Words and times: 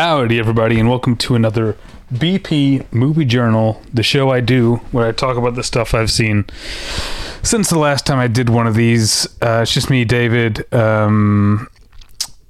Howdy, 0.00 0.38
everybody, 0.38 0.80
and 0.80 0.88
welcome 0.88 1.14
to 1.16 1.34
another 1.34 1.76
BP 2.10 2.90
Movie 2.90 3.26
Journal, 3.26 3.82
the 3.92 4.02
show 4.02 4.30
I 4.30 4.40
do 4.40 4.76
where 4.92 5.06
I 5.06 5.12
talk 5.12 5.36
about 5.36 5.56
the 5.56 5.62
stuff 5.62 5.92
I've 5.92 6.10
seen 6.10 6.46
since 7.42 7.68
the 7.68 7.78
last 7.78 8.06
time 8.06 8.18
I 8.18 8.26
did 8.26 8.48
one 8.48 8.66
of 8.66 8.74
these. 8.74 9.26
Uh, 9.42 9.60
it's 9.60 9.74
just 9.74 9.90
me, 9.90 10.06
David, 10.06 10.72
um, 10.72 11.68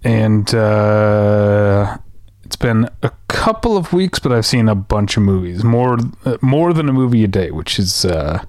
and 0.05 0.55
uh, 0.55 1.99
it's 2.45 2.55
been 2.55 2.89
a 3.03 3.11
couple 3.27 3.77
of 3.77 3.93
weeks, 3.93 4.21
but 4.21 4.31
I've 4.31 4.47
seen 4.47 4.69
a 4.69 4.77
bunch 4.77 5.17
of 5.17 5.25
movies, 5.25 5.65
more 5.65 5.99
uh, 6.25 6.37
more 6.41 6.73
than 6.73 6.89
a 6.89 6.93
movie 6.93 7.25
a 7.25 7.29
day, 7.29 7.51
which 7.51 7.81
is 7.81 8.05
uh, 8.05 8.45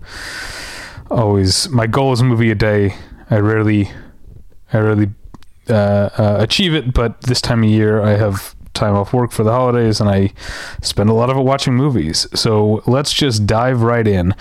always 1.09 1.67
my 1.70 1.87
goal 1.87 2.13
is 2.13 2.21
a 2.21 2.23
movie 2.23 2.51
a 2.51 2.55
day. 2.55 2.93
I 3.31 3.39
rarely, 3.39 3.89
I 4.71 4.77
rarely 4.77 5.09
uh, 5.71 5.73
uh, 5.73 6.37
achieve 6.39 6.75
it, 6.75 6.93
but 6.93 7.20
this 7.21 7.41
time 7.41 7.63
of 7.63 7.70
year 7.71 7.99
I 7.99 8.11
have 8.11 8.55
time 8.73 8.95
off 8.95 9.13
work 9.13 9.31
for 9.31 9.43
the 9.43 9.52
holidays 9.52 9.99
and 9.99 10.09
I 10.09 10.34
spend 10.81 11.09
a 11.09 11.13
lot 11.13 11.29
of 11.29 11.38
it 11.38 11.41
watching 11.41 11.75
movies. 11.75 12.27
So 12.34 12.84
let's 12.85 13.13
just 13.13 13.45
dive 13.45 13.81
right 13.81 14.07
in. 14.07 14.34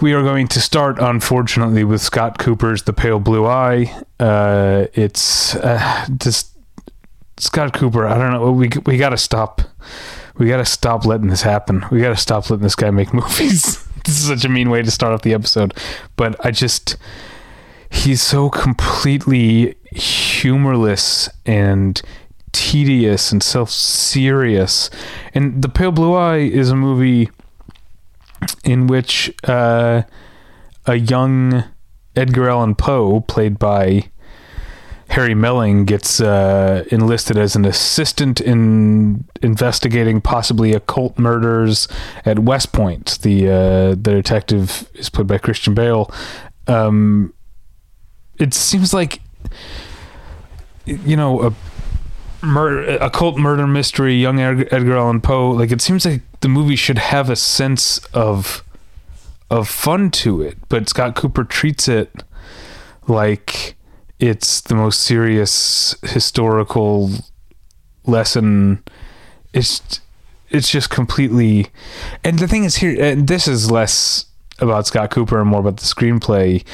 We 0.00 0.14
are 0.14 0.22
going 0.22 0.48
to 0.48 0.60
start, 0.60 0.98
unfortunately, 0.98 1.84
with 1.84 2.00
Scott 2.00 2.38
Cooper's 2.38 2.82
The 2.82 2.92
Pale 2.92 3.20
Blue 3.20 3.46
Eye. 3.46 4.02
Uh, 4.18 4.86
it's 4.94 5.54
uh, 5.54 6.06
just 6.18 6.56
Scott 7.38 7.72
Cooper. 7.72 8.06
I 8.06 8.18
don't 8.18 8.32
know. 8.32 8.50
We 8.50 8.68
we 8.84 8.96
got 8.96 9.10
to 9.10 9.16
stop. 9.16 9.62
We 10.38 10.48
got 10.48 10.56
to 10.56 10.64
stop 10.64 11.04
letting 11.04 11.28
this 11.28 11.42
happen. 11.42 11.84
We 11.92 12.00
got 12.00 12.08
to 12.08 12.16
stop 12.16 12.50
letting 12.50 12.64
this 12.64 12.74
guy 12.74 12.90
make 12.90 13.14
movies. 13.14 13.86
this 14.04 14.18
is 14.18 14.26
such 14.26 14.44
a 14.44 14.48
mean 14.48 14.70
way 14.70 14.82
to 14.82 14.90
start 14.90 15.12
off 15.12 15.22
the 15.22 15.34
episode, 15.34 15.72
but 16.16 16.34
I 16.44 16.50
just 16.50 16.96
he's 17.90 18.22
so 18.22 18.48
completely 18.48 19.76
humorless 19.92 21.28
and 21.46 22.00
tedious 22.52 23.32
and 23.32 23.42
self-serious. 23.42 24.90
And 25.34 25.62
The 25.62 25.68
Pale 25.68 25.92
Blue 25.92 26.14
Eye 26.14 26.38
is 26.38 26.70
a 26.70 26.76
movie 26.76 27.30
in 28.64 28.86
which 28.86 29.34
uh, 29.44 30.02
a 30.86 30.94
young 30.96 31.64
Edgar 32.14 32.50
Allan 32.50 32.74
Poe, 32.74 33.20
played 33.20 33.58
by 33.58 34.10
Harry 35.08 35.34
Melling, 35.34 35.84
gets 35.84 36.20
uh, 36.20 36.84
enlisted 36.90 37.38
as 37.38 37.56
an 37.56 37.64
assistant 37.64 38.40
in 38.40 39.24
investigating 39.42 40.20
possibly 40.20 40.72
occult 40.72 41.18
murders 41.18 41.88
at 42.24 42.40
West 42.40 42.72
Point. 42.72 43.18
The 43.22 43.48
uh, 43.48 43.88
the 43.90 44.12
detective 44.12 44.88
is 44.94 45.08
played 45.08 45.26
by 45.26 45.38
Christian 45.38 45.74
Bale. 45.74 46.12
Um, 46.66 47.32
it 48.38 48.54
seems 48.54 48.92
like 48.92 49.20
you 50.84 51.16
know 51.16 51.42
a 51.42 51.54
murder, 52.42 52.98
occult 53.00 53.36
murder 53.36 53.66
mystery, 53.66 54.14
young 54.14 54.40
Edgar 54.40 54.96
Allan 54.96 55.20
Poe. 55.20 55.50
Like 55.50 55.70
it 55.70 55.80
seems 55.80 56.04
like 56.04 56.22
the 56.40 56.48
movie 56.48 56.76
should 56.76 56.98
have 56.98 57.30
a 57.30 57.36
sense 57.36 57.98
of 58.06 58.64
of 59.50 59.68
fun 59.68 60.10
to 60.10 60.42
it, 60.42 60.56
but 60.68 60.88
Scott 60.88 61.14
Cooper 61.14 61.44
treats 61.44 61.86
it 61.86 62.24
like 63.06 63.74
it's 64.18 64.60
the 64.62 64.74
most 64.74 65.02
serious 65.02 65.94
historical 66.02 67.10
lesson. 68.06 68.82
It's 69.52 70.00
it's 70.50 70.68
just 70.70 70.90
completely. 70.90 71.68
And 72.24 72.38
the 72.38 72.48
thing 72.48 72.64
is 72.64 72.76
here, 72.76 73.02
and 73.02 73.26
this 73.26 73.48
is 73.48 73.70
less 73.70 74.26
about 74.58 74.86
Scott 74.86 75.10
Cooper 75.10 75.40
and 75.40 75.48
more 75.48 75.60
about 75.60 75.78
the 75.78 75.84
screenplay. 75.84 76.64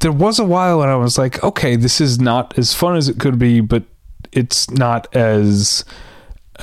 There 0.00 0.12
was 0.12 0.38
a 0.38 0.44
while 0.44 0.80
when 0.80 0.88
I 0.88 0.96
was 0.96 1.16
like, 1.16 1.42
okay, 1.44 1.76
this 1.76 2.00
is 2.00 2.20
not 2.20 2.58
as 2.58 2.74
fun 2.74 2.96
as 2.96 3.08
it 3.08 3.20
could 3.20 3.38
be, 3.38 3.60
but 3.60 3.84
it's 4.32 4.70
not 4.70 5.14
as 5.14 5.84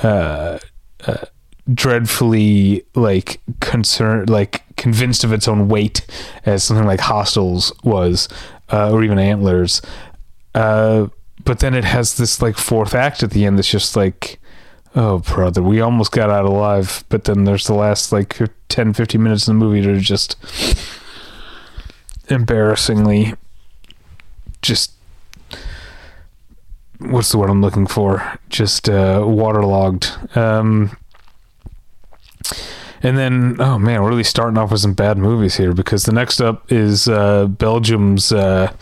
uh, 0.02 0.58
uh, 1.06 1.24
dreadfully 1.72 2.84
like 2.94 3.40
concerned, 3.60 4.28
like 4.28 4.62
convinced 4.76 5.24
of 5.24 5.32
its 5.32 5.46
own 5.48 5.68
weight 5.68 6.06
as 6.44 6.64
something 6.64 6.86
like 6.86 7.00
Hostiles 7.00 7.72
was, 7.84 8.28
uh, 8.72 8.90
or 8.90 9.02
even 9.02 9.18
Antlers. 9.18 9.80
Uh, 10.54 11.08
but 11.44 11.60
then 11.60 11.74
it 11.74 11.84
has 11.84 12.16
this 12.16 12.42
like 12.42 12.56
fourth 12.56 12.94
act 12.94 13.22
at 13.22 13.30
the 13.30 13.44
end 13.46 13.56
that's 13.56 13.70
just 13.70 13.96
like, 13.96 14.38
oh 14.94 15.18
brother, 15.20 15.62
we 15.62 15.80
almost 15.80 16.12
got 16.12 16.30
out 16.30 16.44
alive. 16.44 17.04
But 17.08 17.24
then 17.24 17.44
there's 17.44 17.66
the 17.66 17.74
last 17.74 18.12
like 18.12 18.38
10, 18.68 18.94
15 18.94 19.22
minutes 19.22 19.48
of 19.48 19.54
the 19.54 19.64
movie 19.64 19.80
that 19.80 19.90
are 19.90 20.00
just 20.00 20.36
embarrassingly 22.28 23.34
just 24.62 24.92
what's 27.00 27.32
the 27.32 27.38
word 27.38 27.50
I'm 27.50 27.62
looking 27.62 27.86
for? 27.86 28.38
Just 28.48 28.88
uh, 28.88 29.24
waterlogged. 29.26 30.36
Um, 30.36 30.96
and 33.02 33.16
then, 33.16 33.56
oh 33.60 33.78
man, 33.78 34.02
we're 34.02 34.10
really 34.10 34.24
starting 34.24 34.58
off 34.58 34.70
with 34.70 34.80
some 34.80 34.92
bad 34.92 35.16
movies 35.16 35.56
here 35.56 35.72
because 35.72 36.04
the 36.04 36.12
next 36.12 36.40
up 36.40 36.70
is 36.70 37.08
uh, 37.08 37.46
Belgium's 37.46 38.30
uh, 38.30 38.72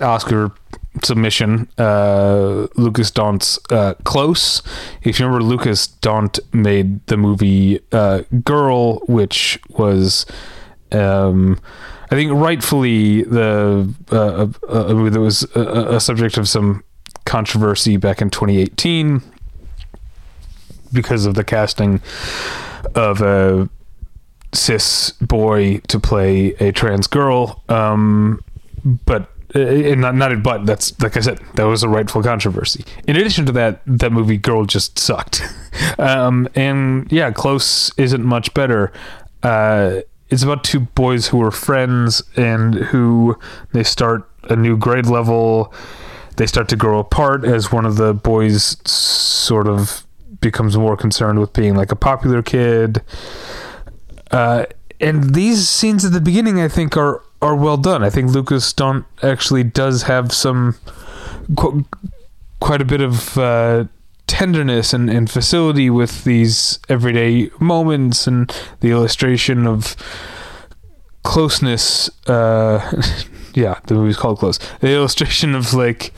Oscar 0.00 0.52
submission, 1.02 1.68
uh, 1.78 2.66
Lukas 2.76 3.10
Dhont's 3.10 3.58
uh, 3.70 3.94
Close. 4.04 4.62
If 5.02 5.20
you 5.20 5.26
remember, 5.26 5.44
Lukas 5.44 5.88
Dhont 6.02 6.40
made 6.52 7.06
the 7.06 7.16
movie 7.16 7.80
uh, 7.92 8.22
Girl, 8.44 8.98
which 9.06 9.60
was. 9.70 10.26
Um, 10.92 11.58
I 12.10 12.14
think 12.14 12.32
rightfully 12.32 13.22
the 13.22 13.94
uh, 14.10 14.46
uh, 14.66 14.88
a 14.88 14.94
movie 14.94 15.10
that 15.10 15.20
was 15.20 15.42
a, 15.54 15.96
a, 15.96 16.00
subject 16.00 16.36
of 16.36 16.48
some 16.48 16.84
controversy 17.24 17.96
back 17.96 18.20
in 18.20 18.30
2018 18.30 19.22
because 20.92 21.26
of 21.26 21.34
the 21.34 21.44
casting 21.44 22.00
of 22.94 23.20
a 23.22 23.68
cis 24.52 25.12
boy 25.20 25.78
to 25.88 25.98
play 25.98 26.54
a 26.60 26.72
trans 26.72 27.06
girl. 27.06 27.62
Um, 27.68 28.42
but 28.84 29.30
uh, 29.54 29.94
not 29.94 30.14
not 30.14 30.42
but 30.42 30.66
that's 30.66 31.00
like 31.00 31.16
I 31.16 31.20
said 31.20 31.40
that 31.54 31.64
was 31.64 31.82
a 31.82 31.88
rightful 31.88 32.22
controversy. 32.22 32.84
In 33.06 33.16
addition 33.16 33.46
to 33.46 33.52
that, 33.52 33.80
that 33.86 34.12
movie 34.12 34.36
Girl 34.36 34.64
just 34.64 34.98
sucked. 34.98 35.42
um, 35.98 36.48
and 36.54 37.10
yeah, 37.10 37.30
Close 37.30 37.96
isn't 37.96 38.24
much 38.24 38.52
better. 38.54 38.92
Uh, 39.42 40.00
it's 40.34 40.42
about 40.42 40.64
two 40.64 40.80
boys 40.80 41.28
who 41.28 41.40
are 41.42 41.52
friends 41.52 42.22
and 42.36 42.74
who 42.74 43.38
they 43.72 43.84
start 43.84 44.28
a 44.50 44.56
new 44.56 44.76
grade 44.76 45.06
level. 45.06 45.72
They 46.36 46.46
start 46.46 46.68
to 46.70 46.76
grow 46.76 46.98
apart 46.98 47.44
as 47.44 47.70
one 47.70 47.86
of 47.86 47.96
the 47.96 48.12
boys 48.12 48.76
sort 48.90 49.68
of 49.68 50.04
becomes 50.40 50.76
more 50.76 50.96
concerned 50.96 51.38
with 51.38 51.52
being 51.52 51.76
like 51.76 51.92
a 51.92 51.96
popular 51.96 52.42
kid. 52.42 53.00
Uh, 54.32 54.66
and 55.00 55.34
these 55.34 55.68
scenes 55.68 56.04
at 56.04 56.12
the 56.12 56.20
beginning, 56.20 56.60
I 56.60 56.66
think, 56.66 56.96
are 56.96 57.22
are 57.40 57.54
well 57.54 57.76
done. 57.76 58.02
I 58.02 58.10
think 58.10 58.32
Lukas 58.32 58.72
Dhont 58.72 59.04
actually 59.22 59.62
does 59.62 60.02
have 60.02 60.32
some 60.32 60.74
qu- 61.56 61.84
quite 62.60 62.80
a 62.80 62.84
bit 62.84 63.00
of 63.00 63.38
uh, 63.38 63.84
tenderness 64.34 64.92
and, 64.92 65.08
and 65.08 65.30
facility 65.30 65.88
with 65.88 66.24
these 66.24 66.80
everyday 66.88 67.48
moments 67.60 68.26
and 68.26 68.52
the 68.80 68.90
illustration 68.90 69.64
of 69.64 69.94
closeness 71.22 72.10
uh 72.28 72.80
yeah 73.54 73.78
the 73.86 73.94
movie's 73.94 74.16
called 74.16 74.38
close. 74.40 74.58
The 74.80 74.92
illustration 74.92 75.54
of 75.54 75.72
like 75.72 76.12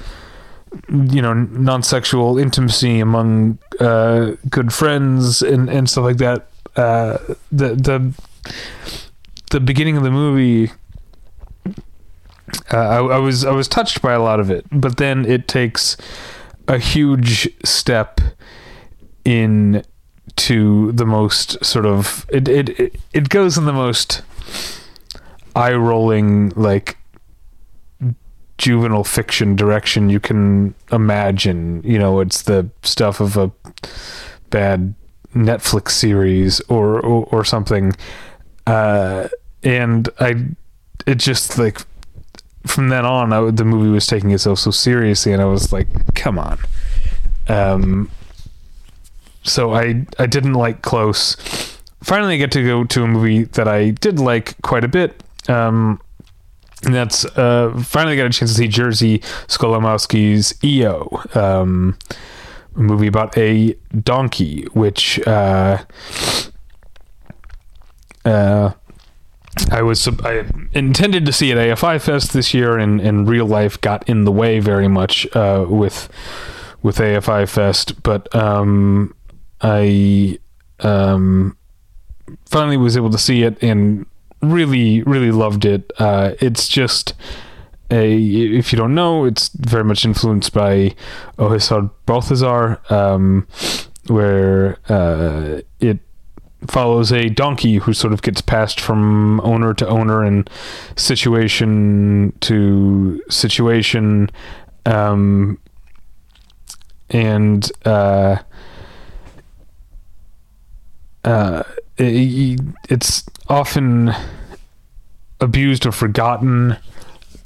you 0.89 1.21
know 1.21 1.35
non-sexual 1.35 2.39
intimacy 2.39 3.01
among 3.01 3.59
uh 3.81 4.33
good 4.49 4.73
friends 4.73 5.43
and 5.43 5.69
and 5.69 5.91
stuff 5.91 6.05
like 6.05 6.17
that 6.17 6.49
uh 6.77 7.19
the 7.53 7.75
the 7.75 8.15
the 9.51 9.61
beginning 9.61 9.99
of 9.99 10.05
the 10.05 10.11
movie 10.11 10.73
uh, 12.73 12.79
I, 12.79 12.97
I 12.97 13.19
was 13.19 13.45
I 13.45 13.51
was 13.51 13.69
touched 13.69 14.01
by 14.01 14.15
a 14.15 14.23
lot 14.23 14.41
of 14.41 14.51
it 14.51 14.65
but 14.73 14.97
then 14.97 15.27
it 15.27 15.49
takes 15.49 15.99
a 16.69 16.79
huge 16.79 17.49
step 17.65 18.21
in 19.25 19.85
to 20.37 20.93
the 20.93 21.07
most 21.07 21.65
sort 21.65 21.87
of 21.87 22.27
it 22.29 22.49
it 22.49 23.01
it 23.13 23.29
goes 23.29 23.57
in 23.57 23.65
the 23.65 23.73
most 23.73 24.23
eye 25.55 25.73
rolling 25.73 26.51
like 26.51 26.99
juvenile 28.59 29.05
fiction 29.05 29.57
direction 29.57 30.11
you 30.11 30.21
can 30.21 30.75
imagine. 30.93 31.83
You 31.85 31.99
know 31.99 32.21
it's 32.21 32.43
the 32.43 32.69
stuff 32.83 33.21
of 33.21 33.37
a 33.37 33.51
bad 34.51 34.95
netflix 35.35 35.91
series 35.91 36.61
or 36.69 37.01
or, 37.01 37.27
or 37.31 37.45
something. 37.45 37.93
Uh 38.67 39.29
and 39.63 40.09
i 40.21 40.35
it 41.07 41.17
just 41.17 41.59
like 41.59 41.81
from 42.67 42.89
then 42.89 43.05
on, 43.05 43.33
I, 43.33 43.51
the 43.51 43.65
movie 43.65 43.91
was 43.91 44.07
taking 44.07 44.31
itself 44.31 44.59
so 44.59 44.71
seriously, 44.71 45.33
and 45.33 45.41
I 45.41 45.47
was 45.47 45.73
like, 45.73 45.89
"Come 46.15 46.39
on." 46.39 46.59
Um, 47.49 48.11
so 49.43 49.75
I 49.75 50.05
I 50.19 50.27
didn't 50.27 50.55
like 50.55 50.83
Close. 50.83 51.37
Finally, 52.03 52.35
I 52.35 52.39
get 52.39 52.53
to 52.53 52.63
go 52.63 52.85
to 52.85 53.03
a 53.03 53.07
movie 53.07 53.45
that 53.45 53.69
I 53.69 53.91
did 53.91 54.19
like 54.19 54.61
quite 54.63 54.85
a 54.85 54.89
bit. 54.89 55.23
Um, 55.49 56.01
and 56.85 56.95
that's 56.95 57.25
uh, 57.25 57.73
finally 57.85 58.17
got 58.17 58.27
a 58.27 58.31
chance 58.31 58.53
to 58.53 58.57
see 58.57 58.69
Jerzy 58.69 59.21
Skolimowski's 59.49 60.63
EO, 60.63 61.23
um, 61.35 61.99
a 62.77 62.81
movie 62.81 63.07
about 63.07 63.37
a 63.37 63.75
donkey, 64.03 64.65
which 64.73 65.19
uh, 65.27 65.83
uh, 68.25 68.73
I 69.71 69.83
was 69.83 70.07
I 70.25 70.45
intended 70.73 71.27
to 71.27 71.33
see 71.33 71.53
at 71.53 71.59
AFI 71.59 72.01
Fest 72.01 72.33
this 72.33 72.55
year, 72.55 72.79
and, 72.79 73.01
and 73.01 73.29
real 73.29 73.47
life 73.47 73.81
got 73.81 74.09
in 74.09 74.25
the 74.25 74.33
way 74.33 74.61
very 74.61 74.89
much 74.89 75.27
uh, 75.35 75.67
with 75.69 76.09
with 76.83 76.99
AFI 76.99 77.49
Fest, 77.49 78.03
but 78.03 78.33
um, 78.35 79.15
I 79.61 80.39
um, 80.81 81.57
finally 82.45 82.77
was 82.77 82.97
able 82.97 83.11
to 83.11 83.19
see 83.19 83.43
it 83.43 83.61
and 83.63 84.07
really 84.43 85.03
really 85.03 85.33
loved 85.33 85.65
it. 85.65 85.93
Uh, 85.99 86.33
it's 86.41 86.69
just 86.69 87.15
a 87.91 88.17
if 88.17 88.73
you 88.73 88.79
don't 88.79 88.95
know, 88.95 89.25
it's 89.25 89.49
very 89.49 89.85
much 89.85 90.05
influenced 90.05 90.53
by 90.53 90.95
Au 91.39 91.49
Hasard 91.49 91.91
Balthazar, 92.05 92.81
um, 92.91 93.49
where 94.07 94.79
uh, 94.89 95.61
it 95.81 95.99
follows 96.67 97.13
a 97.13 97.29
donkey 97.29 97.77
who 97.77 97.93
sort 97.93 98.13
of 98.13 98.23
gets 98.23 98.41
passed 98.41 98.81
from 98.81 99.41
owner 99.41 99.75
to 99.75 99.87
owner 99.87 100.25
and 100.25 100.49
situation 100.97 102.33
to 102.41 103.23
situation, 103.29 104.31
um, 104.85 105.59
and 107.11 107.71
uh, 107.85 108.37
uh, 111.25 111.63
it, 111.99 112.61
it's 112.89 113.25
often 113.49 114.13
abused 115.41 115.87
or 115.87 115.93
forgotten 115.93 116.77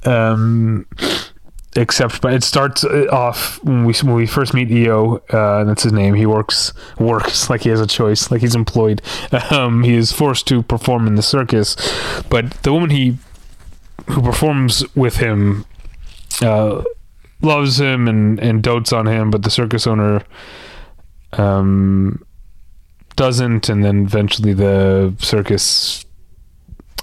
um, 0.05 0.85
except 1.75 2.21
but 2.21 2.33
it 2.33 2.43
starts 2.43 2.83
off 2.83 3.63
when 3.63 3.85
we 3.85 3.93
when 4.03 4.15
we 4.15 4.27
first 4.27 4.53
meet 4.53 4.69
EO 4.69 5.17
uh, 5.29 5.63
that's 5.63 5.83
his 5.83 5.93
name. 5.93 6.15
He 6.15 6.25
works 6.25 6.73
works 6.99 7.49
like 7.49 7.61
he 7.61 7.69
has 7.69 7.79
a 7.79 7.87
choice, 7.87 8.31
like 8.31 8.41
he's 8.41 8.55
employed. 8.55 9.01
Um, 9.51 9.83
he 9.83 9.95
is 9.95 10.11
forced 10.11 10.47
to 10.47 10.61
perform 10.63 11.07
in 11.07 11.15
the 11.15 11.21
circus, 11.21 11.75
but 12.29 12.51
the 12.63 12.71
woman 12.71 12.89
he 12.89 13.17
who 14.07 14.21
performs 14.21 14.83
with 14.95 15.17
him 15.17 15.65
uh, 16.41 16.83
loves 17.41 17.79
him 17.79 18.07
and 18.07 18.39
and 18.39 18.63
dotes 18.63 18.93
on 18.93 19.07
him, 19.07 19.31
but 19.31 19.43
the 19.43 19.49
circus 19.49 19.87
owner 19.87 20.23
um 21.33 22.23
doesn't, 23.15 23.67
and 23.67 23.83
then 23.83 24.03
eventually 24.03 24.53
the 24.53 25.13
circus 25.19 26.05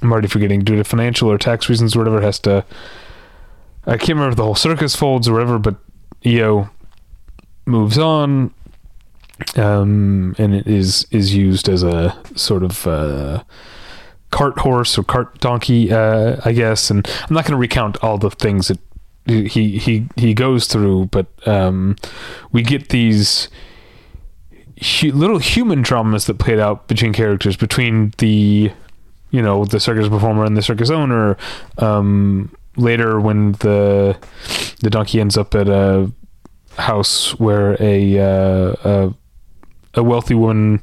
I'm 0.02 0.12
already 0.12 0.28
forgetting 0.28 0.64
due 0.64 0.76
to 0.76 0.84
financial 0.84 1.30
or 1.30 1.38
tax 1.38 1.68
reasons 1.68 1.96
or 1.96 2.00
whatever 2.00 2.20
has 2.20 2.38
to 2.40 2.64
I 3.88 3.96
can't 3.96 4.10
remember 4.10 4.30
if 4.30 4.36
the 4.36 4.44
whole 4.44 4.54
circus 4.54 4.94
folds 4.94 5.28
or 5.28 5.32
whatever, 5.32 5.58
but 5.58 5.76
EO 6.24 6.68
moves 7.66 7.98
on 7.98 8.52
um, 9.56 10.34
and 10.38 10.54
it 10.54 10.66
is 10.66 11.06
is 11.10 11.34
used 11.34 11.68
as 11.68 11.82
a 11.82 12.16
sort 12.34 12.62
of 12.62 12.86
uh, 12.86 13.42
cart 14.30 14.58
horse 14.58 14.98
or 14.98 15.04
cart 15.04 15.38
donkey, 15.40 15.92
uh, 15.92 16.40
I 16.44 16.52
guess. 16.52 16.90
And 16.90 17.06
I'm 17.06 17.34
not 17.34 17.44
going 17.44 17.52
to 17.52 17.56
recount 17.56 18.02
all 18.02 18.18
the 18.18 18.30
things 18.30 18.68
that 18.68 18.78
he 19.26 19.78
he 19.78 20.08
he 20.16 20.34
goes 20.34 20.66
through, 20.66 21.06
but 21.06 21.26
um, 21.46 21.96
we 22.52 22.62
get 22.62 22.88
these 22.88 23.48
hu- 24.80 25.12
little 25.12 25.38
human 25.38 25.82
dramas 25.82 26.26
that 26.26 26.38
played 26.38 26.58
out 26.58 26.88
between 26.88 27.12
characters, 27.12 27.56
between 27.56 28.12
the 28.18 28.72
you 29.30 29.42
know 29.42 29.64
the 29.64 29.80
circus 29.80 30.08
performer 30.08 30.44
and 30.44 30.56
the 30.56 30.62
circus 30.62 30.90
owner. 30.90 31.36
Um, 31.78 32.54
later, 32.78 33.20
when 33.20 33.52
the 33.52 34.16
the 34.80 34.90
donkey 34.90 35.20
ends 35.20 35.36
up 35.36 35.54
at 35.54 35.68
a 35.68 36.10
house 36.76 37.38
where 37.38 37.76
a 37.82 38.18
uh, 38.18 38.74
a, 38.84 39.14
a 39.94 40.02
wealthy 40.02 40.34
woman 40.34 40.80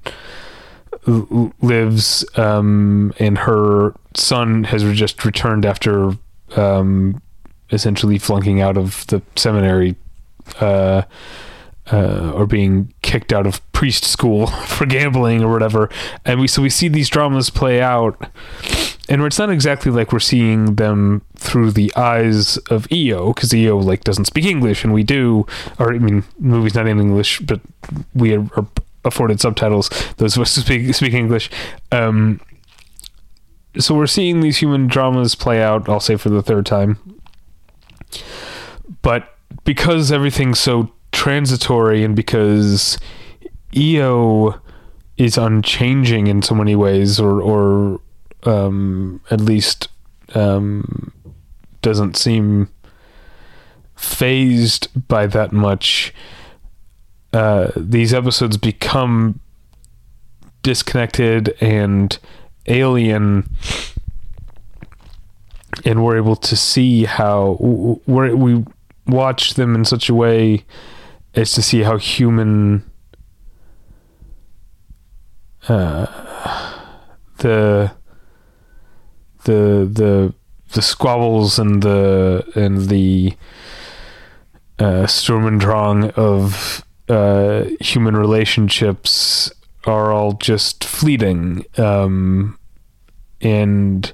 lives, 1.61 2.25
um, 2.37 3.13
and 3.19 3.37
her 3.37 3.93
son 4.15 4.63
has 4.65 4.83
just 4.93 5.23
returned 5.23 5.65
after 5.65 6.11
um, 6.55 7.21
essentially 7.71 8.17
flunking 8.17 8.61
out 8.61 8.77
of 8.77 9.05
the 9.07 9.21
seminary. 9.35 9.95
Uh, 10.59 11.03
uh, 11.91 12.31
or 12.31 12.45
being 12.45 12.93
kicked 13.01 13.31
out 13.31 13.45
of 13.45 13.61
priest 13.71 14.05
school 14.05 14.47
for 14.67 14.85
gambling 14.85 15.43
or 15.43 15.51
whatever. 15.51 15.89
And 16.23 16.39
we 16.39 16.47
so 16.47 16.61
we 16.61 16.69
see 16.69 16.87
these 16.87 17.09
dramas 17.09 17.49
play 17.49 17.81
out, 17.81 18.29
and 19.09 19.21
it's 19.21 19.39
not 19.39 19.49
exactly 19.49 19.91
like 19.91 20.11
we're 20.11 20.19
seeing 20.19 20.75
them 20.75 21.21
through 21.35 21.71
the 21.71 21.93
eyes 21.95 22.57
of 22.69 22.91
EO 22.91 23.33
because 23.33 23.53
EO 23.53 23.77
like 23.77 24.03
doesn't 24.03 24.25
speak 24.25 24.45
English 24.45 24.83
and 24.83 24.93
we 24.93 25.03
do. 25.03 25.45
Or 25.79 25.93
I 25.93 25.99
mean, 25.99 26.23
movie's 26.39 26.75
not 26.75 26.87
in 26.87 26.99
English, 26.99 27.39
but 27.41 27.61
we 28.13 28.35
are, 28.35 28.47
are 28.55 28.67
afforded 29.03 29.39
subtitles. 29.39 29.89
Those 30.17 30.35
of 30.35 30.41
us 30.41 30.55
who 30.55 30.61
speak 30.61 30.93
speak 30.95 31.13
English. 31.13 31.49
Um, 31.91 32.41
so 33.77 33.93
we're 33.93 34.07
seeing 34.07 34.39
these 34.39 34.57
human 34.57 34.87
dramas 34.87 35.35
play 35.35 35.61
out. 35.61 35.87
I'll 35.89 35.99
say 35.99 36.15
for 36.15 36.29
the 36.29 36.41
third 36.41 36.65
time, 36.65 36.97
but 39.01 39.35
because 39.65 40.11
everything's 40.11 40.59
so 40.59 40.91
transitory 41.15 42.03
and 42.03 42.15
because 42.15 42.99
EO 43.73 44.59
is 45.17 45.37
unchanging 45.37 46.27
in 46.27 46.41
so 46.41 46.53
many 46.53 46.75
ways, 46.75 47.19
or 47.19 47.41
or 47.41 48.01
um, 48.43 49.21
at 49.31 49.39
least 49.39 49.87
um, 50.35 51.13
doesn't 51.81 52.17
seem 52.17 52.69
fazed 53.95 55.07
by 55.07 55.25
that 55.25 55.53
much. 55.53 56.13
Uh, 57.31 57.71
these 57.75 58.13
episodes 58.13 58.57
become 58.57 59.39
disconnected 60.63 61.55
and 61.61 62.19
alien, 62.67 63.49
and 65.85 66.03
we're 66.03 66.17
able 66.17 66.35
to 66.35 66.57
see 66.57 67.05
how 67.05 67.57
we 68.05 68.33
we 68.33 68.65
watch 69.07 69.53
them 69.53 69.75
in 69.75 69.85
such 69.85 70.09
a 70.09 70.13
way 70.13 70.65
is 71.35 71.51
to 71.53 71.61
see 71.61 71.81
how 71.81 71.97
human 71.97 72.89
uh, 75.67 76.05
the 77.37 77.91
the 79.43 79.89
the 79.91 80.33
the 80.73 80.81
squabbles 80.81 81.59
and 81.59 81.83
the 81.83 82.43
and 82.55 82.89
the 82.89 83.33
uh, 84.79 85.07
Sturm 85.07 85.45
und 85.45 85.59
Drang 85.59 86.11
of 86.11 86.85
uh, 87.07 87.65
human 87.79 88.15
relationships 88.17 89.51
are 89.85 90.11
all 90.11 90.33
just 90.33 90.83
fleeting, 90.83 91.63
um, 91.77 92.57
and 93.41 94.11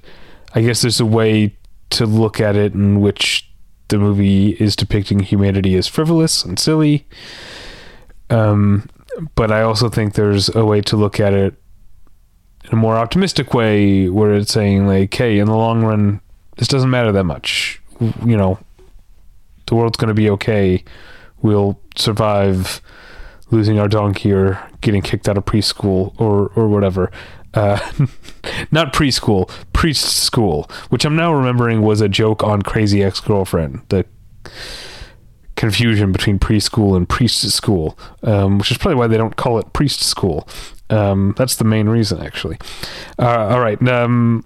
I 0.54 0.62
guess 0.62 0.82
there's 0.82 1.00
a 1.00 1.06
way 1.06 1.58
to 1.92 2.06
look 2.06 2.40
at 2.40 2.56
it 2.56 2.74
in 2.74 3.02
which 3.02 3.51
the 3.92 4.00
movie 4.00 4.52
is 4.52 4.76
depicting 4.76 5.20
humanity 5.20 5.76
as 5.76 5.88
frivolous 5.88 6.44
and 6.44 6.58
silly. 6.58 7.06
Um, 8.32 8.90
but 9.36 9.52
I 9.52 9.62
also 9.62 9.90
think 9.90 10.16
there's 10.16 10.54
a 10.56 10.66
way 10.66 10.82
to 10.82 10.96
look 10.96 11.20
at 11.20 11.34
it 11.34 11.54
in 12.66 12.72
a 12.72 12.76
more 12.76 12.96
optimistic 12.96 13.54
way 13.54 14.10
where 14.10 14.34
it's 14.34 14.52
saying 14.52 14.88
like, 14.88 15.14
hey, 15.14 15.38
in 15.38 15.46
the 15.46 15.56
long 15.56 15.84
run, 15.84 16.22
this 16.58 16.68
doesn't 16.68 16.90
matter 16.90 17.12
that 17.12 17.26
much. 17.26 17.82
You 18.00 18.38
know, 18.38 18.58
the 19.68 19.76
world's 19.76 19.98
going 19.98 20.08
to 20.08 20.14
be 20.14 20.30
okay. 20.32 20.84
We'll 21.42 21.80
survive 21.96 22.82
losing 23.52 23.80
our 23.80 23.88
donkey 23.88 24.32
or 24.32 24.62
getting 24.80 25.02
kicked 25.02 25.28
out 25.28 25.38
of 25.38 25.46
preschool 25.46 26.20
or 26.20 26.52
or 26.56 26.68
whatever. 26.68 27.12
Uh, 27.54 27.80
not 28.72 28.94
preschool, 28.94 29.50
priest 29.74 30.06
school, 30.24 30.70
which 30.90 31.06
I'm 31.06 31.16
now 31.16 31.34
remembering 31.34 31.82
was 31.82 32.02
a 32.02 32.10
joke 32.10 32.44
on 32.44 32.62
Crazy 32.62 33.04
Ex 33.04 33.20
Girlfriend. 33.20 33.82
The 33.90 34.06
confusion 35.56 36.12
between 36.12 36.40
preschool 36.40 36.98
and 36.98 37.08
priest 37.08 37.48
school, 37.52 37.98
um, 38.24 38.58
which 38.58 38.72
is 38.72 38.78
probably 38.78 38.96
why 38.96 39.08
they 39.08 39.18
don't 39.18 39.36
call 39.36 39.60
it 39.60 39.74
priest 39.74 40.02
school. 40.02 40.48
Um, 40.90 41.36
that's 41.38 41.56
the 41.56 41.64
main 41.64 41.88
reason, 41.88 42.20
actually. 42.20 42.58
Uh, 43.20 43.48
all 43.50 43.60
right. 43.60 43.82
Um, 43.88 44.44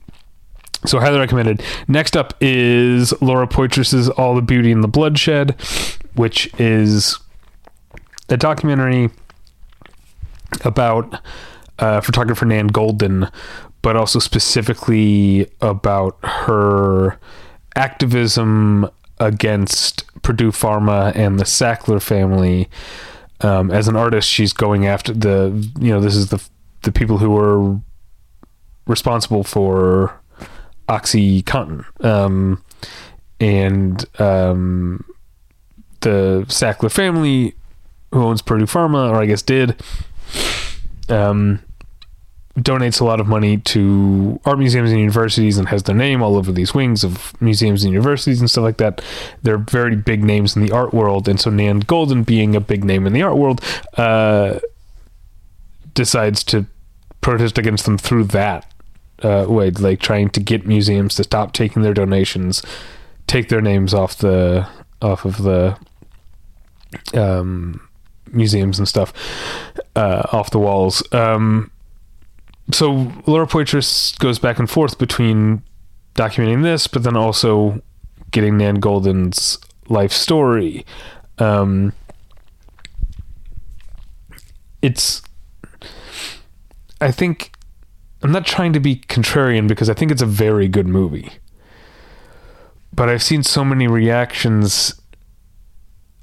so 0.86 1.00
highly 1.00 1.18
recommended. 1.18 1.64
Next 1.88 2.18
up 2.18 2.34
is 2.42 3.14
Laura 3.22 3.48
Poitras's 3.48 4.10
All 4.10 4.36
the 4.36 4.42
Beauty 4.42 4.72
and 4.72 4.84
the 4.84 4.88
Bloodshed, 4.88 5.56
which 6.16 6.50
is 6.60 7.18
a 8.30 8.38
documentary 8.38 9.10
about 10.66 11.20
uh, 11.80 12.02
photographer 12.02 12.46
Nan 12.46 12.70
Goldin, 12.70 13.32
but 13.82 13.96
also 13.96 14.20
specifically 14.20 15.48
about 15.62 16.18
her 16.24 17.20
activism 17.76 18.90
against 19.20 20.04
Purdue 20.22 20.52
Pharma 20.52 21.16
and 21.16 21.40
the 21.40 21.44
Sackler 21.44 22.02
family. 22.02 22.70
Um, 23.42 23.70
as 23.72 23.88
an 23.88 23.96
artist, 23.96 24.30
she's 24.30 24.54
going 24.54 24.88
after 24.88 25.14
the 25.14 25.70
you 25.80 25.92
know 25.92 26.00
this 26.00 26.16
is 26.16 26.30
the 26.30 26.44
the 26.84 26.92
people 26.92 27.18
who 27.18 27.32
were 27.32 27.80
responsible 28.88 29.44
for 29.44 30.20
OxyContin, 30.88 32.06
um, 32.06 32.64
and 33.40 34.06
um, 34.20 35.04
the 36.02 36.46
Sackler 36.48 36.92
family 36.92 37.56
who 38.12 38.24
owns 38.24 38.42
Purdue 38.42 38.66
Pharma, 38.66 39.10
or 39.10 39.16
I 39.16 39.26
guess 39.26 39.42
did, 39.42 39.76
um, 41.10 41.62
donates 42.58 43.02
a 43.02 43.04
lot 43.04 43.20
of 43.20 43.28
money 43.28 43.58
to 43.58 44.40
art 44.46 44.58
museums 44.58 44.90
and 44.90 45.00
universities 45.00 45.58
and 45.58 45.68
has 45.68 45.84
their 45.84 45.96
name 45.96 46.22
all 46.22 46.38
over 46.38 46.52
these 46.52 46.74
wings 46.74 47.04
of 47.04 47.40
museums 47.42 47.84
and 47.84 47.92
universities 47.92 48.40
and 48.40 48.50
stuff 48.50 48.64
like 48.64 48.78
that. 48.78 49.02
They're 49.44 49.58
very 49.58 49.96
big 49.96 50.24
names 50.24 50.56
in 50.56 50.66
the 50.66 50.72
art 50.72 50.94
world, 50.94 51.28
and 51.28 51.40
so 51.40 51.50
Nan 51.50 51.84
Goldin, 51.84 52.26
being 52.26 52.56
a 52.56 52.62
big 52.62 52.84
name 52.84 53.06
in 53.06 53.14
the 53.14 53.22
art 53.24 53.36
world, 53.36 53.62
uh, 53.98 54.60
decides 55.94 56.44
to 56.46 56.66
protest 57.22 57.58
against 57.58 57.86
them 57.86 57.98
through 57.98 58.26
that 58.26 58.72
uh, 59.22 59.46
way, 59.48 59.70
like 59.72 60.00
trying 60.00 60.30
to 60.30 60.40
get 60.40 60.66
museums 60.66 61.16
to 61.16 61.24
stop 61.24 61.52
taking 61.52 61.82
their 61.82 61.94
donations, 61.94 62.62
take 63.28 63.50
their 63.50 63.62
names 63.62 63.94
off 63.94 64.18
the 64.18 64.68
off 65.02 65.26
of 65.26 65.44
the 65.44 65.78
um, 67.14 67.85
museums 68.36 68.78
and 68.80 68.88
stuff 68.88 69.14
uh, 69.96 70.24
off 70.32 70.52
the 70.52 70.60
walls. 70.60 71.02
Um, 71.14 71.72
so 72.72 73.12
Laura 73.28 73.48
Poitras 73.48 74.18
goes 74.20 74.40
back 74.40 74.60
and 74.60 74.70
forth 74.70 74.98
between 74.98 75.64
documenting 76.16 76.64
this, 76.64 76.88
but 76.88 77.04
then 77.04 77.16
also 77.16 77.82
getting 78.32 78.58
Nan 78.58 78.76
Goldin's 78.76 79.60
life 79.88 80.12
story. 80.12 80.86
Um, 81.38 81.94
it's, 84.82 85.22
I 87.02 87.12
think, 87.12 87.52
I'm 88.24 88.32
not 88.32 88.46
trying 88.46 88.74
to 88.74 88.80
be 88.80 88.98
contrarian 88.98 89.68
because 89.68 89.90
I 89.90 89.94
think 89.94 90.12
it's 90.12 90.22
a 90.22 90.28
very 90.28 90.68
good 90.68 90.88
movie. 90.88 91.32
But 92.94 93.10
I've 93.10 93.24
seen 93.24 93.44
so 93.44 93.66
many 93.66 93.88
reactions 93.88 95.00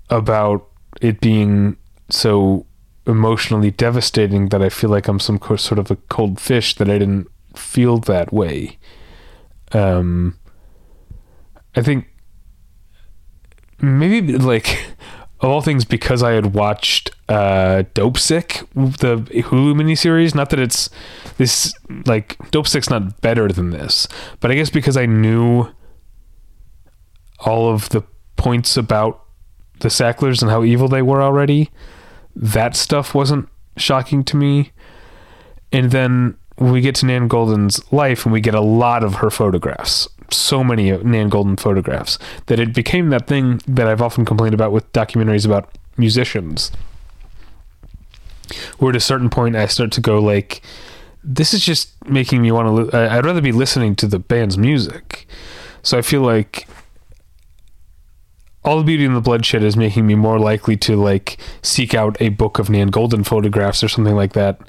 about 0.09 0.69
it 1.01 1.21
being 1.21 1.77
so 2.13 2.67
emotionally 3.07 3.71
devastating 3.71 4.51
that 4.51 4.63
I 4.63 4.69
feel 4.69 4.91
like 4.91 5.09
I'm 5.09 5.19
some 5.19 5.41
sort 5.41 5.79
of 5.79 5.91
a 5.91 5.97
cold 5.97 6.41
fish 6.41 6.75
that 6.77 6.89
I 6.89 6.99
didn't 6.99 7.29
feel 7.57 7.99
that 7.99 8.33
way. 8.33 8.79
Um, 9.73 10.39
I 11.75 11.83
think 11.83 12.07
maybe 13.81 14.39
like 14.39 14.79
of 15.41 15.51
all 15.51 15.61
things 15.61 15.85
because 15.85 16.23
I 16.23 16.33
had 16.33 16.55
watched 16.55 17.11
uh, 17.29 17.83
Dopesick, 17.95 18.69
the 18.75 19.17
Hulu 19.17 19.75
miniseries. 19.75 20.35
Not 20.35 20.51
that 20.51 20.61
it's 20.61 20.89
this 21.39 21.75
like 22.07 22.39
Dopesick's 22.51 22.91
not 22.91 23.21
better 23.21 23.49
than 23.49 23.71
this, 23.71 24.07
but 24.39 24.51
I 24.51 24.55
guess 24.55 24.71
because 24.71 24.97
I 24.97 25.07
knew 25.07 25.69
all 27.41 27.73
of 27.73 27.89
the 27.89 28.05
points 28.37 28.77
about 28.77 29.25
the 29.81 29.89
Sacklers 29.89 30.43
and 30.43 30.51
how 30.51 30.63
evil 30.63 30.87
they 30.87 31.03
were 31.03 31.21
already 31.21 31.71
that 32.35 32.77
stuff 32.77 33.15
wasn't 33.15 33.49
shocking 33.77 34.25
to 34.25 34.37
me. 34.37 34.73
And 35.73 35.91
then 35.91 36.37
we 36.59 36.81
get 36.81 36.95
to 36.97 37.07
Nan 37.07 37.29
Goldin's 37.29 37.93
life 37.93 38.25
and 38.25 38.33
we 38.33 38.41
get 38.41 38.55
a 38.55 38.61
lot 38.61 39.03
of 39.03 39.17
her 39.17 39.31
photographs. 39.31 40.09
So 40.31 40.63
many 40.65 40.91
Nan 40.91 41.31
Goldin 41.31 41.59
photographs 41.59 42.19
that 42.47 42.59
it 42.59 42.75
became 42.75 43.11
that 43.11 43.27
thing 43.27 43.61
that 43.67 43.87
I've 43.87 44.03
often 44.03 44.25
complained 44.25 44.55
about 44.55 44.73
with 44.73 44.91
documentaries 44.93 45.47
about 45.47 45.77
musicians. 45.97 46.73
Where 48.79 48.91
at 48.91 48.97
a 48.97 49.01
certain 49.01 49.31
point 49.31 49.57
I 49.57 49.67
start 49.67 49.93
to 49.93 50.01
go 50.01 50.19
like, 50.19 50.63
this 51.25 51.55
is 51.55 51.65
just 51.65 51.91
making 52.07 52.43
me 52.43 52.51
want 52.51 52.67
to. 52.67 52.99
Li- 52.99 53.07
I'd 53.07 53.25
rather 53.25 53.41
be 53.41 53.53
listening 53.53 53.95
to 53.97 54.07
the 54.07 54.19
band's 54.19 54.59
music. 54.59 55.27
So 55.83 55.99
I 55.99 56.03
feel 56.03 56.23
like 56.23 56.67
all 58.65 58.79
the 58.79 58.85
beauty 58.85 59.05
and 59.05 59.17
the 59.17 59.21
bloodshed 59.21 59.63
is 59.63 59.77
making 59.77 60.07
me 60.07 60.15
more 60.15 60.39
likely 60.39 60.77
to 60.77 60.97
like 60.97 61.39
seek 61.63 61.95
out 61.95 62.17
a 62.21 62.29
book 62.29 62.59
of 62.59 62.71
Nan 62.71 62.91
Goldin 62.91 63.27
photographs 63.27 63.83
or 63.83 63.89
something 63.89 64.15
like 64.15 64.35
that. 64.35 64.61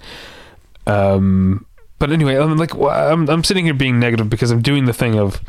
Um, 0.88 1.65
but 2.00 2.12
anyway, 2.12 2.35
I'm 2.35 2.57
like 2.57 2.75
I'm 2.75 3.29
I'm 3.29 3.43
sitting 3.43 3.65
here 3.65 3.73
being 3.73 4.00
negative 4.00 4.29
because 4.29 4.51
I'm 4.51 4.62
doing 4.62 4.85
the 4.85 4.93
thing 4.93 5.17
of 5.17 5.39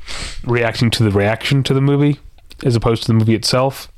reacting 0.45 0.91
to 0.91 1.03
the 1.03 1.11
reaction 1.11 1.63
to 1.65 1.75
the 1.75 1.81
movie 1.81 2.21
as 2.65 2.77
opposed 2.77 3.03
to 3.03 3.09
the 3.09 3.15
movie 3.15 3.35
itself. 3.35 3.91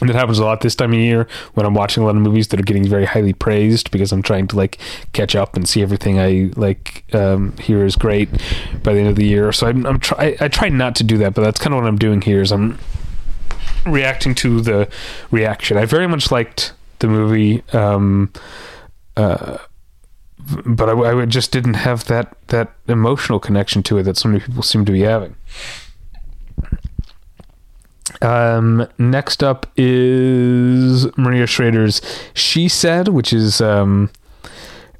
And 0.00 0.10
it 0.10 0.16
happens 0.16 0.38
a 0.38 0.44
lot 0.44 0.60
this 0.60 0.74
time 0.74 0.92
of 0.92 0.98
year 0.98 1.26
when 1.54 1.64
I'm 1.64 1.72
watching 1.72 2.02
a 2.02 2.06
lot 2.06 2.16
of 2.16 2.20
movies 2.20 2.48
that 2.48 2.60
are 2.60 2.64
getting 2.64 2.86
very 2.86 3.06
highly 3.06 3.32
praised 3.32 3.90
because 3.90 4.12
I'm 4.12 4.22
trying 4.22 4.46
to 4.48 4.56
like 4.56 4.78
catch 5.14 5.34
up 5.34 5.56
and 5.56 5.66
see 5.66 5.80
everything 5.80 6.20
I 6.20 6.50
like 6.54 7.04
um, 7.14 7.54
is 7.66 7.96
great 7.96 8.28
by 8.82 8.92
the 8.92 9.00
end 9.00 9.08
of 9.08 9.16
the 9.16 9.24
year. 9.24 9.52
So 9.52 9.66
I'm, 9.66 9.86
I'm 9.86 9.98
try 9.98 10.36
I 10.38 10.48
try 10.48 10.68
not 10.68 10.96
to 10.96 11.04
do 11.04 11.16
that, 11.18 11.32
but 11.32 11.42
that's 11.42 11.58
kind 11.58 11.72
of 11.72 11.80
what 11.80 11.88
I'm 11.88 11.96
doing 11.96 12.20
here. 12.20 12.42
Is 12.42 12.52
I'm 12.52 12.78
reacting 13.86 14.34
to 14.36 14.60
the 14.60 14.88
reaction. 15.30 15.78
I 15.78 15.86
very 15.86 16.06
much 16.06 16.30
liked 16.30 16.74
the 16.98 17.08
movie, 17.08 17.62
um, 17.72 18.32
uh, 19.16 19.58
but 20.66 20.90
I, 20.90 21.22
I 21.22 21.24
just 21.26 21.52
didn't 21.52 21.74
have 21.74 22.04
that 22.06 22.36
that 22.48 22.72
emotional 22.86 23.40
connection 23.40 23.82
to 23.84 23.98
it 23.98 24.02
that 24.02 24.18
so 24.18 24.28
many 24.28 24.40
people 24.40 24.62
seem 24.62 24.84
to 24.84 24.92
be 24.92 25.00
having. 25.00 25.36
Um, 28.22 28.86
next 28.98 29.42
up 29.42 29.70
is 29.76 31.06
Maria 31.16 31.46
Schrader's 31.46 32.00
She 32.34 32.68
Said, 32.68 33.08
which 33.08 33.32
is 33.32 33.60
um, 33.60 34.10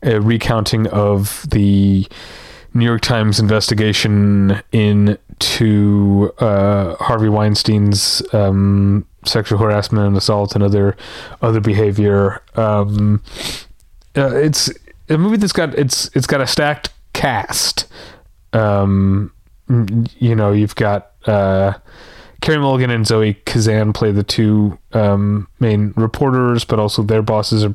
a 0.02 0.20
recounting 0.20 0.86
of 0.88 1.46
the 1.50 2.06
New 2.74 2.84
York 2.84 3.00
Times 3.00 3.40
investigation 3.40 4.62
into 4.70 6.32
uh, 6.38 6.94
Harvey 6.96 7.28
Weinstein's 7.28 8.22
um, 8.34 9.06
sexual 9.24 9.58
harassment 9.58 10.06
and 10.06 10.16
assault 10.16 10.54
and 10.54 10.62
other 10.62 10.96
other 11.42 11.60
behavior. 11.60 12.42
Um, 12.54 13.22
uh, 14.16 14.34
it's 14.36 14.70
a 15.08 15.16
movie 15.18 15.36
that's 15.36 15.52
got 15.52 15.74
it's 15.74 16.10
it's 16.14 16.26
got 16.26 16.40
a 16.40 16.46
stacked 16.46 16.90
cast. 17.12 17.86
Um, 18.52 19.32
you 20.18 20.34
know, 20.34 20.52
you've 20.52 20.74
got 20.74 21.12
uh, 21.26 21.74
Carey 22.46 22.60
Mulligan 22.60 22.90
and 22.90 23.04
Zoe 23.04 23.34
Kazan 23.44 23.92
play 23.92 24.12
the 24.12 24.22
two 24.22 24.78
um, 24.92 25.48
main 25.58 25.92
reporters, 25.96 26.64
but 26.64 26.78
also 26.78 27.02
their 27.02 27.20
bosses 27.20 27.64
are 27.64 27.74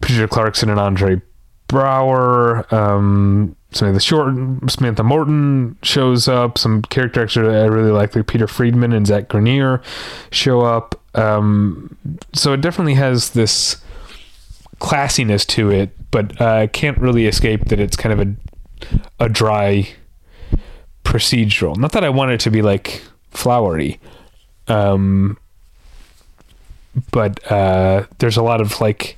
Patricia 0.00 0.26
Clarkson 0.26 0.70
and 0.70 0.80
Andre 0.80 1.20
Braugher. 1.68 2.72
Um, 2.72 3.54
Samantha 3.70 4.00
Short, 4.00 4.34
Samantha 4.70 5.02
Morton 5.02 5.76
shows 5.82 6.26
up. 6.26 6.56
Some 6.56 6.80
character 6.80 7.22
actors 7.22 7.46
I 7.46 7.66
really 7.66 7.90
like, 7.90 8.16
like 8.16 8.26
Peter 8.26 8.46
Friedman 8.46 8.94
and 8.94 9.06
Zach 9.06 9.28
Grenier, 9.28 9.82
show 10.30 10.62
up. 10.62 10.98
Um, 11.14 11.94
so 12.32 12.54
it 12.54 12.62
definitely 12.62 12.94
has 12.94 13.32
this 13.32 13.76
classiness 14.80 15.46
to 15.48 15.70
it, 15.70 15.90
but 16.10 16.40
I 16.40 16.64
uh, 16.64 16.66
can't 16.68 16.96
really 16.96 17.26
escape 17.26 17.66
that 17.66 17.78
it's 17.78 17.94
kind 17.94 18.18
of 18.18 18.26
a 18.26 18.34
a 19.20 19.28
dry 19.28 19.86
procedural. 21.04 21.76
Not 21.76 21.92
that 21.92 22.04
I 22.04 22.08
want 22.08 22.30
it 22.30 22.40
to 22.40 22.50
be 22.50 22.62
like 22.62 23.02
flowery, 23.30 24.00
um, 24.66 25.38
but 27.10 27.50
uh, 27.50 28.06
there's 28.18 28.36
a 28.36 28.42
lot 28.42 28.60
of 28.60 28.80
like, 28.80 29.16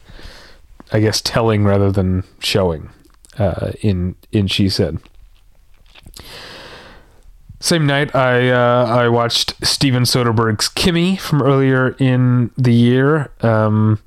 I 0.93 1.01
guess, 1.01 1.21
telling 1.21 1.65
rather 1.65 1.91
than 1.91 2.25
showing 2.41 2.91
uh, 3.39 3.73
in 3.81 4.17
in 4.33 4.47
She 4.47 4.69
Said. 4.69 4.99
Same 7.63 7.87
night, 7.87 8.15
I 8.15 8.49
uh, 8.49 8.87
I 8.87 9.09
watched 9.09 9.55
Steven 9.67 10.05
Soderbergh's 10.05 10.69
Kimi 10.69 11.17
from 11.17 11.43
earlier 11.43 11.95
in 11.99 12.51
the 12.57 12.73
year, 12.73 13.31
um, 13.43 13.99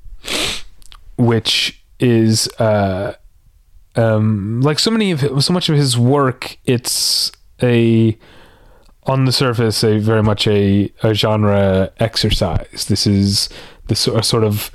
which 1.16 1.80
is 2.00 2.48
uh, 2.58 3.14
um, 3.94 4.60
like 4.60 4.80
so 4.80 4.90
many 4.90 5.12
of 5.12 5.20
his, 5.20 5.46
so 5.46 5.52
much 5.52 5.68
of 5.68 5.76
his 5.76 5.96
work. 5.96 6.58
It's 6.64 7.30
a 7.62 8.18
on 9.06 9.24
the 9.24 9.32
surface 9.32 9.84
a 9.84 9.98
very 9.98 10.22
much 10.22 10.46
a, 10.46 10.90
a 11.02 11.14
genre 11.14 11.92
exercise. 11.98 12.86
This 12.88 13.06
is 13.06 13.48
the 13.88 13.94
sort 13.94 14.44
of 14.44 14.70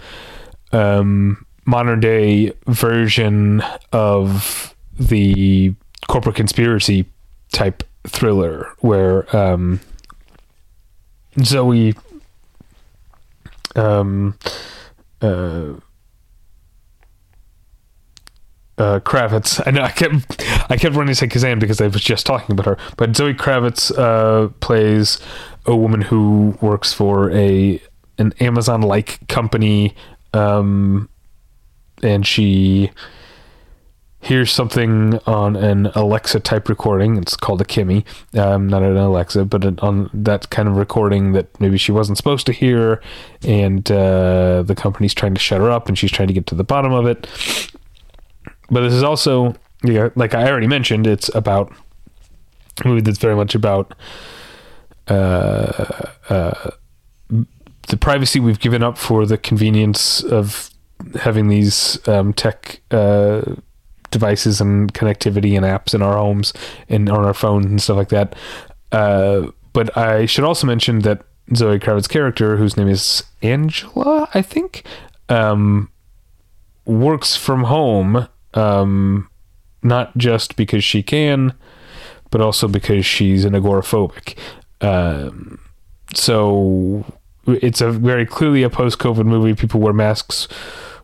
um, 0.71 1.45
modern 1.65 1.99
day 1.99 2.53
version 2.67 3.63
of 3.91 4.75
the 4.99 5.73
corporate 6.07 6.35
conspiracy 6.35 7.05
type 7.51 7.83
thriller 8.07 8.73
where 8.79 9.35
um, 9.35 9.79
Zoe 11.43 11.93
um, 13.75 14.37
uh, 15.21 15.73
uh, 18.79 18.99
Kravitz. 19.01 19.61
I 19.65 19.71
know 19.71 19.81
I 19.81 19.91
kept 19.91 20.43
I 20.71 20.77
kept 20.77 20.95
running 20.95 21.13
to 21.13 21.15
say 21.15 21.27
Kazan 21.27 21.59
because 21.59 21.81
I 21.81 21.87
was 21.87 22.01
just 22.01 22.25
talking 22.25 22.53
about 22.53 22.65
her, 22.65 22.77
but 22.97 23.15
Zoe 23.15 23.33
Kravitz 23.33 23.95
uh, 23.97 24.49
plays 24.61 25.19
a 25.65 25.75
woman 25.75 26.01
who 26.01 26.57
works 26.61 26.93
for 26.93 27.31
a 27.31 27.81
an 28.17 28.33
Amazon 28.39 28.81
like 28.81 29.27
company, 29.27 29.95
um, 30.33 31.09
and 32.01 32.25
she 32.25 32.91
hears 34.21 34.51
something 34.51 35.17
on 35.19 35.55
an 35.55 35.85
Alexa 35.95 36.41
type 36.41 36.67
recording. 36.67 37.17
It's 37.17 37.37
called 37.37 37.61
a 37.61 37.65
Kimi, 37.65 38.03
um, 38.33 38.67
not 38.67 38.83
an 38.83 38.97
Alexa, 38.97 39.45
but 39.45 39.63
an, 39.63 39.79
on 39.79 40.09
that 40.13 40.49
kind 40.49 40.67
of 40.67 40.75
recording 40.75 41.31
that 41.31 41.57
maybe 41.61 41.77
she 41.77 41.93
wasn't 41.93 42.17
supposed 42.17 42.45
to 42.47 42.51
hear, 42.51 43.01
and 43.43 43.89
uh, 43.89 44.63
the 44.63 44.75
company's 44.75 45.13
trying 45.13 45.33
to 45.33 45.39
shut 45.39 45.61
her 45.61 45.71
up, 45.71 45.87
and 45.87 45.97
she's 45.97 46.11
trying 46.11 46.27
to 46.27 46.33
get 46.33 46.47
to 46.47 46.55
the 46.55 46.65
bottom 46.65 46.91
of 46.91 47.05
it. 47.05 47.27
But 48.71 48.81
this 48.81 48.93
is 48.93 49.03
also, 49.03 49.55
you 49.83 49.93
know, 49.93 50.11
like 50.15 50.33
I 50.33 50.49
already 50.49 50.67
mentioned, 50.67 51.07
it's 51.07 51.33
about 51.33 51.73
a 52.83 52.87
movie 52.87 53.01
that's 53.01 53.17
very 53.17 53.35
much 53.35 53.55
about 53.55 53.95
uh, 55.07 56.11
uh, 56.29 56.71
the 57.87 57.97
privacy 57.97 58.39
we've 58.39 58.59
given 58.59 58.83
up 58.83 58.97
for 58.97 59.25
the 59.25 59.37
convenience 59.37 60.23
of 60.23 60.69
having 61.19 61.47
these 61.47 62.05
um, 62.07 62.33
tech 62.33 62.81
uh, 62.91 63.41
devices 64.11 64.61
and 64.61 64.93
connectivity 64.93 65.55
and 65.55 65.65
apps 65.65 65.93
in 65.93 66.01
our 66.01 66.17
homes 66.17 66.53
and 66.87 67.09
on 67.09 67.25
our 67.25 67.33
phones 67.33 67.65
and 67.65 67.81
stuff 67.81 67.97
like 67.97 68.09
that. 68.09 68.35
Uh, 68.91 69.47
but 69.73 69.95
I 69.97 70.25
should 70.25 70.43
also 70.43 70.67
mention 70.67 70.99
that 70.99 71.23
Zoe 71.55 71.79
Kravitz's 71.79 72.07
character, 72.07 72.57
whose 72.57 72.77
name 72.77 72.87
is 72.87 73.23
Angela, 73.41 74.29
I 74.33 74.41
think, 74.41 74.83
um, 75.29 75.89
works 76.85 77.35
from 77.35 77.63
home, 77.65 78.27
um, 78.53 79.29
not 79.83 80.15
just 80.17 80.55
because 80.55 80.83
she 80.83 81.03
can, 81.03 81.53
but 82.31 82.41
also 82.41 82.67
because 82.67 83.05
she's 83.05 83.45
an 83.45 83.53
agoraphobic. 83.53 84.37
Um, 84.81 85.59
so 86.13 87.05
it's 87.47 87.81
a 87.81 87.91
very 87.91 88.25
clearly 88.25 88.63
a 88.63 88.69
post-COVID 88.69 89.25
movie. 89.25 89.53
People 89.55 89.79
wear 89.79 89.93
masks 89.93 90.47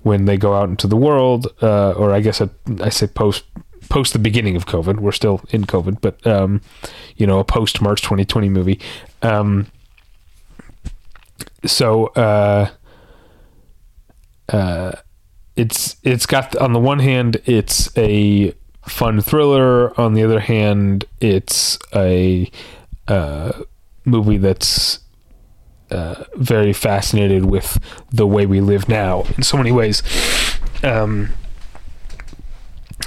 when 0.01 0.25
they 0.25 0.37
go 0.37 0.53
out 0.53 0.69
into 0.69 0.87
the 0.87 0.95
world, 0.95 1.47
uh, 1.61 1.91
or 1.93 2.11
I 2.11 2.21
guess 2.21 2.41
I, 2.41 2.49
I, 2.81 2.89
say 2.89 3.07
post 3.07 3.43
post 3.89 4.13
the 4.13 4.19
beginning 4.19 4.55
of 4.55 4.65
COVID. 4.65 4.99
We're 4.99 5.11
still 5.11 5.41
in 5.49 5.65
COVID, 5.65 5.99
but 6.01 6.25
um, 6.27 6.61
you 7.15 7.25
know, 7.25 7.39
a 7.39 7.43
post 7.43 7.81
March 7.81 8.01
2020 8.01 8.49
movie. 8.49 8.79
Um, 9.23 9.67
so 11.65 12.07
uh, 12.07 12.69
uh, 14.49 14.91
it's 15.55 15.95
it's 16.03 16.25
got 16.25 16.55
on 16.57 16.73
the 16.73 16.79
one 16.79 16.99
hand 16.99 17.41
it's 17.45 17.95
a 17.97 18.53
fun 18.87 19.21
thriller. 19.21 19.99
On 19.99 20.13
the 20.13 20.23
other 20.23 20.39
hand, 20.39 21.05
it's 21.19 21.77
a 21.93 22.49
uh, 23.07 23.51
movie 24.05 24.37
that's 24.37 24.99
uh, 25.91 26.23
very 26.35 26.73
fascinated 26.73 27.45
with 27.45 27.77
the 28.11 28.27
way 28.27 28.45
we 28.45 28.61
live 28.61 28.87
now 28.87 29.23
in 29.37 29.43
so 29.43 29.57
many 29.57 29.71
ways. 29.71 30.01
Um, 30.83 31.29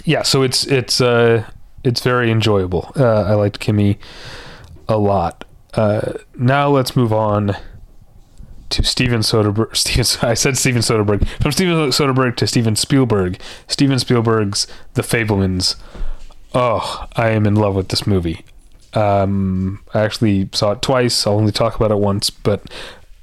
yeah, 0.04 0.22
so 0.22 0.42
it's 0.42 0.66
it's 0.66 1.00
uh, 1.00 1.44
it's 1.84 2.00
very 2.02 2.30
enjoyable. 2.30 2.92
Uh, 2.96 3.22
I 3.22 3.34
liked 3.34 3.60
Kimi 3.60 3.98
a 4.88 4.98
lot. 4.98 5.44
Uh, 5.74 6.14
now 6.36 6.68
let's 6.68 6.96
move 6.96 7.12
on 7.12 7.54
to 8.70 8.84
Steven 8.84 9.20
Soderbergh. 9.20 9.76
Steven, 9.76 10.28
I 10.28 10.34
said 10.34 10.56
Steven 10.56 10.82
Soderbergh. 10.82 11.26
From 11.40 11.52
Steven 11.52 11.75
Soderbergh 11.88 12.37
to 12.37 12.46
Steven 12.46 12.76
Spielberg. 12.76 13.40
Steven 13.66 13.98
Spielberg's 13.98 14.66
The 14.94 15.02
Fabelmans. 15.02 15.76
Oh, 16.54 17.06
I 17.14 17.30
am 17.30 17.46
in 17.46 17.54
love 17.54 17.75
with 17.75 17.88
this 17.88 18.06
movie. 18.06 18.44
Um, 18.94 19.82
I 19.92 20.00
actually 20.00 20.48
saw 20.52 20.72
it 20.72 20.82
twice. 20.82 21.26
I'll 21.26 21.34
only 21.34 21.52
talk 21.52 21.76
about 21.76 21.90
it 21.90 21.98
once, 21.98 22.30
but 22.30 22.62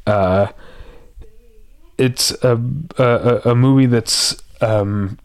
uh, 0.06 0.48
it's 1.98 2.32
a, 2.44 2.62
a, 2.98 3.52
a 3.52 3.56
movie 3.56 3.88
that's. 3.88 4.42
Um, 4.62 5.18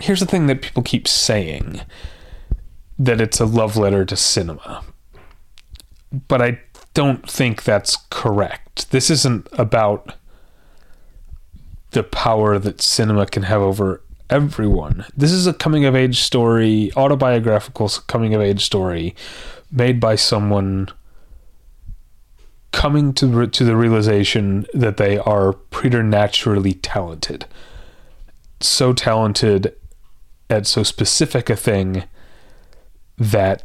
here's 0.00 0.20
the 0.20 0.26
thing 0.26 0.46
that 0.48 0.60
people 0.60 0.82
keep 0.82 1.08
saying 1.08 1.80
that 2.98 3.20
it's 3.20 3.40
a 3.40 3.46
love 3.46 3.76
letter 3.76 4.04
to 4.04 4.16
cinema, 4.16 4.82
but 6.28 6.42
I 6.42 6.60
don't 6.96 7.28
think 7.30 7.62
that's 7.62 7.98
correct. 8.08 8.90
This 8.90 9.10
isn't 9.10 9.48
about 9.52 10.14
the 11.90 12.02
power 12.02 12.58
that 12.58 12.80
cinema 12.80 13.26
can 13.26 13.42
have 13.42 13.60
over 13.60 14.02
everyone. 14.30 15.04
This 15.14 15.30
is 15.30 15.46
a 15.46 15.52
coming 15.52 15.84
of 15.84 15.94
age 15.94 16.22
story, 16.22 16.90
autobiographical 16.96 17.90
coming 18.06 18.34
of 18.34 18.40
age 18.40 18.64
story 18.64 19.14
made 19.70 20.00
by 20.00 20.16
someone 20.16 20.88
coming 22.72 23.12
to 23.12 23.46
to 23.46 23.64
the 23.64 23.76
realization 23.76 24.64
that 24.72 24.96
they 24.96 25.18
are 25.18 25.52
preternaturally 25.52 26.72
talented. 26.72 27.44
So 28.60 28.94
talented 28.94 29.76
at 30.48 30.66
so 30.66 30.82
specific 30.82 31.50
a 31.50 31.56
thing 31.56 32.04
that 33.18 33.64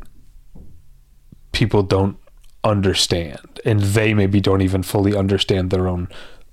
people 1.54 1.82
don't 1.82 2.18
understand 2.64 3.60
and 3.66 3.80
they 3.82 4.14
maybe 4.14 4.40
don't 4.40 4.62
even 4.62 4.84
fully 4.84 5.16
understand 5.16 5.72
their 5.72 5.88
own 5.88 6.08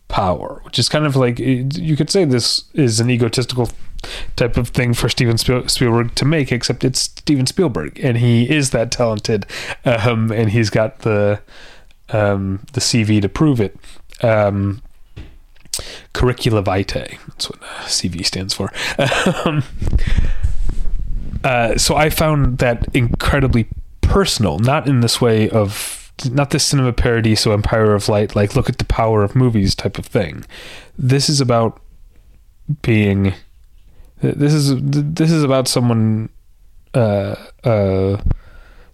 power 0.09 0.61
which 0.65 0.79
is 0.79 0.89
kind 0.89 1.05
of 1.05 1.15
like 1.17 1.39
you 1.39 1.97
could 1.97 2.09
say 2.09 2.25
this 2.25 2.65
is 2.73 2.99
an 2.99 3.11
egotistical 3.11 3.69
type 4.37 4.57
of 4.57 4.69
thing 4.69 4.95
for 4.95 5.09
Steven 5.09 5.37
Spielberg 5.39 6.15
to 6.15 6.25
make, 6.25 6.53
except 6.53 6.85
it's 6.85 7.01
Steven 7.01 7.47
Spielberg, 7.47 7.99
and 8.03 8.19
he 8.19 8.49
is 8.49 8.71
that 8.71 8.91
talented, 8.91 9.47
um, 9.85 10.31
and 10.31 10.51
he's 10.51 10.71
got 10.71 11.01
the 11.01 11.41
um, 12.11 12.61
the 12.73 12.81
CV 12.81 13.21
to 13.21 13.29
prove 13.29 13.61
it. 13.61 13.77
Um, 14.23 14.83
curricula 16.13 16.63
vitae. 16.63 17.19
That's 17.29 17.51
what 17.51 17.61
CV 17.85 18.25
stands 18.25 18.55
for. 18.55 18.73
Um, 19.45 19.63
uh, 21.45 21.79
so 21.79 21.95
I 21.95 22.11
found 22.11 22.59
that 22.59 22.89
incredibly 22.95 23.69
personal, 24.01 24.59
not 24.59 24.89
in 24.89 25.01
this 25.01 25.21
way 25.21 25.49
of 25.49 25.98
not 26.27 26.51
this 26.51 26.65
cinema 26.65 26.93
parody, 26.93 27.35
so 27.35 27.53
Empire 27.53 27.95
of 27.95 28.09
Light, 28.09 28.35
like 28.35 28.57
look 28.57 28.69
at 28.69 28.79
the 28.79 28.85
power 28.85 29.23
of 29.23 29.35
movies 29.35 29.75
type 29.75 29.99
of 29.99 30.07
thing. 30.07 30.45
This 30.97 31.29
is 31.29 31.41
about 31.41 31.81
being 32.83 33.35
this 34.21 34.53
is 34.53 34.75
this 34.81 35.31
is 35.31 35.45
about 35.45 35.69
someone. 35.69 36.29
Uh, 36.95 37.37
uh, 37.65 38.21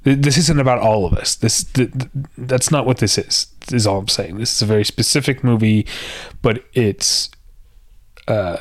this 0.02 0.36
isn't 0.36 0.60
about 0.60 0.80
all 0.80 1.06
of 1.06 1.14
us. 1.14 1.34
This 1.36 1.64
th- 1.64 1.90
that's 2.36 2.70
not 2.70 2.84
what 2.84 2.98
this 2.98 3.16
is. 3.16 3.46
Is 3.72 3.86
all 3.86 3.98
I'm 3.98 4.08
saying. 4.08 4.36
This 4.36 4.54
is 4.54 4.62
a 4.62 4.66
very 4.66 4.84
specific 4.84 5.42
movie, 5.42 5.86
but 6.42 6.64
it's 6.74 7.30
uh, 8.28 8.58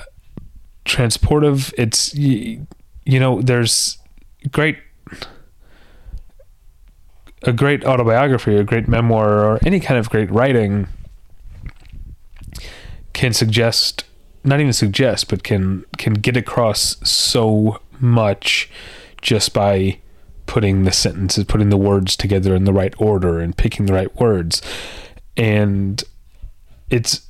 transportive. 0.85 1.73
It's 1.77 2.15
you, 2.15 2.65
you 3.05 3.19
know 3.19 3.41
there's 3.41 3.97
great 4.51 4.77
a 7.43 7.53
great 7.53 7.85
autobiography, 7.85 8.55
a 8.55 8.63
great 8.63 8.87
memoir, 8.87 9.43
or 9.43 9.59
any 9.65 9.79
kind 9.79 9.99
of 9.99 10.09
great 10.09 10.31
writing 10.31 10.87
can 13.13 13.33
suggest 13.33 14.05
not 14.43 14.59
even 14.59 14.73
suggest, 14.73 15.29
but 15.29 15.43
can 15.43 15.85
can 15.97 16.13
get 16.13 16.35
across 16.35 16.97
so 17.09 17.79
much 17.99 18.69
just 19.21 19.53
by 19.53 19.99
putting 20.45 20.83
the 20.83 20.91
sentences, 20.91 21.45
putting 21.45 21.69
the 21.69 21.77
words 21.77 22.17
together 22.17 22.53
in 22.55 22.65
the 22.65 22.73
right 22.73 22.93
order 22.97 23.39
and 23.39 23.55
picking 23.55 23.85
the 23.85 23.93
right 23.93 24.13
words. 24.19 24.61
And 25.37 26.03
it's 26.89 27.27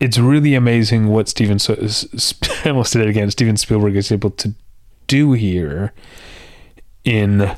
it's 0.00 0.18
really 0.18 0.54
amazing 0.54 1.08
what 1.08 1.28
Steven 1.28 1.58
so, 1.58 1.74
I 2.64 2.68
almost 2.68 2.92
did 2.92 3.02
it 3.02 3.08
again. 3.08 3.30
Steven 3.30 3.56
Spielberg 3.56 3.96
is 3.96 4.12
able 4.12 4.30
to 4.30 4.54
do 5.06 5.32
here 5.32 5.92
in 7.04 7.56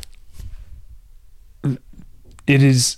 it 2.50 2.64
is 2.64 2.96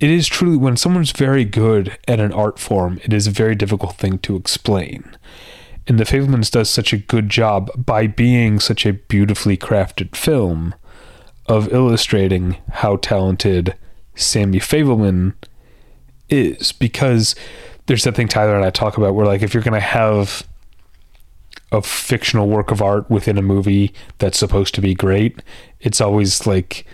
it 0.00 0.10
is 0.10 0.26
truly 0.26 0.56
when 0.56 0.76
someone's 0.76 1.10
very 1.12 1.44
good 1.44 1.98
at 2.06 2.18
an 2.18 2.32
art 2.32 2.58
form, 2.58 2.98
it 3.04 3.12
is 3.12 3.26
a 3.26 3.32
very 3.32 3.54
difficult 3.54 3.96
thing 3.96 4.18
to 4.20 4.36
explain. 4.36 5.16
And 5.86 5.98
The 5.98 6.04
Fabelmans 6.04 6.50
does 6.50 6.70
such 6.70 6.92
a 6.92 6.98
good 6.98 7.28
job 7.28 7.70
by 7.76 8.06
being 8.06 8.58
such 8.58 8.86
a 8.86 8.92
beautifully 8.94 9.56
crafted 9.56 10.16
film 10.16 10.74
of 11.46 11.72
illustrating 11.72 12.56
how 12.70 12.96
talented 12.96 13.74
Sammy 14.14 14.60
Fabelman 14.60 15.34
is. 16.28 16.72
Because 16.72 17.34
there's 17.86 18.04
that 18.04 18.14
thing 18.14 18.28
Tyler 18.28 18.56
and 18.56 18.64
I 18.64 18.70
talk 18.70 18.96
about 18.96 19.14
where, 19.14 19.26
like, 19.26 19.42
if 19.42 19.52
you're 19.52 19.62
going 19.62 19.74
to 19.74 19.80
have 19.80 20.46
a 21.70 21.82
fictional 21.82 22.48
work 22.48 22.70
of 22.70 22.80
art 22.80 23.10
within 23.10 23.38
a 23.38 23.42
movie 23.42 23.92
that's 24.18 24.38
supposed 24.38 24.74
to 24.74 24.80
be 24.80 24.94
great, 24.94 25.42
it's 25.80 26.00
always 26.00 26.46
like 26.46 26.86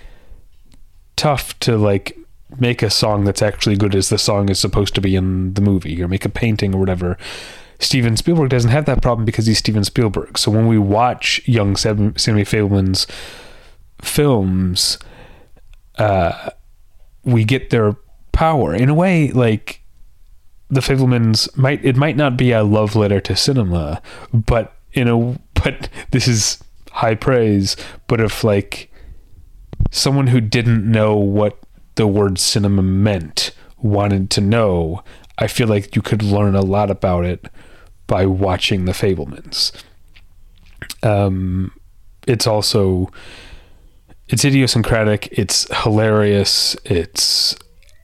tough 1.17 1.59
to 1.61 1.77
like 1.77 2.19
make 2.59 2.83
a 2.83 2.91
song 2.91 3.25
that's 3.25 3.43
actually 3.43 3.77
good 3.77 3.95
as 3.95 4.09
the 4.09 4.19
song 4.19 4.49
is 4.49 4.59
supposed 4.59 4.95
to 4.95 5.01
be 5.01 5.17
in 5.17 5.55
the 5.55 5.61
movie 5.61 6.03
or 6.03 6.09
make 6.09 6.25
a 6.25 6.29
painting 6.29 6.75
or 6.75 6.79
whatever. 6.79 7.17
Steven 7.81 8.17
Spielberg 8.17 8.51
doesn't 8.51 8.71
have 8.71 8.87
that 8.87 9.03
problem 9.03 9.25
because 9.25 9.47
he's 9.47 9.59
Steven 9.59 9.85
Spielberg. 9.85 10.39
So 10.39 10.51
when 10.51 10.67
we 10.67 10.79
watch 10.79 11.41
young 11.47 11.77
Sammy 11.77 12.45
Fabelman's 12.45 13.07
films, 14.01 14.99
uh, 15.99 16.51
we 17.25 17.45
get 17.45 17.71
their 17.71 17.97
power 18.33 18.75
in 18.75 18.89
a 18.89 18.95
way. 18.95 19.31
Like 19.31 19.84
the 20.71 20.81
Fabelmans 20.81 21.55
might 21.57 21.85
it 21.85 21.97
might 21.97 22.17
not 22.17 22.37
be 22.37 22.53
a 22.53 22.65
love 22.65 22.97
letter 22.97 23.21
to 23.21 23.37
cinema, 23.37 24.01
but 24.33 24.77
in 24.93 25.09
a 25.09 25.39
but 25.55 25.89
this 26.11 26.29
is 26.29 26.63
high 26.93 27.15
praise. 27.15 27.77
But 28.07 28.21
if 28.21 28.45
like 28.45 28.91
someone 29.91 30.29
who 30.29 30.41
didn't 30.41 30.91
know 30.91 31.17
what 31.17 31.59
the 31.97 32.07
word 32.07 32.39
cinema 32.39 32.83
meant 32.83 33.53
wanted 33.79 34.31
to 34.31 34.41
know, 34.41 35.05
I 35.39 35.47
feel 35.47 35.69
like 35.69 35.95
you 35.95 36.03
could 36.03 36.23
learn 36.23 36.55
a 36.55 36.63
lot 36.63 36.91
about 36.91 37.25
it 37.25 37.49
by 38.07 38.27
watching 38.27 38.85
the 38.85 38.93
Fabelmans. 38.93 39.73
Um, 41.03 41.73
it's 42.27 42.47
also 42.47 43.11
it's 44.29 44.45
idiosyncratic. 44.45 45.29
It's 45.33 45.73
hilarious. 45.83 46.77
It's 46.85 47.57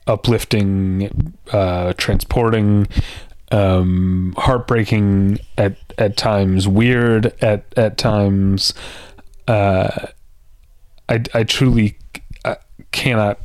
uplifting, 0.07 1.33
uh, 1.51 1.93
transporting, 1.97 2.87
um, 3.51 4.33
heartbreaking 4.37 5.39
at 5.57 5.75
at 5.97 6.17
times, 6.17 6.67
weird 6.67 7.27
at 7.43 7.65
at 7.77 7.97
times. 7.97 8.73
Uh, 9.47 10.07
I 11.09 11.23
I 11.33 11.43
truly 11.43 11.97
uh, 12.45 12.55
cannot 12.91 13.39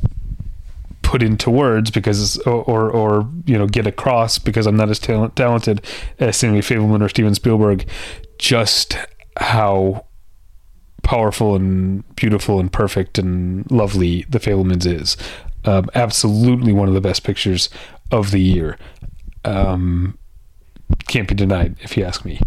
put 1.07 1.23
into 1.23 1.49
words 1.49 1.89
because 1.89 2.37
or, 2.39 2.63
or, 2.63 2.91
or 2.91 3.29
you 3.45 3.57
know 3.57 3.65
get 3.65 3.87
across 3.87 4.37
because 4.37 4.67
I'm 4.67 4.75
not 4.75 4.89
as 4.89 4.99
talent, 4.99 5.35
talented 5.35 5.81
as 6.19 6.37
Stanley 6.37 6.59
Fabelman 6.59 7.01
or 7.01 7.09
Steven 7.09 7.33
Spielberg 7.33 7.87
just 8.37 8.97
how 9.37 10.05
powerful 11.03 11.55
and 11.55 12.03
beautiful 12.15 12.59
and 12.59 12.71
perfect 12.71 13.17
and 13.17 13.69
lovely 13.71 14.25
The 14.27 14.39
Fabelmans 14.39 14.85
is. 14.85 15.15
Um, 15.67 15.89
absolutely 15.93 16.71
one 16.71 16.87
of 16.87 16.93
the 16.93 17.01
best 17.01 17.23
pictures 17.23 17.69
of 18.09 18.31
the 18.31 18.39
year. 18.39 18.77
Um, 19.43 20.17
can't 21.07 21.27
be 21.27 21.35
denied, 21.35 21.75
if 21.81 21.97
you 21.97 22.05
ask 22.05 22.23
me. 22.23 22.39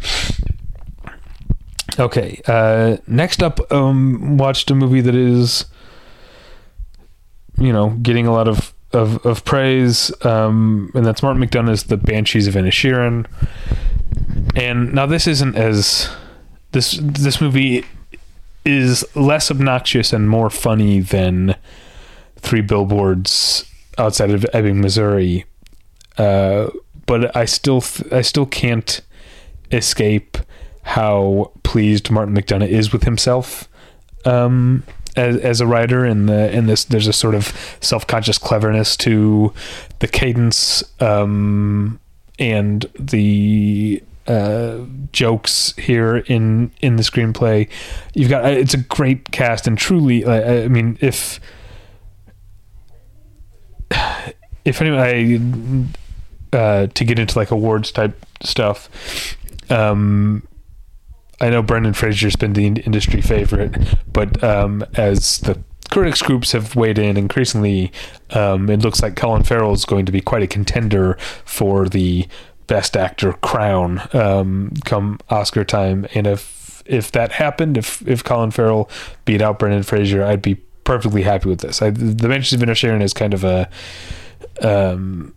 Okay, 1.99 2.41
uh, 2.47 2.97
next 3.07 3.43
up, 3.43 3.61
um, 3.71 4.39
watched 4.39 4.71
a 4.71 4.75
movie 4.75 5.03
that 5.03 5.15
is, 5.15 5.67
you 7.59 7.73
know, 7.73 7.91
getting 8.03 8.27
a 8.27 8.33
lot 8.33 8.49
of 8.49 8.73
of, 8.93 9.25
of 9.25 9.45
praise, 9.45 10.11
um, 10.25 10.91
and 10.95 11.07
that's 11.07 11.23
Martin 11.23 11.41
McDonagh's 11.41 11.85
The 11.85 11.97
Banshees 11.97 12.49
of 12.49 12.55
Inisherin. 12.55 13.27
And 14.57 14.93
now 14.93 15.07
this 15.07 15.29
isn't 15.29 15.57
as 15.57 16.11
this 16.73 16.99
this 17.01 17.41
movie 17.41 17.85
is 18.65 19.05
less 19.15 19.51
obnoxious 19.51 20.13
and 20.13 20.29
more 20.29 20.51
funny 20.51 21.01
than 21.01 21.55
Three 22.41 22.61
Billboards 22.61 23.65
Outside 23.99 24.31
of 24.31 24.47
Ebbing, 24.53 24.81
Missouri. 24.81 25.45
Uh, 26.17 26.69
but 27.07 27.35
I 27.37 27.45
still 27.45 27.81
th- 27.81 28.13
I 28.13 28.23
still 28.23 28.47
can't 28.47 29.01
escape 29.73 30.39
how 30.83 31.53
pleased 31.63 32.11
Martin 32.11 32.35
McDonagh 32.35 32.69
is 32.69 32.93
with 32.93 33.05
himself 33.05 33.69
um, 34.25 34.83
as, 35.17 35.37
as 35.37 35.61
a 35.61 35.67
writer 35.67 36.05
in 36.05 36.27
the 36.27 36.51
in 36.57 36.67
this 36.67 36.85
there's 36.85 37.07
a 37.07 37.13
sort 37.13 37.35
of 37.35 37.79
self-conscious 37.81 38.39
cleverness 38.39 38.97
to 38.97 39.53
the 39.99 40.09
cadence 40.09 40.83
um, 41.01 42.01
and 42.39 42.87
the 42.99 44.03
uh, 44.27 44.79
jokes 45.13 45.75
here 45.77 46.19
in 46.19 46.71
in 46.81 46.97
the 46.97 47.03
screenplay. 47.03 47.69
You've 48.15 48.31
got 48.31 48.45
it's 48.45 48.75
a 48.75 48.79
great 48.79 49.31
cast 49.33 49.67
and 49.67 49.77
truly, 49.77 50.25
I, 50.25 50.65
I 50.65 50.69
mean, 50.69 50.99
if 51.01 51.41
if 54.65 54.81
anyone, 54.81 55.01
I 56.53 56.57
uh, 56.57 56.87
to 56.89 57.05
get 57.05 57.19
into 57.19 57.39
like 57.39 57.51
awards 57.51 57.93
type 57.93 58.25
stuff. 58.43 58.89
Um, 59.71 60.47
I 61.41 61.49
know 61.49 61.63
Brendan 61.63 61.95
Fraser's 61.95 62.37
been 62.37 62.53
the 62.53 62.67
industry 62.67 63.23
favorite, 63.23 63.77
but 64.13 64.43
um, 64.45 64.85
as 64.95 65.39
the 65.39 65.63
critics 65.91 66.23
groups 66.23 66.53
have 66.53 66.77
weighed 66.77 66.99
in 66.99 67.17
increasingly, 67.17 67.93
um, 68.31 68.69
it 68.69 68.81
looks 68.81 69.03
like 69.03 69.17
Colin 69.17 69.43
Farrell 69.43 69.73
is 69.73 69.85
going 69.85 70.07
to 70.07 70.13
be 70.13 70.21
quite 70.21 70.43
a 70.43 70.47
contender 70.47 71.17
for 71.45 71.89
the 71.89 72.29
Best 72.67 72.97
Actor 72.97 73.33
crown 73.35 74.03
um, 74.13 74.73
come 74.85 75.19
Oscar 75.29 75.65
time. 75.65 76.07
And 76.15 76.27
if 76.27 76.83
if 76.87 77.11
that 77.13 77.33
happened, 77.33 77.77
if 77.77 78.07
if 78.07 78.23
Colin 78.23 78.51
Farrell 78.51 78.89
beat 79.25 79.43
out 79.43 79.59
Brendan 79.59 79.83
Fraser, 79.83 80.23
I'd 80.23 80.43
be 80.43 80.61
perfectly 80.85 81.23
happy 81.23 81.49
with 81.49 81.61
this. 81.61 81.83
I, 81.83 81.91
the 81.91 82.29
Banshees 82.29 82.55
of 82.55 82.61
Inisherin 82.61 83.03
is 83.03 83.13
kind 83.13 83.35
of 83.35 83.45
a 83.45 83.69
um, 84.63 85.35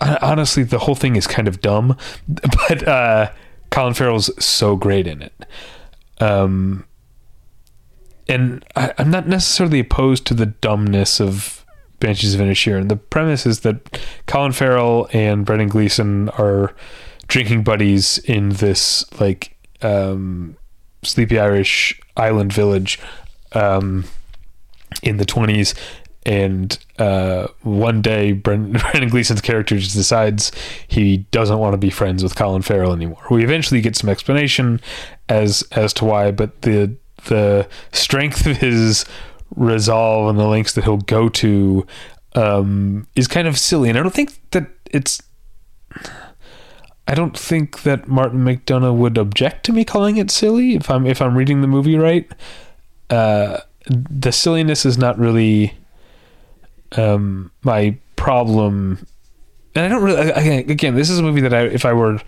honestly, 0.00 0.62
the 0.62 0.78
whole 0.78 0.94
thing 0.94 1.16
is 1.16 1.26
kind 1.26 1.48
of 1.48 1.60
dumb, 1.60 1.96
but 2.28 2.86
uh, 2.86 3.30
Colin 3.70 3.94
Farrell's 3.94 4.30
so 4.44 4.76
great 4.76 5.06
in 5.06 5.22
it. 5.22 5.44
Um, 6.20 6.84
and 8.28 8.64
I, 8.76 8.92
am 8.98 9.10
not 9.10 9.26
necessarily 9.26 9.80
opposed 9.80 10.26
to 10.26 10.34
the 10.34 10.46
dumbness 10.46 11.20
of 11.20 11.64
Banshees 12.00 12.34
of 12.34 12.40
Inisherin. 12.40 12.88
The 12.88 12.96
premise 12.96 13.46
is 13.46 13.60
that 13.60 14.00
Colin 14.26 14.52
Farrell 14.52 15.08
and 15.12 15.46
Brendan 15.46 15.68
Gleeson 15.68 16.28
are 16.30 16.74
drinking 17.26 17.62
buddies 17.64 18.18
in 18.18 18.50
this 18.50 19.04
like 19.20 19.56
um, 19.82 20.56
sleepy 21.02 21.38
Irish 21.38 21.98
island 22.16 22.52
village 22.52 22.98
um, 23.52 24.04
in 25.02 25.16
the 25.16 25.26
20s. 25.26 25.74
And 26.26 26.78
uh, 26.98 27.48
one 27.62 28.02
day, 28.02 28.32
Brendan, 28.34 29.08
Gleeson's 29.08 29.40
character 29.40 29.78
just 29.78 29.94
decides 29.94 30.52
he 30.86 31.18
doesn't 31.30 31.58
want 31.58 31.72
to 31.72 31.78
be 31.78 31.90
friends 31.90 32.22
with 32.22 32.36
Colin 32.36 32.62
Farrell 32.62 32.92
anymore. 32.92 33.22
We 33.30 33.44
eventually 33.44 33.80
get 33.80 33.96
some 33.96 34.10
explanation 34.10 34.80
as 35.28 35.62
as 35.72 35.92
to 35.94 36.04
why, 36.04 36.30
but 36.30 36.62
the 36.62 36.94
the 37.26 37.68
strength 37.92 38.46
of 38.46 38.58
his 38.58 39.04
resolve 39.56 40.28
and 40.28 40.38
the 40.38 40.46
lengths 40.46 40.74
that 40.74 40.84
he'll 40.84 40.98
go 40.98 41.28
to 41.28 41.86
um, 42.34 43.06
is 43.16 43.26
kind 43.26 43.48
of 43.48 43.58
silly. 43.58 43.88
And 43.88 43.98
I 43.98 44.02
don't 44.02 44.14
think 44.14 44.38
that 44.50 44.68
it's. 44.90 45.22
I 47.06 47.14
don't 47.14 47.36
think 47.38 47.84
that 47.84 48.06
Martin 48.06 48.40
McDonagh 48.40 48.94
would 48.94 49.16
object 49.16 49.64
to 49.64 49.72
me 49.72 49.82
calling 49.82 50.18
it 50.18 50.30
silly 50.30 50.74
if 50.74 50.90
I'm 50.90 51.06
if 51.06 51.22
I'm 51.22 51.36
reading 51.36 51.62
the 51.62 51.66
movie 51.66 51.96
right. 51.96 52.30
Uh, 53.08 53.60
the 53.88 54.32
silliness 54.32 54.84
is 54.84 54.98
not 54.98 55.18
really 55.18 55.74
um, 56.96 57.50
my 57.62 57.96
problem, 58.16 59.06
and 59.74 59.86
I 59.86 59.88
don't 59.88 60.02
really. 60.02 60.30
Again, 60.30 60.70
again, 60.70 60.94
this 60.94 61.10
is 61.10 61.18
a 61.18 61.22
movie 61.22 61.40
that 61.40 61.54
I, 61.54 61.62
if 61.62 61.84
I 61.84 61.92
were, 61.92 62.20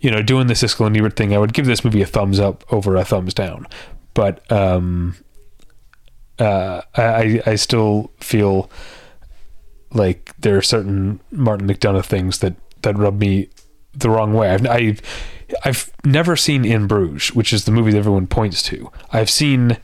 you 0.00 0.10
know, 0.10 0.22
doing 0.22 0.46
the 0.46 0.54
Siskel 0.54 0.86
and 0.86 0.96
Ebert 0.96 1.16
thing, 1.16 1.34
I 1.34 1.38
would 1.38 1.52
give 1.52 1.66
this 1.66 1.84
movie 1.84 2.02
a 2.02 2.06
thumbs 2.06 2.38
up 2.38 2.64
over 2.72 2.96
a 2.96 3.04
thumbs 3.04 3.34
down. 3.34 3.66
But 4.14 4.50
um, 4.50 5.16
uh, 6.38 6.82
I 6.94 7.42
I 7.46 7.54
still 7.56 8.10
feel 8.20 8.70
like 9.92 10.34
there 10.38 10.56
are 10.56 10.62
certain 10.62 11.20
Martin 11.30 11.66
McDonagh 11.66 12.04
things 12.04 12.40
that 12.40 12.54
that 12.82 12.96
rub 12.98 13.18
me 13.18 13.48
the 13.94 14.10
wrong 14.10 14.34
way. 14.34 14.50
I've 14.50 14.66
I've, 14.66 15.02
I've 15.64 15.90
never 16.04 16.36
seen 16.36 16.64
In 16.64 16.86
Bruges, 16.86 17.34
which 17.34 17.52
is 17.52 17.64
the 17.64 17.72
movie 17.72 17.92
that 17.92 17.98
everyone 17.98 18.26
points 18.26 18.62
to. 18.64 18.90
I've 19.12 19.30
seen 19.30 19.78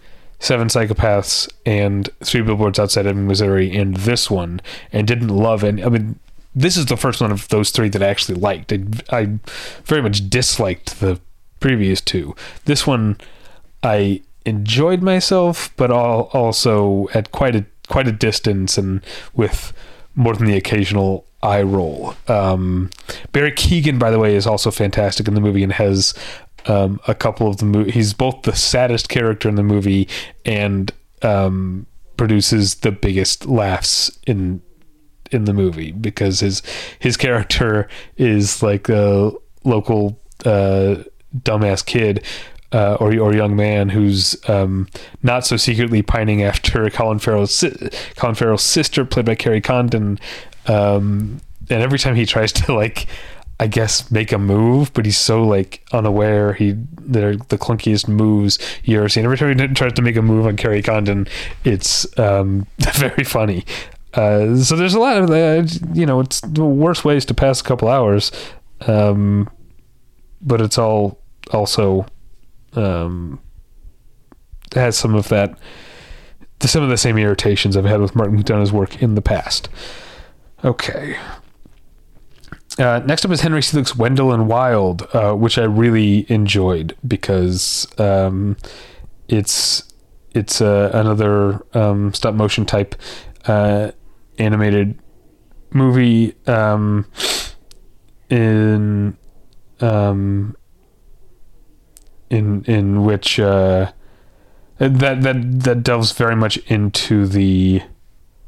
Seven 0.44 0.68
Psychopaths 0.68 1.50
and 1.64 2.11
Three 2.22 2.42
Billboards 2.42 2.78
Outside 2.78 3.07
of 3.07 3.16
Missouri 3.16 3.74
and 3.74 3.96
this 3.96 4.30
one, 4.30 4.61
and 4.92 5.07
didn't 5.07 5.28
love 5.28 5.64
it. 5.64 5.83
I 5.83 5.88
mean, 5.88 6.18
this 6.54 6.76
is 6.76 6.85
the 6.87 6.98
first 6.98 7.22
one 7.22 7.33
of 7.33 7.48
those 7.48 7.70
three 7.70 7.88
that 7.88 8.02
I 8.02 8.09
actually 8.09 8.38
liked. 8.38 8.70
I, 8.70 8.85
I 9.11 9.38
very 9.85 10.02
much 10.02 10.28
disliked 10.28 11.00
the 11.00 11.18
previous 11.61 12.02
two. 12.02 12.37
This 12.66 12.87
one, 12.87 13.16
I 13.83 14.20
enjoyed 14.44 15.00
myself, 15.00 15.74
but 15.76 15.90
all, 15.90 16.24
also 16.35 17.09
at 17.14 17.33
quite 17.33 17.57
a 17.57 17.64
quite 17.88 18.07
a 18.07 18.12
distance 18.12 18.76
and 18.76 19.02
with 19.33 19.72
more 20.14 20.35
than 20.35 20.46
the 20.46 20.57
occasional 20.57 21.24
eye 21.42 21.62
roll. 21.62 22.14
Um, 22.28 22.90
Barry 23.33 23.52
Keoghan, 23.52 23.98
by 23.98 24.11
the 24.11 24.18
way, 24.18 24.35
is 24.35 24.46
also 24.46 24.70
fantastic 24.70 25.26
in 25.26 25.35
the 25.35 25.40
movie 25.40 25.62
and 25.62 25.72
has 25.72 26.14
um, 26.66 27.00
a 27.07 27.14
couple 27.14 27.48
of 27.48 27.59
the 27.59 27.64
movie. 27.64 27.90
He's 27.90 28.14
both 28.14 28.42
the 28.42 28.55
saddest 28.55 29.09
character 29.09 29.48
in 29.48 29.55
the 29.55 29.62
movie 29.62 30.09
and 30.44 30.92
um, 31.22 31.87
produces 32.16 32.77
the 32.77 32.92
biggest 32.92 33.46
laughs 33.46 34.18
in 34.27 34.62
in 35.31 35.46
the 35.46 35.53
movie 35.53 35.92
because 35.92 36.40
his 36.40 36.62
his 36.98 37.16
character 37.16 37.88
is 38.16 38.62
like 38.62 38.88
a 38.88 39.33
local 39.64 40.18
uh, 40.44 40.96
dumbass 41.42 41.85
kid 41.85 42.24
uh, 42.72 42.96
or 43.00 43.16
or 43.18 43.35
young 43.35 43.57
man 43.57 43.88
who's 43.88 44.37
um, 44.48 44.88
not 45.22 45.46
so 45.46 45.57
secretly 45.57 46.03
pining 46.03 46.42
after 46.42 46.90
Colin 46.90 47.18
Farrell's 47.18 47.64
Colin 48.16 48.35
Farrell's 48.35 48.62
sister, 48.62 49.05
played 49.05 49.27
by 49.27 49.35
Kerry 49.35 49.61
Condon. 49.61 50.18
Um, 50.66 51.40
and 51.70 51.83
every 51.83 51.98
time 51.98 52.14
he 52.14 52.27
tries 52.27 52.53
to 52.53 52.74
like, 52.74 53.07
I 53.61 53.69
guess 53.69 54.11
make 54.11 54.33
a 54.33 54.38
move, 54.38 54.93
but 54.93 55.05
he's 55.05 55.19
so 55.19 55.43
like 55.45 55.87
unaware. 55.93 56.55
He 56.55 56.75
they're 57.01 57.37
the 57.37 57.59
clunkiest 57.59 58.09
moves 58.09 58.59
you 58.83 58.99
ever 58.99 59.09
seen. 59.09 59.25
Every 59.25 59.37
time 59.37 59.59
he 59.59 59.69
tries 59.69 59.93
to 59.93 60.03
make 60.03 60.17
a 60.17 60.23
move 60.23 60.47
on 60.47 60.57
Kerry 60.57 60.83
Condon, 60.83 61.29
it's 61.62 62.07
um, 62.19 62.67
very 62.95 63.25
funny. 63.25 63.64
Uh, 64.12 64.57
so 64.57 64.77
there's 64.77 64.95
a 64.95 65.01
lot 65.01 65.17
of 65.17 65.31
uh, 65.31 65.67
you 65.93 66.07
know 66.07 66.21
it's 66.21 66.40
the 66.40 66.64
worst 66.64 67.05
ways 67.05 67.25
to 67.27 67.35
pass 67.35 67.61
a 67.61 67.64
couple 67.64 67.88
hours, 67.88 68.33
um, 68.87 69.49
but 70.40 70.61
it's 70.61 70.79
all 70.79 71.21
also 71.53 72.07
um, 72.75 73.38
has 74.75 74.97
some 74.97 75.14
of 75.14 75.29
that 75.29 75.57
some 76.61 76.83
of 76.83 76.88
the 76.88 76.97
same 76.97 77.19
irritations 77.19 77.77
I've 77.77 77.85
had 77.85 78.01
with 78.01 78.17
Martin 78.17 78.43
McDonagh's 78.43 78.73
work 78.73 79.03
in 79.03 79.14
the 79.14 79.23
past. 79.23 79.69
Okay. 80.64 81.17
Uh, 82.78 83.00
next 83.06 83.24
up 83.24 83.30
is 83.30 83.40
Henry 83.40 83.60
Selick's 83.60 83.94
Wendell 83.94 84.32
and 84.32 84.48
Wild, 84.48 85.06
uh, 85.12 85.32
which 85.34 85.58
I 85.58 85.64
really 85.64 86.26
enjoyed 86.30 86.96
because 87.06 87.87
um, 87.98 88.56
it's 89.28 89.84
it's 90.32 90.60
uh, 90.60 90.90
another 90.92 91.64
um, 91.74 92.12
stop 92.12 92.34
motion 92.34 92.66
type 92.66 92.96
uh, 93.46 93.92
animated 94.38 94.98
movie 95.70 96.34
um, 96.48 97.06
in 98.28 99.16
um, 99.80 100.56
in 102.30 102.64
in 102.64 103.04
which 103.04 103.38
uh, 103.38 103.92
that 104.78 105.22
that 105.22 105.60
that 105.62 105.82
delves 105.84 106.10
very 106.12 106.34
much 106.34 106.56
into 106.66 107.26
the 107.26 107.82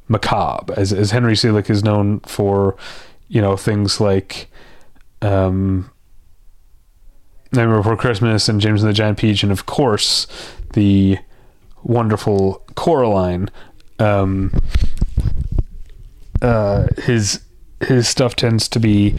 macabre, 0.08 0.74
as 0.76 0.92
as 0.92 1.12
Henry 1.12 1.34
Selick 1.34 1.70
is 1.70 1.84
known 1.84 2.20
for, 2.20 2.76
you 3.28 3.40
know, 3.40 3.56
things 3.56 4.00
like 4.00 4.48
um, 5.22 5.90
Nightmare 7.52 7.78
Before 7.78 7.96
Christmas 7.96 8.48
and 8.48 8.60
James 8.60 8.82
and 8.82 8.90
the 8.90 8.94
Giant 8.94 9.18
Peach, 9.18 9.42
and 9.42 9.52
of 9.52 9.66
course 9.66 10.26
the 10.74 11.18
wonderful 11.82 12.64
Coraline. 12.74 13.50
Um, 13.98 14.52
uh, 16.42 16.86
his 17.02 17.40
his 17.80 18.08
stuff 18.08 18.36
tends 18.36 18.68
to 18.68 18.80
be 18.80 19.18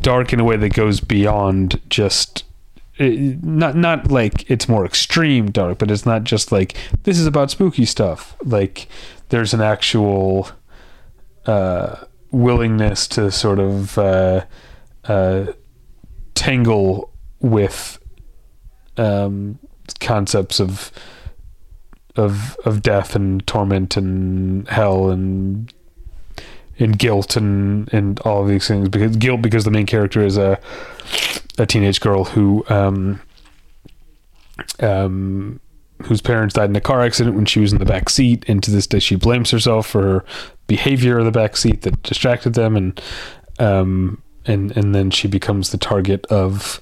dark 0.00 0.32
in 0.32 0.40
a 0.40 0.44
way 0.44 0.56
that 0.56 0.70
goes 0.70 1.00
beyond 1.00 1.80
just 1.88 2.44
it, 2.98 3.42
not 3.44 3.76
not 3.76 4.10
like 4.10 4.50
it's 4.50 4.68
more 4.68 4.84
extreme 4.84 5.50
dark, 5.50 5.78
but 5.78 5.90
it's 5.90 6.06
not 6.06 6.24
just 6.24 6.50
like 6.52 6.76
this 7.04 7.18
is 7.18 7.26
about 7.26 7.50
spooky 7.50 7.84
stuff. 7.84 8.36
Like 8.44 8.88
there's 9.28 9.54
an 9.54 9.60
actual 9.60 10.48
uh, 11.46 12.04
willingness 12.30 13.08
to 13.08 13.30
sort 13.30 13.58
of 13.58 13.98
uh, 13.98 14.44
uh, 15.04 15.46
tangle 16.34 17.12
with 17.40 17.98
um, 18.96 19.58
concepts 20.00 20.60
of 20.60 20.90
of 22.16 22.56
of 22.64 22.82
death 22.82 23.14
and 23.14 23.46
torment 23.46 23.96
and 23.96 24.68
hell 24.68 25.08
and 25.08 25.72
and 26.78 26.98
guilt 26.98 27.36
and 27.36 27.92
and 27.92 28.20
all 28.20 28.42
of 28.42 28.48
these 28.48 28.66
things. 28.66 28.88
Because 28.88 29.16
guilt 29.16 29.42
because 29.42 29.64
the 29.64 29.70
main 29.70 29.86
character 29.86 30.24
is 30.24 30.36
a 30.36 30.60
a 31.58 31.66
teenage 31.66 32.00
girl 32.00 32.24
who 32.24 32.64
um, 32.68 33.20
um, 34.80 35.60
whose 36.04 36.20
parents 36.20 36.54
died 36.54 36.70
in 36.70 36.76
a 36.76 36.80
car 36.80 37.02
accident 37.02 37.36
when 37.36 37.46
she 37.46 37.60
was 37.60 37.72
in 37.72 37.78
the 37.78 37.84
back 37.84 38.08
seat, 38.08 38.44
and 38.48 38.62
to 38.62 38.70
this 38.70 38.86
day 38.86 38.98
she 38.98 39.16
blames 39.16 39.50
herself 39.50 39.86
for 39.86 40.24
behavior 40.68 41.18
in 41.18 41.24
the 41.24 41.32
back 41.32 41.56
seat 41.56 41.82
that 41.82 42.00
distracted 42.04 42.54
them, 42.54 42.76
and 42.76 43.02
um, 43.58 44.22
and 44.46 44.76
and 44.76 44.94
then 44.94 45.10
she 45.10 45.26
becomes 45.26 45.70
the 45.70 45.78
target 45.78 46.24
of 46.26 46.80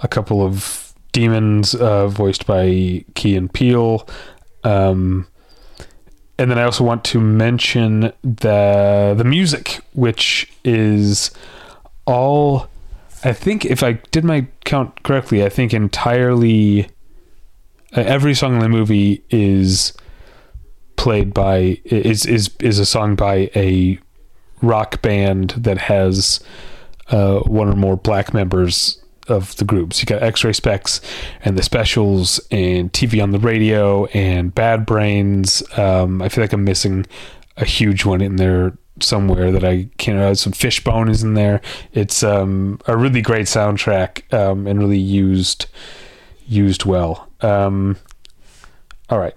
a 0.00 0.08
couple 0.08 0.40
of 0.40 0.94
demons 1.12 1.74
uh, 1.74 2.08
voiced 2.08 2.46
by 2.46 3.04
Key 3.14 3.36
and 3.36 3.52
Peele. 3.52 4.08
Um, 4.64 5.26
and 6.38 6.50
then 6.50 6.58
I 6.58 6.64
also 6.64 6.82
want 6.82 7.04
to 7.04 7.20
mention 7.20 8.12
the 8.22 9.14
the 9.16 9.24
music, 9.24 9.80
which 9.92 10.50
is 10.64 11.30
all 12.06 12.68
I 13.24 13.32
think 13.32 13.64
if 13.64 13.82
I 13.82 13.92
did 14.10 14.24
my 14.24 14.46
count 14.64 15.02
correctly, 15.02 15.44
I 15.44 15.48
think 15.48 15.72
entirely 15.72 16.88
uh, 17.96 18.00
every 18.00 18.34
song 18.34 18.54
in 18.54 18.60
the 18.60 18.68
movie 18.68 19.22
is 19.30 19.94
played 21.04 21.34
by 21.34 21.78
is 21.84 22.24
is 22.24 22.48
is 22.60 22.78
a 22.78 22.86
song 22.86 23.14
by 23.14 23.50
a 23.54 23.98
rock 24.62 25.02
band 25.02 25.50
that 25.50 25.76
has 25.76 26.40
uh, 27.08 27.40
one 27.40 27.68
or 27.68 27.76
more 27.76 27.94
black 27.94 28.32
members 28.32 29.04
of 29.28 29.54
the 29.56 29.66
groups. 29.66 30.00
You 30.00 30.06
got 30.06 30.22
X-Ray 30.22 30.52
Spex 30.52 31.02
and 31.44 31.58
the 31.58 31.62
Specials 31.62 32.40
and 32.50 32.90
TV 32.90 33.22
on 33.22 33.32
the 33.32 33.38
Radio 33.38 34.06
and 34.06 34.54
Bad 34.54 34.86
Brains. 34.86 35.62
Um, 35.78 36.22
I 36.22 36.30
feel 36.30 36.42
like 36.42 36.54
I'm 36.54 36.64
missing 36.64 37.04
a 37.58 37.66
huge 37.66 38.06
one 38.06 38.22
in 38.22 38.36
there 38.36 38.72
somewhere 39.00 39.52
that 39.52 39.62
I 39.62 39.90
can't. 39.98 40.18
Uh, 40.18 40.34
some 40.34 40.54
Fishbone 40.54 41.10
is 41.10 41.22
in 41.22 41.34
there. 41.34 41.60
It's 41.92 42.22
um, 42.22 42.80
a 42.86 42.96
really 42.96 43.20
great 43.20 43.46
soundtrack 43.46 44.32
um, 44.32 44.66
and 44.66 44.78
really 44.78 44.98
used 44.98 45.66
used 46.46 46.86
well. 46.86 47.28
Um, 47.42 47.98
all 49.10 49.18
right, 49.18 49.36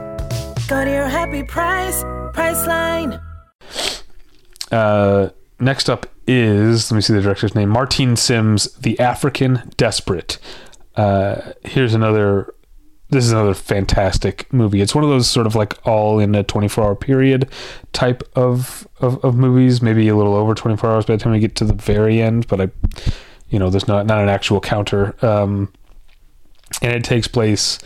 Go 0.71 0.85
to 0.85 0.89
your 0.89 1.09
happy 1.09 1.43
price. 1.43 2.01
Uh, 4.71 5.29
next 5.59 5.89
up 5.89 6.05
is 6.25 6.89
let 6.89 6.95
me 6.95 7.01
see 7.01 7.11
the 7.11 7.21
director's 7.21 7.53
name 7.53 7.67
Martine 7.67 8.15
Syms, 8.15 8.71
The 8.75 8.97
African 8.97 9.69
Desperate. 9.75 10.37
Uh, 10.95 11.51
here's 11.65 11.93
another. 11.93 12.53
This 13.09 13.25
is 13.25 13.33
another 13.33 13.53
fantastic 13.53 14.51
movie. 14.53 14.79
It's 14.79 14.95
one 14.95 15.03
of 15.03 15.09
those 15.09 15.29
sort 15.29 15.45
of 15.45 15.55
like 15.55 15.85
all 15.85 16.19
in 16.19 16.35
a 16.35 16.43
24 16.43 16.85
hour 16.85 16.95
period 16.95 17.49
type 17.91 18.23
of, 18.37 18.87
of, 19.01 19.21
of 19.25 19.35
movies, 19.35 19.81
maybe 19.81 20.07
a 20.07 20.15
little 20.15 20.35
over 20.35 20.55
24 20.55 20.89
hours 20.89 21.05
by 21.05 21.17
the 21.17 21.21
time 21.21 21.33
we 21.33 21.39
get 21.39 21.53
to 21.55 21.65
the 21.65 21.73
very 21.73 22.21
end, 22.21 22.47
but 22.47 22.61
I, 22.61 22.69
you 23.49 23.59
know, 23.59 23.69
there's 23.69 23.89
not, 23.89 24.05
not 24.05 24.23
an 24.23 24.29
actual 24.29 24.61
counter. 24.61 25.17
Um, 25.21 25.73
and 26.81 26.93
it 26.93 27.03
takes 27.03 27.27
place 27.27 27.77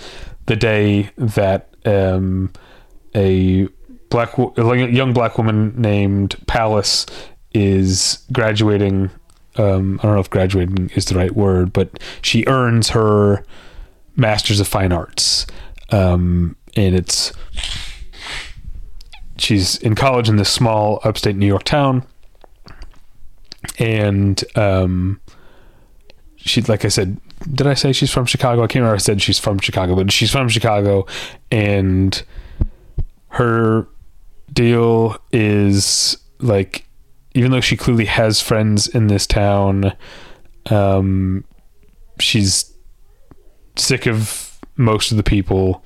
the 0.45 0.55
day 0.55 1.09
that 1.17 1.75
um, 1.85 2.51
a 3.15 3.67
black 4.09 4.37
a 4.37 4.91
young 4.91 5.13
black 5.13 5.37
woman 5.37 5.73
named 5.79 6.35
Palace 6.47 7.05
is 7.53 8.25
graduating. 8.31 9.09
Um, 9.57 9.99
I 9.99 10.07
don't 10.07 10.15
know 10.15 10.19
if 10.19 10.29
graduating 10.29 10.91
is 10.95 11.05
the 11.05 11.15
right 11.15 11.33
word, 11.33 11.71
but 11.71 11.99
she 12.21 12.43
earns 12.45 12.89
her 12.89 13.43
master's 14.15 14.59
of 14.59 14.67
fine 14.67 14.91
arts, 14.91 15.47
um, 15.91 16.57
and 16.75 16.93
it's 16.93 17.31
she's 19.37 19.77
in 19.77 19.95
college 19.95 20.29
in 20.29 20.35
this 20.35 20.49
small 20.49 20.99
upstate 21.03 21.37
New 21.37 21.47
York 21.47 21.63
town, 21.63 22.05
and 23.79 24.43
um, 24.55 25.21
she, 26.35 26.61
like 26.63 26.83
I 26.83 26.89
said, 26.89 27.17
did 27.53 27.67
I 27.67 27.73
say 27.75 27.93
she's 27.93 28.11
from 28.11 28.25
Chicago? 28.25 28.63
I 28.63 28.67
can't 28.67 28.81
remember. 28.81 28.95
I 28.95 28.99
said 28.99 29.21
she's 29.21 29.39
from 29.39 29.59
Chicago, 29.59 29.95
but 29.95 30.11
she's 30.11 30.31
from 30.31 30.49
Chicago, 30.49 31.05
and 31.49 32.21
her 33.35 33.87
deal 34.51 35.17
is 35.31 36.17
like 36.39 36.85
even 37.33 37.51
though 37.51 37.61
she 37.61 37.75
clearly 37.75 38.05
has 38.05 38.39
friends 38.41 38.87
in 38.87 39.07
this 39.07 39.27
town 39.27 39.91
um 40.69 41.43
she's 42.19 42.73
sick 43.75 44.05
of 44.05 44.57
most 44.77 45.11
of 45.11 45.17
the 45.17 45.23
people 45.23 45.83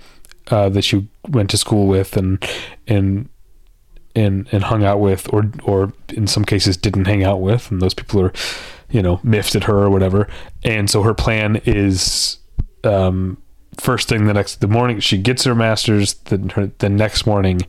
uh, 0.51 0.69
that 0.69 0.83
she 0.83 1.07
went 1.29 1.49
to 1.49 1.57
school 1.57 1.87
with 1.87 2.17
and 2.17 2.43
and 2.87 3.29
and 4.15 4.47
and 4.51 4.63
hung 4.63 4.83
out 4.83 4.99
with 4.99 5.31
or 5.33 5.51
or 5.63 5.93
in 6.09 6.27
some 6.27 6.45
cases 6.45 6.77
didn't 6.77 7.05
hang 7.05 7.23
out 7.23 7.41
with 7.41 7.71
and 7.71 7.81
those 7.81 7.93
people 7.93 8.21
are 8.21 8.33
you 8.91 9.01
know 9.01 9.19
miffed 9.23 9.55
at 9.55 9.63
her 9.63 9.77
or 9.77 9.89
whatever. 9.89 10.27
And 10.63 10.89
so 10.89 11.03
her 11.03 11.13
plan 11.13 11.61
is 11.65 12.37
um 12.83 13.37
first 13.79 14.09
thing 14.09 14.25
the 14.25 14.33
next 14.33 14.61
the 14.61 14.67
morning 14.67 14.99
she 14.99 15.17
gets 15.17 15.43
her 15.43 15.55
master's 15.55 16.15
the, 16.25 16.37
her, 16.53 16.71
the 16.79 16.89
next 16.89 17.25
morning 17.25 17.61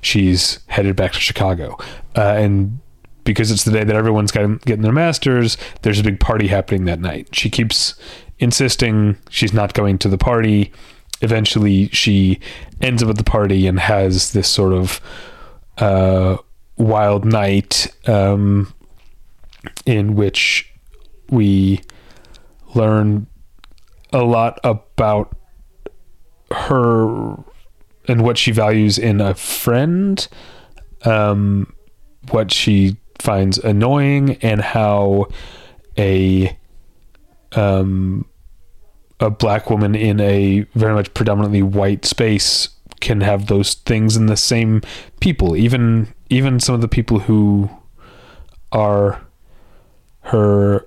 she's 0.00 0.58
headed 0.66 0.96
back 0.96 1.12
to 1.12 1.20
chicago. 1.20 1.76
Uh, 2.16 2.34
and 2.36 2.80
because 3.24 3.50
it's 3.50 3.64
the 3.64 3.70
day 3.70 3.84
that 3.84 3.94
everyone's 3.94 4.32
getting 4.32 4.82
their 4.82 4.92
masters 4.92 5.56
there's 5.82 6.00
a 6.00 6.02
big 6.02 6.18
party 6.20 6.48
happening 6.48 6.84
that 6.84 7.00
night. 7.00 7.28
She 7.34 7.48
keeps 7.48 7.94
insisting 8.38 9.16
she's 9.30 9.52
not 9.52 9.72
going 9.72 9.98
to 9.98 10.08
the 10.08 10.18
party. 10.18 10.72
Eventually 11.20 11.88
she 11.88 12.40
ends 12.80 13.02
up 13.02 13.08
at 13.08 13.16
the 13.16 13.24
party 13.24 13.68
and 13.68 13.78
has 13.78 14.32
this 14.32 14.48
sort 14.48 14.72
of 14.72 15.00
uh, 15.78 16.36
Wild 16.76 17.24
Night, 17.24 17.86
um, 18.08 18.74
in 19.86 20.16
which 20.16 20.72
we 21.30 21.80
learn 22.74 23.26
a 24.12 24.24
lot 24.24 24.58
about 24.64 25.36
her 26.52 27.36
and 28.08 28.22
what 28.22 28.38
she 28.38 28.50
values 28.50 28.98
in 28.98 29.20
a 29.20 29.34
friend, 29.34 30.26
um, 31.04 31.72
what 32.30 32.52
she 32.52 32.96
finds 33.18 33.58
annoying, 33.58 34.36
and 34.42 34.60
how 34.60 35.28
a 35.98 36.56
um, 37.52 38.26
a 39.20 39.30
black 39.30 39.70
woman 39.70 39.94
in 39.94 40.20
a 40.20 40.60
very 40.74 40.94
much 40.94 41.12
predominantly 41.14 41.62
white 41.62 42.04
space 42.04 42.68
can 43.00 43.20
have 43.20 43.46
those 43.46 43.74
things 43.74 44.16
in 44.16 44.26
the 44.26 44.36
same 44.36 44.82
people. 45.20 45.56
Even 45.56 46.12
even 46.30 46.60
some 46.60 46.74
of 46.74 46.80
the 46.80 46.88
people 46.88 47.20
who 47.20 47.70
are 48.72 49.20
her 50.22 50.86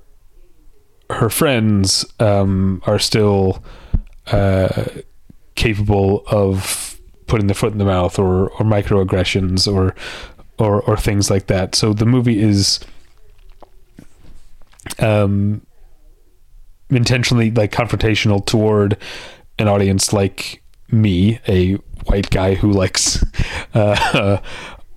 her 1.09 1.29
friends 1.29 2.05
um, 2.19 2.81
are 2.85 2.99
still 2.99 3.63
uh, 4.27 4.85
capable 5.55 6.23
of 6.27 6.99
putting 7.27 7.47
the 7.47 7.53
foot 7.53 7.71
in 7.71 7.77
the 7.77 7.85
mouth 7.85 8.19
or 8.19 8.49
or 8.51 8.59
microaggressions 8.59 9.71
or 9.71 9.95
or 10.59 10.81
or 10.83 10.97
things 10.97 11.29
like 11.29 11.47
that 11.47 11.75
so 11.75 11.93
the 11.93 12.05
movie 12.05 12.39
is 12.41 12.79
um 14.99 15.61
intentionally 16.89 17.51
like 17.51 17.71
confrontational 17.71 18.45
toward 18.45 18.97
an 19.57 19.67
audience 19.67 20.13
like 20.13 20.61
me, 20.91 21.39
a 21.47 21.73
white 22.05 22.29
guy 22.29 22.55
who 22.55 22.71
likes 22.71 23.23
uh, 23.73 24.39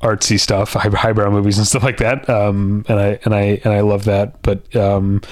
artsy 0.03 0.39
stuff, 0.39 0.75
high, 0.75 0.89
highbrow 0.89 1.31
movies 1.31 1.59
and 1.59 1.67
stuff 1.67 1.83
like 1.83 1.99
that. 1.99 2.29
Um, 2.29 2.85
and 2.89 2.99
I 2.99 3.19
and 3.25 3.35
I 3.35 3.61
and 3.65 3.73
I 3.73 3.81
love 3.81 4.05
that. 4.05 4.43
But 4.43 4.75
um, 4.77 5.23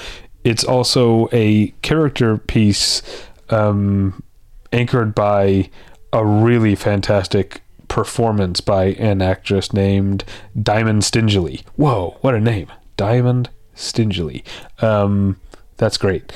it's 0.43 0.63
also 0.63 1.29
a 1.31 1.67
character 1.81 2.37
piece 2.37 3.01
um, 3.49 4.23
anchored 4.71 5.15
by 5.15 5.69
a 6.13 6.25
really 6.25 6.75
fantastic 6.75 7.61
performance 7.87 8.61
by 8.61 8.85
an 8.85 9.21
actress 9.21 9.73
named 9.73 10.23
Diamond 10.61 11.03
Stingily. 11.03 11.63
Whoa, 11.75 12.17
what 12.21 12.35
a 12.35 12.39
name! 12.39 12.71
Diamond 12.97 13.49
Stingily. 13.75 14.43
Um, 14.79 15.39
that's 15.77 15.97
great. 15.97 16.33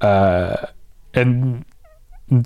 Uh, 0.00 0.66
and 1.14 1.64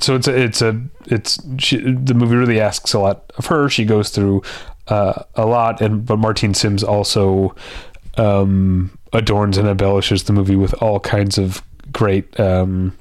so 0.01 0.17
it's 0.17 0.27
a, 0.27 0.43
it's 0.43 0.63
a 0.63 0.83
it's 1.07 1.39
she, 1.59 1.77
the 1.77 2.15
movie 2.15 2.37
really 2.37 2.61
asks 2.61 2.95
a 2.95 2.99
lot 2.99 3.33
of 3.37 3.47
her. 3.47 3.69
She 3.69 3.85
goes 3.85 4.11
through 4.11 4.43
uh, 4.89 5.23
a 5.35 5.47
lot, 5.47 5.81
and 5.81 6.05
but 6.05 6.19
Martine 6.19 6.55
Syms 6.55 6.83
also 6.83 7.55
um, 8.17 8.99
adorns 9.13 9.59
and 9.59 9.69
embellishes 9.69 10.25
the 10.25 10.33
movie 10.33 10.57
with 10.57 10.75
all 10.83 11.01
kinds 11.01 11.39
of 11.39 11.63
great 11.93 12.39
um, 12.41 12.97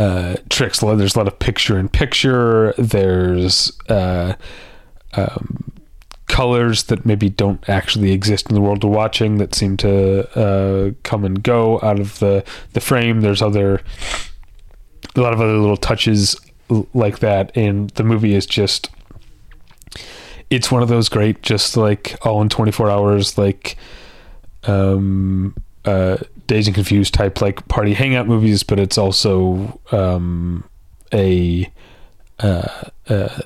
uh, 0.00 0.36
tricks. 0.48 0.80
There's 0.80 1.14
a 1.14 1.18
lot 1.18 1.28
of 1.28 1.38
picture 1.38 1.78
in 1.78 1.90
picture. 1.90 2.72
There's 2.78 3.78
uh, 3.90 4.34
um, 5.12 5.72
colors 6.26 6.84
that 6.84 7.04
maybe 7.04 7.28
don't 7.28 7.68
actually 7.68 8.12
exist 8.12 8.48
in 8.48 8.54
the 8.54 8.62
world 8.62 8.82
we're 8.82 8.90
watching 8.90 9.36
that 9.36 9.54
seem 9.54 9.76
to 9.76 10.26
uh, 10.38 10.92
come 11.02 11.26
and 11.26 11.42
go 11.42 11.78
out 11.82 12.00
of 12.00 12.18
the 12.18 12.42
the 12.72 12.80
frame. 12.80 13.20
There's 13.20 13.42
other 13.42 13.82
a 15.16 15.20
lot 15.20 15.34
of 15.34 15.40
other 15.42 15.58
little 15.58 15.76
touches 15.76 16.34
like 16.94 17.18
that, 17.18 17.54
and 17.54 17.90
the 17.90 18.04
movie 18.04 18.34
is 18.34 18.46
just 18.46 18.88
it's 20.48 20.72
one 20.72 20.82
of 20.82 20.88
those 20.88 21.10
great, 21.10 21.42
just 21.42 21.76
like 21.76 22.16
all 22.22 22.40
in 22.40 22.48
24 22.48 22.90
hours, 22.90 23.36
like 23.36 23.76
um 24.64 25.54
uh 25.84 26.16
Dazed 26.50 26.66
and 26.66 26.74
Confused 26.74 27.14
type 27.14 27.40
like 27.40 27.68
party 27.68 27.94
hangout 27.94 28.26
movies, 28.26 28.64
but 28.64 28.80
it's 28.80 28.98
also 28.98 29.80
um 29.92 30.64
a 31.14 31.72
uh, 32.40 32.88
uh 33.08 33.40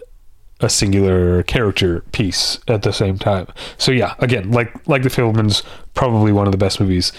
a 0.60 0.70
singular 0.70 1.42
character 1.42 2.00
piece 2.12 2.58
at 2.66 2.80
the 2.80 2.94
same 2.94 3.18
time. 3.18 3.46
So 3.76 3.92
yeah, 3.92 4.14
again, 4.20 4.52
like 4.52 4.72
like 4.88 5.02
the 5.02 5.10
Fabelmans, 5.10 5.62
probably 5.92 6.32
one 6.32 6.46
of 6.46 6.52
the 6.52 6.56
best 6.56 6.80
movies 6.80 7.12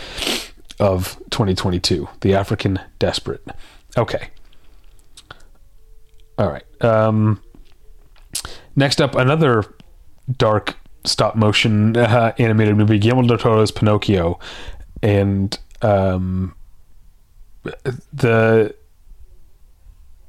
of 0.80 1.18
2022, 1.30 2.10
The 2.22 2.34
African 2.34 2.80
Desperate. 2.98 3.46
Okay. 3.96 4.30
All 6.40 6.50
right. 6.50 6.66
Um, 6.84 7.40
next 8.76 9.00
up, 9.02 9.14
another 9.14 9.64
dark 10.36 10.78
stop 11.04 11.36
motion 11.36 11.96
uh, 11.96 12.34
animated 12.40 12.76
movie, 12.76 12.98
Guillermo 12.98 13.28
del 13.28 13.38
Toro's 13.38 13.70
Pinocchio, 13.70 14.40
and 15.04 15.60
um, 15.82 16.56
the 18.14 18.76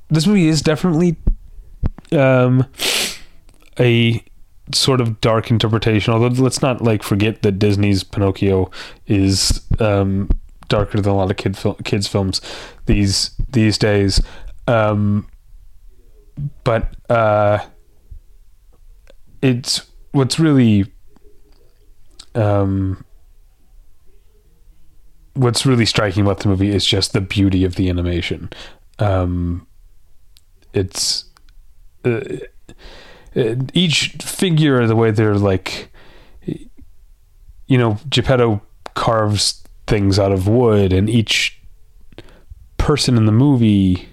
this 0.09 0.27
movie 0.27 0.49
is 0.49 0.63
definitely 0.63 1.17
um, 2.13 2.67
a 3.79 4.23
sort 4.73 5.01
of 5.01 5.21
dark 5.21 5.51
interpretation. 5.51 6.13
Although 6.13 6.43
let's 6.43 6.63
not 6.63 6.81
like 6.81 7.03
forget 7.03 7.43
that 7.43 7.59
Disney's 7.59 8.05
Pinocchio 8.05 8.71
is 9.07 9.63
um, 9.79 10.29
darker 10.69 11.01
than 11.01 11.13
a 11.13 11.17
lot 11.17 11.31
of 11.31 11.37
kid 11.37 11.57
fil- 11.57 11.79
kids 11.85 12.07
films 12.07 12.41
these 12.87 13.31
these 13.51 13.79
days. 13.79 14.21
Um, 14.69 15.29
but 16.65 16.95
uh, 17.09 17.59
it's 19.43 19.91
what's 20.13 20.39
really 20.39 20.93
um, 22.35 23.05
what's 25.37 25.67
really 25.67 25.87
striking 25.87 26.23
about 26.23 26.41
the 26.41 26.49
movie 26.49 26.71
is 26.71 26.85
just 26.85 27.13
the 27.13 27.21
beauty 27.21 27.65
of 27.65 27.77
the 27.77 27.89
animation. 27.89 28.51
Um, 28.99 29.67
it's 30.73 31.25
uh, 32.05 32.23
each 33.75 34.09
figure, 34.23 34.87
the 34.87 34.97
way 34.97 35.11
they're 35.11 35.35
like, 35.35 35.91
you 37.67 37.79
know, 37.79 37.99
Geppetto 38.09 38.63
carves 38.95 39.63
things 39.87 40.19
out 40.19 40.33
of 40.33 40.49
wood, 40.49 40.93
and 40.93 41.11
each 41.11 41.61
person 42.79 43.17
in 43.17 43.27
the 43.27 43.33
movie, 43.33 44.09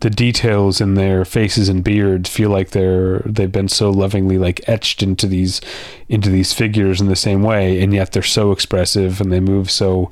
the 0.00 0.10
details 0.10 0.80
in 0.80 0.94
their 0.94 1.24
faces 1.24 1.68
and 1.68 1.84
beards 1.84 2.28
feel 2.28 2.50
like 2.50 2.70
they're 2.70 3.20
they've 3.20 3.52
been 3.52 3.68
so 3.68 3.90
lovingly 3.90 4.38
like 4.38 4.66
etched 4.66 5.02
into 5.02 5.26
these 5.26 5.60
into 6.08 6.30
these 6.30 6.52
figures 6.52 7.00
in 7.00 7.08
the 7.08 7.16
same 7.16 7.42
way, 7.42 7.80
and 7.82 7.92
yet 7.92 8.12
they're 8.12 8.22
so 8.22 8.50
expressive 8.50 9.20
and 9.20 9.30
they 9.30 9.40
move 9.40 9.70
so 9.70 10.10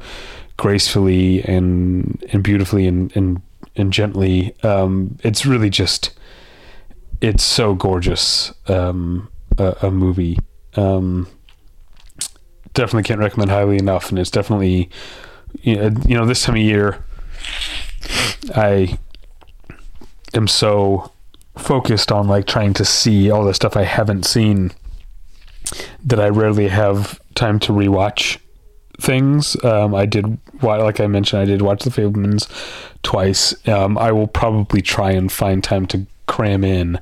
gracefully 0.57 1.42
and 1.44 2.22
and 2.33 2.42
beautifully 2.42 2.87
and 2.87 3.14
and 3.16 3.40
and 3.77 3.92
gently. 3.92 4.55
Um, 4.62 5.16
it's 5.24 5.46
really 5.46 5.70
just 5.70 6.16
it's 7.20 7.42
so 7.42 7.74
gorgeous 7.74 8.53
um, 8.68 9.31
a, 9.57 9.74
a, 9.83 9.90
movie. 9.90 10.38
Um, 10.77 11.27
definitely 12.74 13.03
can't 13.03 13.20
recommend 13.20 13.51
highly 13.51 13.77
enough, 13.79 14.11
and 14.11 14.18
it's 14.18 14.31
definitely 14.31 14.90
you 15.62 15.77
know, 15.77 15.90
you 16.07 16.14
know 16.14 16.27
this 16.27 16.42
time 16.42 16.57
of 16.57 16.62
year 16.62 17.03
I 18.55 18.98
am 20.34 20.48
so 20.48 21.12
focused 21.56 22.12
on 22.12 22.28
like 22.28 22.46
trying 22.46 22.72
to 22.74 22.84
see 22.84 23.30
all 23.30 23.44
the 23.44 23.54
stuff 23.54 23.76
I 23.76 23.82
haven't 23.82 24.24
seen 24.24 24.72
that 26.04 26.20
I 26.20 26.28
rarely 26.28 26.68
have 26.68 27.20
time 27.34 27.58
to 27.60 27.72
rewatch 27.72 28.38
things. 29.00 29.62
Um, 29.64 29.94
I 29.94 30.06
did, 30.06 30.38
like 30.62 31.00
I 31.00 31.06
mentioned, 31.06 31.42
I 31.42 31.44
did 31.44 31.62
watch 31.62 31.84
The 31.84 31.90
Fabelmans 31.90 32.48
twice. 33.02 33.54
Um, 33.68 33.98
I 33.98 34.12
will 34.12 34.26
probably 34.26 34.83
try 34.83 35.12
and 35.12 35.31
find 35.31 35.62
time 35.62 35.87
to 35.87 36.06
cram 36.26 36.64
in 36.64 37.00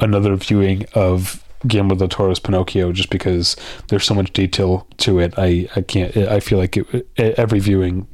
another 0.00 0.36
viewing 0.36 0.86
of 0.94 1.44
Guillermo 1.66 1.96
del 1.96 2.08
Toro's 2.08 2.38
Pinocchio 2.38 2.92
just 2.92 3.10
because 3.10 3.56
there's 3.88 4.04
so 4.04 4.14
much 4.14 4.32
detail 4.32 4.86
to 4.98 5.18
it. 5.18 5.34
I, 5.36 5.68
I 5.74 5.82
can't, 5.82 6.16
I 6.16 6.40
feel 6.40 6.58
like 6.58 6.76
it, 6.76 7.08
every 7.16 7.58
viewing 7.58 8.06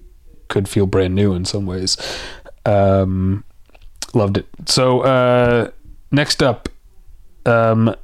could 0.48 0.68
feel 0.68 0.86
brand 0.86 1.14
new 1.14 1.34
in 1.34 1.44
some 1.44 1.66
ways. 1.66 1.96
Um, 2.64 3.44
loved 4.14 4.38
it. 4.38 4.46
So, 4.66 5.00
uh, 5.00 5.70
next 6.10 6.42
up, 6.42 6.68
um, 7.46 7.94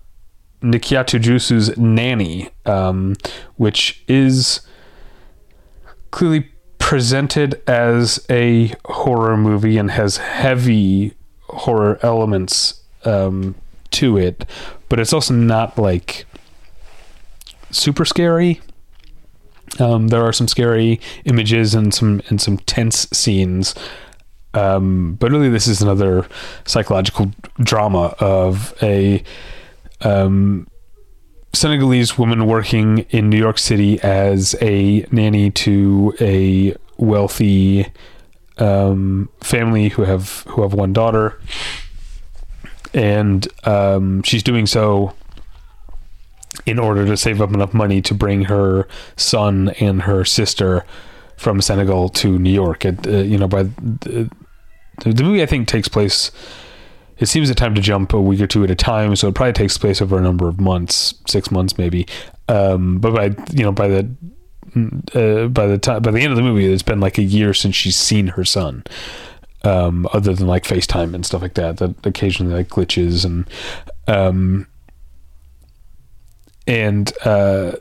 Nikyatu 0.62 1.20
Jusu's 1.20 1.76
Nanny, 1.78 2.50
um, 2.66 3.16
which 3.56 4.02
is 4.08 4.61
clearly 6.11 6.50
presented 6.78 7.62
as 7.68 8.24
a 8.28 8.74
horror 8.84 9.36
movie 9.36 9.78
and 9.78 9.90
has 9.92 10.16
heavy 10.16 11.14
horror 11.42 11.98
elements 12.02 12.82
um, 13.04 13.54
to 13.92 14.16
it, 14.16 14.44
but 14.88 14.98
it's 14.98 15.12
also 15.12 15.34
not 15.34 15.78
like 15.78 16.26
super 17.70 18.04
scary. 18.04 18.61
Um, 19.78 20.08
there 20.08 20.22
are 20.22 20.32
some 20.32 20.48
scary 20.48 21.00
images 21.24 21.74
and 21.74 21.94
some 21.94 22.20
and 22.28 22.40
some 22.40 22.58
tense 22.58 23.08
scenes, 23.12 23.74
um, 24.55 25.14
but 25.14 25.30
really 25.30 25.48
this 25.48 25.66
is 25.66 25.80
another 25.82 26.26
psychological 26.64 27.30
drama 27.61 28.14
of 28.18 28.74
a 28.82 29.22
um, 30.01 30.66
Senegalese 31.53 32.16
woman 32.16 32.46
working 32.46 33.01
in 33.11 33.28
New 33.28 33.38
York 33.38 33.59
City 33.59 34.01
as 34.03 34.55
a 34.61 35.07
nanny 35.11 35.51
to 35.51 36.14
a 36.20 36.76
wealthy 36.96 37.92
um, 38.59 39.28
family 39.40 39.88
who 39.88 40.03
have 40.03 40.44
who 40.48 40.62
have 40.62 40.74
one 40.74 40.92
daughter, 40.92 41.40
and 42.94 43.48
um, 43.64 44.22
she's 44.22 44.42
doing 44.42 44.66
so 44.66 45.14
in 46.66 46.78
order 46.78 47.07
to 47.07 47.16
save 47.16 47.40
up 47.40 47.53
enough 47.53 47.74
money 47.74 48.03
to 48.03 48.14
bring 48.14 48.44
her 48.44 48.86
son 49.16 49.70
and 49.80 50.03
her 50.03 50.24
sister 50.24 50.84
from 51.36 51.61
Senegal 51.61 52.09
to 52.11 52.38
New 52.38 52.53
York. 52.53 52.84
At 52.84 53.07
uh, 53.07 53.18
you 53.18 53.38
know, 53.38 53.48
by 53.48 53.64
the, 53.64 54.30
the 55.01 55.22
movie, 55.22 55.42
I 55.42 55.46
think 55.46 55.68
takes 55.68 55.88
place. 55.88 56.30
It 57.18 57.26
seems 57.26 57.51
a 57.51 57.55
time 57.55 57.74
to 57.74 57.82
jump 57.82 58.12
a 58.12 58.20
week 58.20 58.40
or 58.40 58.46
two 58.46 58.64
at 58.64 58.70
a 58.70 58.74
time, 58.74 59.14
so 59.14 59.28
it 59.28 59.34
probably 59.34 59.53
takes 59.53 59.76
place 59.76 60.01
over 60.01 60.18
a 60.18 60.22
number 60.22 60.48
of 60.48 60.61
months, 60.61 61.14
six 61.26 61.51
months 61.51 61.76
maybe. 61.76 62.07
Um, 62.48 62.98
but 62.98 63.14
by 63.14 63.24
you 63.53 63.64
know 63.64 63.72
by 63.72 63.88
the 63.88 64.11
uh, 65.14 65.48
by 65.48 65.66
the 65.66 65.78
time 65.78 66.03
by 66.03 66.11
the 66.11 66.20
end 66.20 66.32
of 66.32 66.36
the 66.36 66.42
movie, 66.42 66.72
it's 66.72 66.82
been 66.82 67.01
like 67.01 67.18
a 67.18 67.22
year 67.22 67.53
since 67.53 67.74
she's 67.74 67.96
seen 67.96 68.28
her 68.28 68.44
son. 68.44 68.84
Um, 69.62 70.09
other 70.14 70.32
than 70.32 70.46
like 70.46 70.64
FaceTime 70.64 71.12
and 71.14 71.26
stuff 71.26 71.42
like 71.42 71.53
that, 71.55 71.76
that 71.76 72.07
occasionally 72.07 72.55
like 72.55 72.68
glitches 72.68 73.26
and 73.26 73.46
um, 74.09 74.66
and 76.66 77.12
uh, 77.24 77.72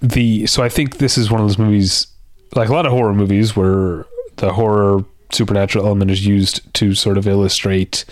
the 0.00 0.46
so 0.46 0.62
I 0.62 0.68
think 0.68 0.98
this 0.98 1.18
is 1.18 1.30
one 1.30 1.40
of 1.40 1.46
those 1.46 1.58
movies, 1.58 2.06
like 2.54 2.68
a 2.68 2.72
lot 2.72 2.86
of 2.86 2.92
horror 2.92 3.14
movies, 3.14 3.54
where 3.54 4.06
the 4.36 4.52
horror 4.52 5.04
supernatural 5.32 5.86
element 5.86 6.10
is 6.10 6.26
used 6.26 6.72
to 6.74 6.94
sort 6.94 7.18
of 7.18 7.26
illustrate, 7.26 8.04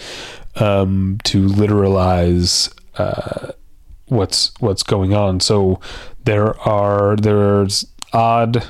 um, 0.56 1.18
to 1.24 1.46
literalize 1.46 2.72
uh, 2.96 3.52
what's 4.06 4.52
what's 4.60 4.82
going 4.82 5.14
on. 5.14 5.40
So 5.40 5.80
there 6.24 6.58
are 6.60 7.16
there's 7.16 7.86
odd 8.12 8.64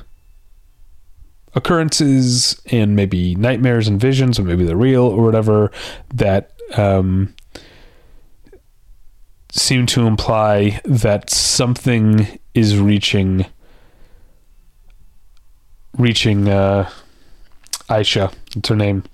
occurrences 1.54 2.60
and 2.66 2.94
maybe 2.94 3.34
nightmares 3.34 3.88
and 3.88 4.00
visions, 4.00 4.38
or 4.38 4.44
maybe 4.44 4.64
they're 4.64 4.76
real 4.76 5.04
or 5.04 5.24
whatever 5.24 5.70
that 6.14 6.52
um, 6.76 7.34
seem 9.50 9.86
to 9.86 10.06
imply 10.06 10.80
that 10.84 11.30
something 11.30 12.38
is 12.54 12.78
reaching 12.78 13.46
reaching 15.96 16.48
uh, 16.48 16.88
Aisha. 17.88 18.32
It's 18.56 18.68
her 18.68 18.76
name. 18.76 19.04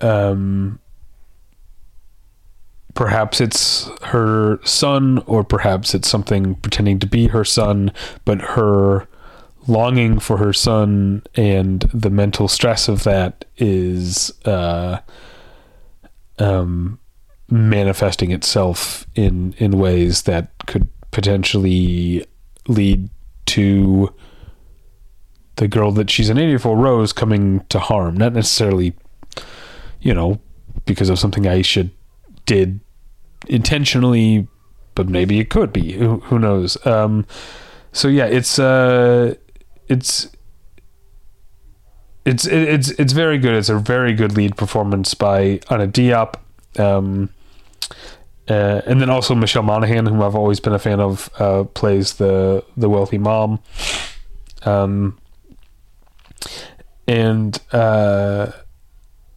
Um, 0.00 0.78
perhaps 2.94 3.40
it's 3.40 3.90
her 4.02 4.60
son, 4.64 5.22
or 5.26 5.44
perhaps 5.44 5.94
it's 5.94 6.08
something 6.08 6.54
pretending 6.56 6.98
to 7.00 7.06
be 7.06 7.28
her 7.28 7.44
son, 7.44 7.92
but 8.24 8.40
her 8.40 9.06
longing 9.66 10.18
for 10.18 10.36
her 10.36 10.52
son 10.52 11.22
and 11.36 11.82
the 11.94 12.10
mental 12.10 12.48
stress 12.48 12.88
of 12.88 13.04
that 13.04 13.44
is 13.56 14.32
uh, 14.44 14.98
um, 16.38 16.98
manifesting 17.50 18.30
itself 18.30 19.06
in 19.14 19.54
in 19.58 19.78
ways 19.78 20.22
that 20.22 20.50
could 20.66 20.88
potentially 21.10 22.26
lead 22.68 23.08
to 23.46 24.12
the 25.56 25.68
girl 25.68 25.92
that 25.92 26.10
she's 26.10 26.28
an 26.28 26.38
idiot 26.38 26.62
for, 26.62 26.76
Rose, 26.76 27.12
coming 27.12 27.64
to 27.68 27.78
harm. 27.78 28.16
Not 28.16 28.32
necessarily, 28.32 28.94
you 30.00 30.14
know, 30.14 30.40
because 30.84 31.08
of 31.08 31.18
something 31.18 31.44
Aisha 31.44 31.90
did 32.46 32.80
intentionally, 33.48 34.46
but 34.94 35.08
maybe 35.08 35.38
it 35.38 35.50
could 35.50 35.72
be. 35.72 35.92
Who, 35.92 36.20
who 36.20 36.38
knows? 36.38 36.84
Um, 36.86 37.26
so 37.92 38.08
yeah, 38.08 38.26
it's 38.26 38.58
uh, 38.58 39.34
it's 39.88 40.28
it's 42.24 42.46
it's 42.46 42.90
it's 42.90 43.12
very 43.12 43.38
good. 43.38 43.54
It's 43.54 43.68
a 43.68 43.78
very 43.78 44.14
good 44.14 44.36
lead 44.36 44.56
performance 44.56 45.14
by 45.14 45.60
Anna 45.70 45.86
Diop. 45.86 46.34
Um, 46.76 47.30
uh, 48.48 48.82
and 48.86 49.00
then 49.00 49.08
also 49.08 49.34
Michelle 49.34 49.62
Monaghan, 49.62 50.06
whom 50.06 50.20
I've 50.20 50.34
always 50.34 50.60
been 50.60 50.74
a 50.74 50.78
fan 50.78 51.00
of, 51.00 51.30
uh, 51.38 51.64
plays 51.64 52.14
the 52.14 52.64
the 52.76 52.88
wealthy 52.88 53.18
mom. 53.18 53.60
Um, 54.64 55.18
and 57.06 57.60
uh, 57.72 58.52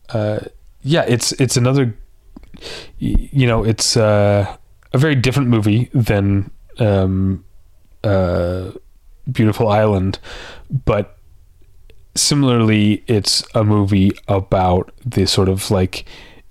uh, 0.09 0.39
yeah, 0.81 1.03
it's 1.07 1.31
it's 1.33 1.57
another, 1.57 1.95
you 2.99 3.47
know, 3.47 3.63
it's 3.63 3.97
uh, 3.97 4.57
a 4.93 4.97
very 4.97 5.15
different 5.15 5.49
movie 5.49 5.89
than 5.93 6.51
um, 6.79 7.43
uh, 8.03 8.71
Beautiful 9.31 9.67
Island, 9.67 10.19
but 10.85 11.17
similarly, 12.15 13.03
it's 13.07 13.43
a 13.53 13.63
movie 13.63 14.11
about 14.27 14.91
the 15.05 15.25
sort 15.25 15.49
of 15.49 15.69
like 15.71 16.05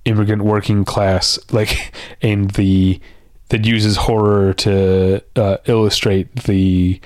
immigrant 0.04 0.42
working 0.42 0.84
class, 0.84 1.38
like, 1.52 1.92
and 2.22 2.50
the 2.52 3.00
that 3.48 3.64
uses 3.64 3.96
horror 3.96 4.52
to 4.52 5.22
uh, 5.36 5.56
illustrate 5.66 6.34
the 6.44 7.00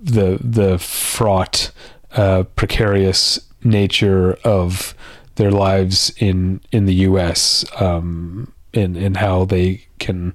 the 0.00 0.38
the 0.40 0.78
fraught, 0.78 1.70
uh, 2.18 2.42
precarious 2.56 3.38
nature 3.64 4.32
of 4.44 4.94
their 5.36 5.50
lives 5.50 6.12
in 6.18 6.60
in 6.72 6.84
the 6.84 6.94
U.S. 6.94 7.64
Um, 7.80 8.52
and 8.74 8.96
and 8.96 9.16
how 9.16 9.44
they 9.44 9.86
can 9.98 10.34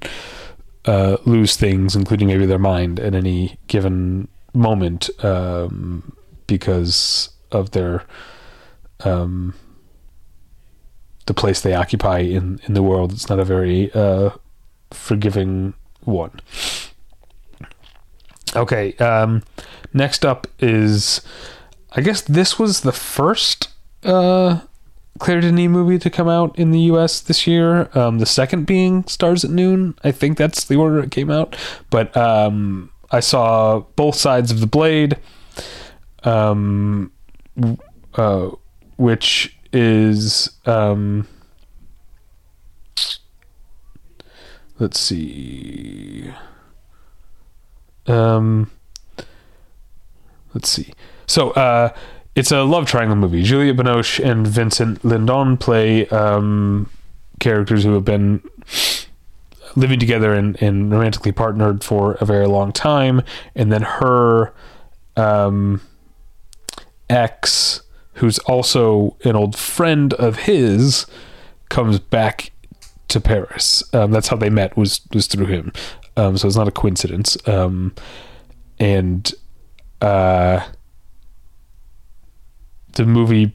uh, 0.86 1.18
lose 1.26 1.56
things, 1.56 1.96
including 1.96 2.28
maybe 2.28 2.46
their 2.46 2.58
mind, 2.58 3.00
at 3.00 3.14
any 3.14 3.58
given 3.68 4.28
moment 4.54 5.10
um, 5.24 6.16
because 6.48 7.30
of 7.52 7.72
their 7.72 8.06
um, 9.02 9.54
the 11.26 11.34
place 11.34 11.62
they 11.62 11.74
occupy 11.74 12.20
in 12.20 12.60
in 12.66 12.74
the 12.74 12.84
world. 12.84 13.12
It's 13.12 13.30
not 13.30 13.40
a 13.40 13.46
very 13.46 13.92
uh, 13.94 14.32
forgiving 14.92 15.74
one. 16.02 16.40
Okay, 18.56 18.94
um, 18.98 19.44
next 19.94 20.24
up 20.26 20.48
is, 20.60 21.22
I 21.96 22.02
guess 22.02 22.22
this 22.22 22.58
was 22.58 22.82
the 22.82 22.92
first 22.92 23.70
uh, 24.04 24.62
Claire 25.20 25.42
Denis 25.42 25.70
movie 25.70 26.00
to 26.00 26.10
come 26.10 26.28
out 26.28 26.58
in 26.58 26.72
the 26.72 26.80
U.S. 26.82 27.22
this 27.22 27.46
year. 27.46 27.90
Um, 27.98 28.18
the 28.20 28.26
second 28.26 28.66
being 28.66 29.06
Stars 29.06 29.46
at 29.46 29.52
Noon. 29.52 29.96
I 30.04 30.12
think 30.12 30.38
that's 30.38 30.66
the 30.66 30.76
order 30.76 31.00
it 31.00 31.12
came 31.12 31.30
out. 31.30 31.56
But 31.90 32.16
um, 32.18 32.92
I 33.12 33.20
saw 33.20 33.82
both 33.96 34.16
sides 34.16 34.52
of 34.52 34.60
the 34.60 34.68
blade, 34.68 35.18
um, 36.24 37.12
uh, 38.16 38.50
which 38.98 39.56
is 39.72 40.50
um, 40.66 41.28
let's 44.80 45.00
see. 45.00 46.34
Um, 48.08 48.72
let's 50.54 50.70
see. 50.70 50.94
So, 51.28 51.52
uh, 51.52 51.90
it's 52.36 52.52
a 52.52 52.64
love 52.64 52.88
triangle 52.88 53.16
movie. 53.16 53.44
Juliette 53.44 53.78
Binoche 53.78 54.20
and 54.20 54.48
Vincent 54.48 55.06
Lindon 55.06 55.58
play 55.58 56.08
um, 56.08 56.90
characters 57.40 57.84
who 57.84 57.94
have 57.94 58.06
been 58.06 58.42
living 59.76 60.00
together 60.00 60.34
and, 60.34 60.62
and 60.62 60.92
romantically 60.92 61.32
partnered 61.32 61.84
for 61.84 62.14
a 62.14 62.26
very 62.26 62.48
long 62.48 62.72
time, 62.72 63.22
and 63.56 63.72
then 63.72 63.84
her 63.84 64.54
um, 65.16 65.82
ex, 67.10 67.82
who's 68.16 68.40
also 68.40 69.16
an 69.24 69.36
old 69.36 69.56
friend 69.56 70.14
of 70.16 70.40
his, 70.40 71.06
comes 71.70 72.00
back 72.00 72.52
to 73.10 73.20
Paris. 73.22 73.84
Um, 73.94 74.12
that's 74.12 74.28
how 74.30 74.38
they 74.38 74.50
met 74.50 74.76
was 74.76 75.02
was 75.14 75.28
through 75.28 75.48
him. 75.48 75.72
Um, 76.18 76.38
so 76.38 76.48
it's 76.48 76.58
not 76.58 76.68
a 76.68 76.72
coincidence. 76.72 77.38
Um, 77.48 77.94
and 78.80 79.32
uh, 80.04 80.64
the 82.94 83.06
movie 83.06 83.54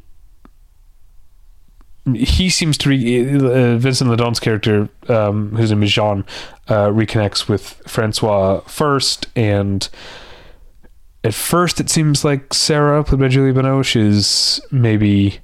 he 2.14 2.48
seems 2.48 2.78
to 2.78 2.88
re- 2.88 3.36
uh, 3.36 3.76
Vincent 3.76 4.08
Lindon's 4.08 4.40
character, 4.40 4.88
um, 5.08 5.54
name 5.70 5.82
is 5.82 5.92
Jean, 5.92 6.24
uh, 6.68 6.86
reconnects 6.86 7.48
with 7.48 7.82
Francois 7.86 8.60
first, 8.60 9.26
and 9.36 9.86
at 11.22 11.34
first 11.34 11.80
it 11.80 11.90
seems 11.90 12.24
like 12.24 12.54
Sarah, 12.54 13.04
played 13.04 13.20
by 13.20 13.28
Julie 13.28 13.52
Binoche, 13.52 13.96
is 13.96 14.58
maybe 14.70 15.40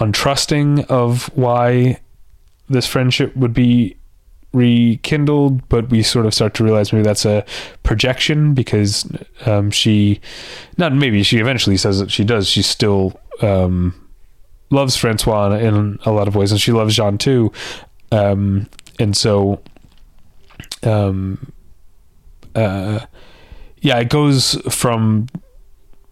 untrusting 0.00 0.84
of 0.86 1.26
why 1.36 2.00
this 2.68 2.88
friendship 2.88 3.36
would 3.36 3.54
be 3.54 3.96
rekindled, 4.52 5.68
but 5.68 5.88
we 5.90 6.02
sort 6.02 6.26
of 6.26 6.34
start 6.34 6.54
to 6.54 6.64
realize 6.64 6.92
maybe 6.92 7.04
that's 7.04 7.24
a 7.24 7.44
projection 7.82 8.54
because 8.54 9.10
um, 9.46 9.70
she, 9.70 10.20
not 10.76 10.94
maybe 10.94 11.22
she 11.22 11.38
eventually 11.38 11.76
says 11.76 11.98
that 11.98 12.10
she 12.10 12.24
does. 12.24 12.48
She 12.48 12.62
still 12.62 13.18
um, 13.40 13.94
loves 14.70 14.96
Francois 14.96 15.50
in 15.56 15.98
a 16.04 16.12
lot 16.12 16.28
of 16.28 16.36
ways, 16.36 16.52
and 16.52 16.60
she 16.60 16.72
loves 16.72 16.96
Jean 16.96 17.18
too. 17.18 17.52
um, 18.10 18.68
and 18.98 19.16
so 19.16 19.60
um, 20.82 21.52
uh, 22.54 23.00
yeah, 23.80 23.98
it 23.98 24.08
goes 24.08 24.54
from 24.68 25.26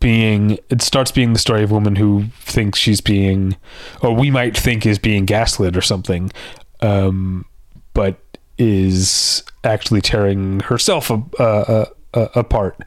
being 0.01 0.59
it 0.71 0.81
starts 0.81 1.13
being 1.13 1.35
the 1.35 1.39
story 1.39 1.63
of 1.63 1.71
a 1.71 1.75
woman 1.75 1.95
who 1.95 2.25
thinks 2.41 2.79
she's 2.79 3.03
being 3.03 3.55
or 4.03 4.15
we 4.15 4.31
might 4.31 4.57
think 4.57 4.87
is 4.87 4.99
being 4.99 5.27
gaslit 5.27 5.77
or 5.77 5.83
something 5.83 6.33
um, 6.81 7.45
but 7.93 8.19
is 8.61 9.43
actually 9.65 10.01
tearing 10.01 10.61
herself 10.61 11.11
a, 11.11 11.23
a, 11.39 11.87
a, 12.15 12.21
apart 12.35 12.79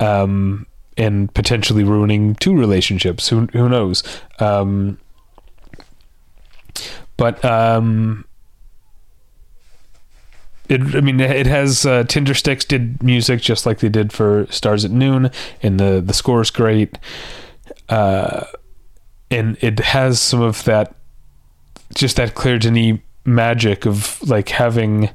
um, 0.00 0.66
and 0.96 1.32
potentially 1.34 1.84
ruining 1.84 2.34
two 2.36 2.56
relationships 2.56 3.28
who 3.28 3.46
who 3.52 3.68
knows 3.68 4.02
um, 4.40 4.98
but 7.16 7.44
um, 7.44 8.24
it, 10.68 10.94
I 10.94 11.00
mean, 11.00 11.20
it 11.20 11.46
has 11.46 11.84
uh, 11.84 12.04
Tindersticks 12.04 12.66
did 12.66 13.02
music 13.02 13.40
just 13.40 13.66
like 13.66 13.80
they 13.80 13.88
did 13.88 14.12
for 14.12 14.46
Stars 14.50 14.84
at 14.84 14.90
Noon, 14.90 15.30
and 15.62 15.78
the 15.78 16.02
the 16.04 16.14
score 16.14 16.40
is 16.40 16.50
great. 16.50 16.98
Uh, 17.88 18.44
and 19.30 19.58
it 19.60 19.80
has 19.80 20.20
some 20.20 20.40
of 20.40 20.64
that, 20.64 20.94
just 21.94 22.16
that 22.16 22.34
Claire 22.34 22.58
Denis 22.58 23.00
magic 23.24 23.86
of 23.86 24.22
like 24.28 24.50
having 24.50 25.10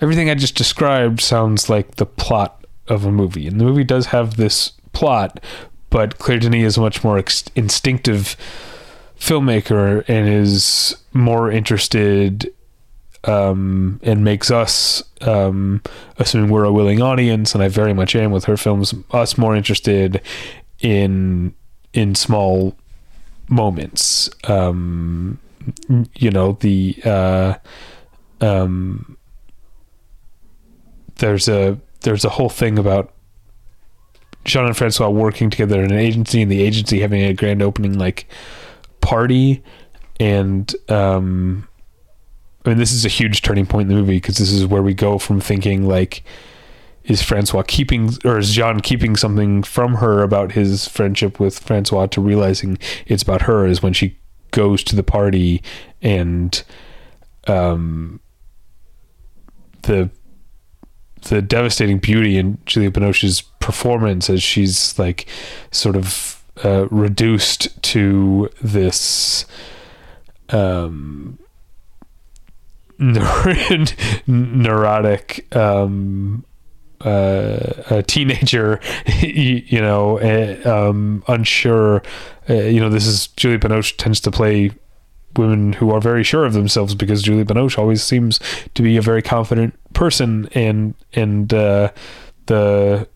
everything 0.00 0.30
I 0.30 0.34
just 0.34 0.56
described 0.56 1.20
sounds 1.20 1.68
like 1.68 1.96
the 1.96 2.06
plot 2.06 2.64
of 2.88 3.04
a 3.04 3.12
movie, 3.12 3.46
and 3.46 3.60
the 3.60 3.64
movie 3.64 3.84
does 3.84 4.06
have 4.06 4.36
this 4.36 4.72
plot, 4.92 5.40
but 5.90 6.18
Claire 6.18 6.40
Denis 6.40 6.66
is 6.66 6.76
a 6.76 6.80
much 6.80 7.04
more 7.04 7.18
ex- 7.18 7.44
instinctive 7.54 8.36
filmmaker 9.18 10.04
and 10.08 10.28
is 10.28 10.96
more 11.12 11.50
interested 11.50 12.52
um, 13.24 14.00
and 14.02 14.24
makes 14.24 14.50
us, 14.50 15.02
um, 15.20 15.82
assuming 16.18 16.50
we're 16.50 16.64
a 16.64 16.72
willing 16.72 17.02
audience, 17.02 17.54
and 17.54 17.62
I 17.62 17.68
very 17.68 17.92
much 17.92 18.16
am 18.16 18.30
with 18.30 18.46
her 18.46 18.56
films, 18.56 18.94
us 19.12 19.36
more 19.36 19.54
interested 19.54 20.22
in 20.80 21.54
in 21.92 22.14
small 22.14 22.76
moments. 23.48 24.30
Um, 24.44 25.38
you 26.16 26.30
know, 26.30 26.52
the 26.60 26.96
uh, 27.04 27.54
um, 28.40 29.16
there's 31.16 31.48
a 31.48 31.78
there's 32.00 32.24
a 32.24 32.30
whole 32.30 32.48
thing 32.48 32.78
about 32.78 33.12
Jean 34.44 34.66
and 34.66 34.76
Francois 34.76 35.08
working 35.08 35.50
together 35.50 35.82
in 35.82 35.90
an 35.90 35.98
agency, 35.98 36.42
and 36.42 36.50
the 36.50 36.62
agency 36.62 37.00
having 37.00 37.22
a 37.22 37.34
grand 37.34 37.62
opening 37.62 37.98
like 37.98 38.26
party, 39.00 39.62
and 40.18 40.74
um, 40.88 41.68
I 42.64 42.70
mean, 42.70 42.78
this 42.78 42.92
is 42.92 43.04
a 43.04 43.08
huge 43.08 43.42
turning 43.42 43.66
point 43.66 43.90
in 43.90 43.96
the 43.96 44.00
movie 44.00 44.16
because 44.16 44.38
this 44.38 44.52
is 44.52 44.66
where 44.66 44.82
we 44.82 44.94
go 44.94 45.18
from 45.18 45.40
thinking 45.40 45.86
like, 45.86 46.22
is 47.04 47.22
Francois 47.22 47.64
keeping 47.66 48.10
or 48.24 48.38
is 48.38 48.52
Jean 48.52 48.80
keeping 48.80 49.16
something 49.16 49.62
from 49.62 49.94
her 49.96 50.22
about 50.22 50.52
his 50.52 50.86
friendship 50.86 51.40
with 51.40 51.58
Francois 51.58 52.06
to 52.06 52.20
realizing 52.20 52.78
it's 53.06 53.22
about 53.22 53.42
her 53.42 53.66
is 53.66 53.82
when 53.82 53.94
she 53.94 54.18
goes 54.50 54.82
to 54.84 54.96
the 54.96 55.02
party 55.02 55.62
and 56.02 56.62
um 57.46 58.20
the 59.82 60.10
the 61.28 61.42
devastating 61.42 61.98
beauty 61.98 62.38
in 62.38 62.58
Julia 62.64 62.90
Binoche's 62.90 63.42
performance 63.42 64.30
as 64.30 64.42
she's 64.42 64.98
like 64.98 65.26
sort 65.70 65.96
of 65.96 66.42
uh, 66.64 66.88
reduced 66.90 67.82
to 67.82 68.48
this 68.62 69.44
um 70.48 71.38
neurotic 74.26 75.56
um, 75.56 76.44
uh, 77.00 77.82
a 77.90 78.02
teenager, 78.02 78.80
you, 79.20 79.62
you 79.66 79.80
know, 79.80 80.18
uh, 80.18 80.88
um, 80.88 81.22
unsure. 81.28 82.02
Uh, 82.48 82.54
you 82.54 82.80
know, 82.80 82.88
this 82.88 83.06
is 83.06 83.28
Julie 83.28 83.58
Binoche 83.58 83.96
tends 83.96 84.20
to 84.20 84.30
play 84.30 84.70
women 85.36 85.72
who 85.74 85.90
are 85.90 86.00
very 86.00 86.24
sure 86.24 86.44
of 86.44 86.52
themselves 86.52 86.94
because 86.94 87.22
Julie 87.22 87.44
Binoche 87.44 87.78
always 87.78 88.02
seems 88.02 88.40
to 88.74 88.82
be 88.82 88.96
a 88.96 89.02
very 89.02 89.22
confident 89.22 89.74
person, 89.92 90.48
and 90.52 90.94
and 91.12 91.52
uh, 91.54 91.90
the 92.46 93.08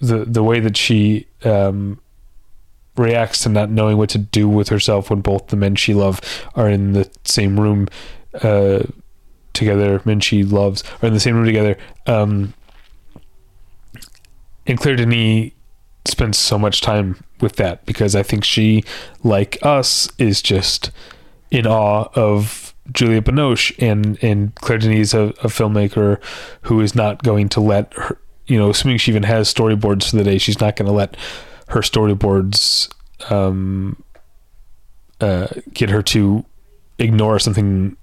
the 0.00 0.24
the 0.24 0.42
way 0.42 0.60
that 0.60 0.76
she 0.76 1.26
um, 1.44 2.00
reacts 2.96 3.42
to 3.42 3.48
not 3.48 3.70
knowing 3.70 3.96
what 3.96 4.10
to 4.10 4.18
do 4.18 4.48
with 4.48 4.68
herself 4.68 5.10
when 5.10 5.20
both 5.20 5.48
the 5.48 5.56
men 5.56 5.76
she 5.76 5.94
loves 5.94 6.20
are 6.54 6.68
in 6.68 6.92
the 6.92 7.08
same 7.24 7.58
room 7.60 7.88
uh, 8.42 8.82
together, 9.52 10.00
men 10.04 10.20
she 10.20 10.42
loves 10.42 10.82
are 11.02 11.06
in 11.06 11.14
the 11.14 11.20
same 11.20 11.36
room 11.36 11.46
together. 11.46 11.76
Um, 12.06 12.54
and 14.68 14.78
Claire 14.78 14.96
Denis 14.96 15.52
spends 16.04 16.38
so 16.38 16.58
much 16.58 16.80
time 16.80 17.22
with 17.40 17.56
that 17.56 17.84
because 17.86 18.14
I 18.14 18.22
think 18.22 18.44
she, 18.44 18.84
like 19.22 19.58
us, 19.62 20.10
is 20.18 20.40
just 20.42 20.90
in 21.50 21.66
awe 21.66 22.08
of 22.14 22.74
Julia 22.92 23.20
Binoche 23.20 23.74
and 23.78 24.22
and 24.22 24.54
Claire 24.56 24.78
Denis, 24.78 25.14
a, 25.14 25.20
a 25.20 25.48
filmmaker 25.48 26.22
who 26.62 26.80
is 26.80 26.94
not 26.94 27.22
going 27.22 27.48
to 27.50 27.60
let 27.60 27.92
her, 27.94 28.20
you 28.46 28.58
know, 28.58 28.70
assuming 28.70 28.98
she 28.98 29.10
even 29.10 29.24
has 29.24 29.52
storyboards 29.52 30.10
for 30.10 30.16
the 30.16 30.24
day, 30.24 30.38
she's 30.38 30.60
not 30.60 30.76
going 30.76 30.86
to 30.86 30.92
let 30.92 31.16
her 31.68 31.80
storyboards 31.80 32.92
um, 33.30 34.02
uh, 35.20 35.48
get 35.72 35.90
her 35.90 36.02
to 36.02 36.44
ignore 36.98 37.38
something 37.38 37.96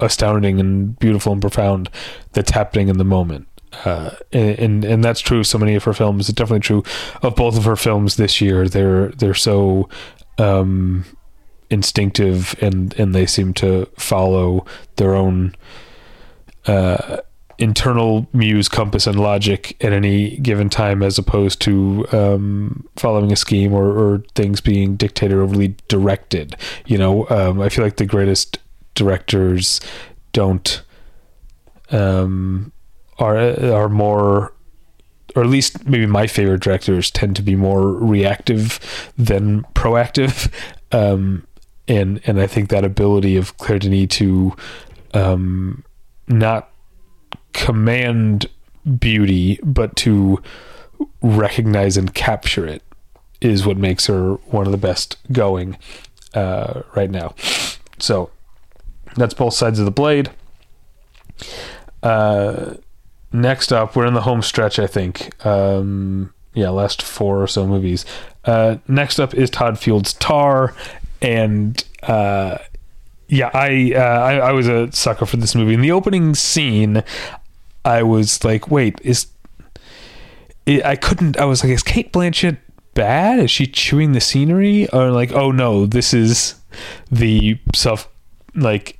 astounding 0.00 0.58
and 0.58 0.98
beautiful 0.98 1.32
and 1.32 1.40
profound 1.40 1.88
that's 2.32 2.50
happening 2.50 2.88
in 2.88 2.98
the 2.98 3.04
moment. 3.04 3.46
Uh, 3.84 4.10
and, 4.32 4.58
and, 4.58 4.84
and 4.84 5.04
that's 5.04 5.20
true 5.20 5.40
of 5.40 5.46
so 5.46 5.58
many 5.58 5.74
of 5.74 5.84
her 5.84 5.92
films. 5.92 6.28
It's 6.28 6.36
definitely 6.36 6.60
true 6.60 6.82
of 7.22 7.34
both 7.34 7.56
of 7.56 7.64
her 7.64 7.76
films 7.76 8.16
this 8.16 8.40
year. 8.40 8.68
They're 8.68 9.08
they're 9.08 9.34
so 9.34 9.88
um, 10.38 11.04
instinctive 11.70 12.54
and 12.60 12.94
and 12.98 13.14
they 13.14 13.26
seem 13.26 13.54
to 13.54 13.86
follow 13.96 14.66
their 14.96 15.14
own 15.14 15.54
uh, 16.66 17.18
internal 17.58 18.26
muse, 18.32 18.68
compass, 18.68 19.06
and 19.06 19.18
logic 19.18 19.76
at 19.82 19.92
any 19.92 20.36
given 20.38 20.68
time, 20.68 21.02
as 21.02 21.18
opposed 21.18 21.60
to 21.62 22.06
um, 22.12 22.86
following 22.96 23.32
a 23.32 23.36
scheme 23.36 23.72
or, 23.72 23.86
or 23.86 24.18
things 24.34 24.60
being 24.60 24.96
dictated 24.96 25.38
overly 25.38 25.76
directed. 25.88 26.56
You 26.86 26.98
know, 26.98 27.28
um, 27.30 27.60
I 27.60 27.68
feel 27.68 27.84
like 27.84 27.96
the 27.96 28.06
greatest 28.06 28.58
directors 28.94 29.80
don't 30.32 30.82
um, 31.90 32.72
are 33.18 33.36
are 33.36 33.88
more 33.88 34.54
or 35.34 35.42
at 35.42 35.48
least 35.48 35.86
maybe 35.86 36.06
my 36.06 36.26
favorite 36.26 36.60
directors 36.60 37.10
tend 37.10 37.34
to 37.36 37.42
be 37.42 37.54
more 37.54 37.92
reactive 37.92 39.12
than 39.16 39.62
proactive 39.74 40.52
um, 40.92 41.46
and 41.88 42.20
and 42.26 42.40
I 42.40 42.46
think 42.46 42.68
that 42.70 42.84
ability 42.84 43.36
of 43.36 43.56
Claire 43.58 43.78
Denis 43.78 44.08
to 44.16 44.56
um, 45.14 45.84
not 46.28 46.70
command 47.52 48.46
beauty 48.98 49.58
but 49.62 49.94
to 49.96 50.42
recognize 51.20 51.96
and 51.96 52.14
capture 52.14 52.66
it 52.66 52.82
is 53.40 53.66
what 53.66 53.76
makes 53.76 54.06
her 54.06 54.34
one 54.46 54.66
of 54.66 54.72
the 54.72 54.78
best 54.78 55.16
going 55.32 55.76
uh, 56.34 56.82
right 56.94 57.10
now 57.10 57.34
so 57.98 58.30
that's 59.16 59.34
both 59.34 59.54
sides 59.54 59.78
of 59.78 59.84
the 59.84 59.90
blade. 59.90 60.30
Uh, 62.02 62.74
next 63.32 63.72
up, 63.72 63.96
we're 63.96 64.06
in 64.06 64.14
the 64.14 64.22
home 64.22 64.42
stretch, 64.42 64.78
I 64.78 64.86
think. 64.86 65.44
Um, 65.44 66.32
yeah, 66.54 66.70
last 66.70 67.02
four 67.02 67.42
or 67.42 67.46
so 67.46 67.66
movies. 67.66 68.04
Uh, 68.44 68.76
next 68.88 69.18
up 69.18 69.34
is 69.34 69.50
Todd 69.50 69.78
Field's 69.78 70.12
Tar, 70.14 70.74
and 71.20 71.82
uh, 72.02 72.58
yeah, 73.28 73.50
I, 73.54 73.92
uh, 73.94 74.00
I 74.00 74.34
I 74.34 74.52
was 74.52 74.68
a 74.68 74.90
sucker 74.92 75.26
for 75.26 75.36
this 75.36 75.54
movie. 75.54 75.74
In 75.74 75.80
the 75.80 75.92
opening 75.92 76.34
scene, 76.34 77.02
I 77.84 78.02
was 78.02 78.44
like, 78.44 78.70
wait, 78.70 79.00
is 79.02 79.26
I 80.66 80.96
couldn't. 80.96 81.38
I 81.38 81.44
was 81.44 81.64
like, 81.64 81.72
is 81.72 81.82
Cate 81.82 82.12
Blanchett 82.12 82.58
bad? 82.94 83.38
Is 83.38 83.50
she 83.50 83.66
chewing 83.66 84.12
the 84.12 84.20
scenery? 84.20 84.88
Or 84.90 85.10
like, 85.10 85.32
oh 85.32 85.50
no, 85.50 85.86
this 85.86 86.12
is 86.12 86.56
the 87.10 87.58
self 87.74 88.08
like 88.54 88.98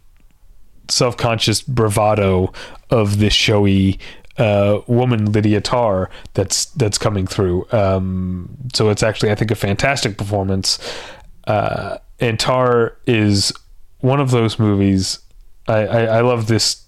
self-conscious 0.88 1.62
bravado 1.62 2.52
of 2.90 3.18
this 3.18 3.32
showy 3.32 3.98
uh, 4.38 4.80
woman 4.86 5.32
Lydia 5.32 5.60
Tar 5.60 6.10
that's 6.34 6.66
that's 6.66 6.98
coming 6.98 7.26
through. 7.26 7.66
Um, 7.72 8.56
so 8.74 8.88
it's 8.88 9.02
actually 9.02 9.30
I 9.30 9.34
think 9.34 9.50
a 9.50 9.54
fantastic 9.54 10.16
performance. 10.16 10.78
Uh, 11.46 11.98
and 12.20 12.38
Tar 12.38 12.96
is 13.06 13.52
one 14.00 14.20
of 14.20 14.30
those 14.30 14.58
movies. 14.58 15.18
I, 15.68 15.86
I, 15.86 16.00
I 16.04 16.20
love 16.20 16.46
this 16.46 16.84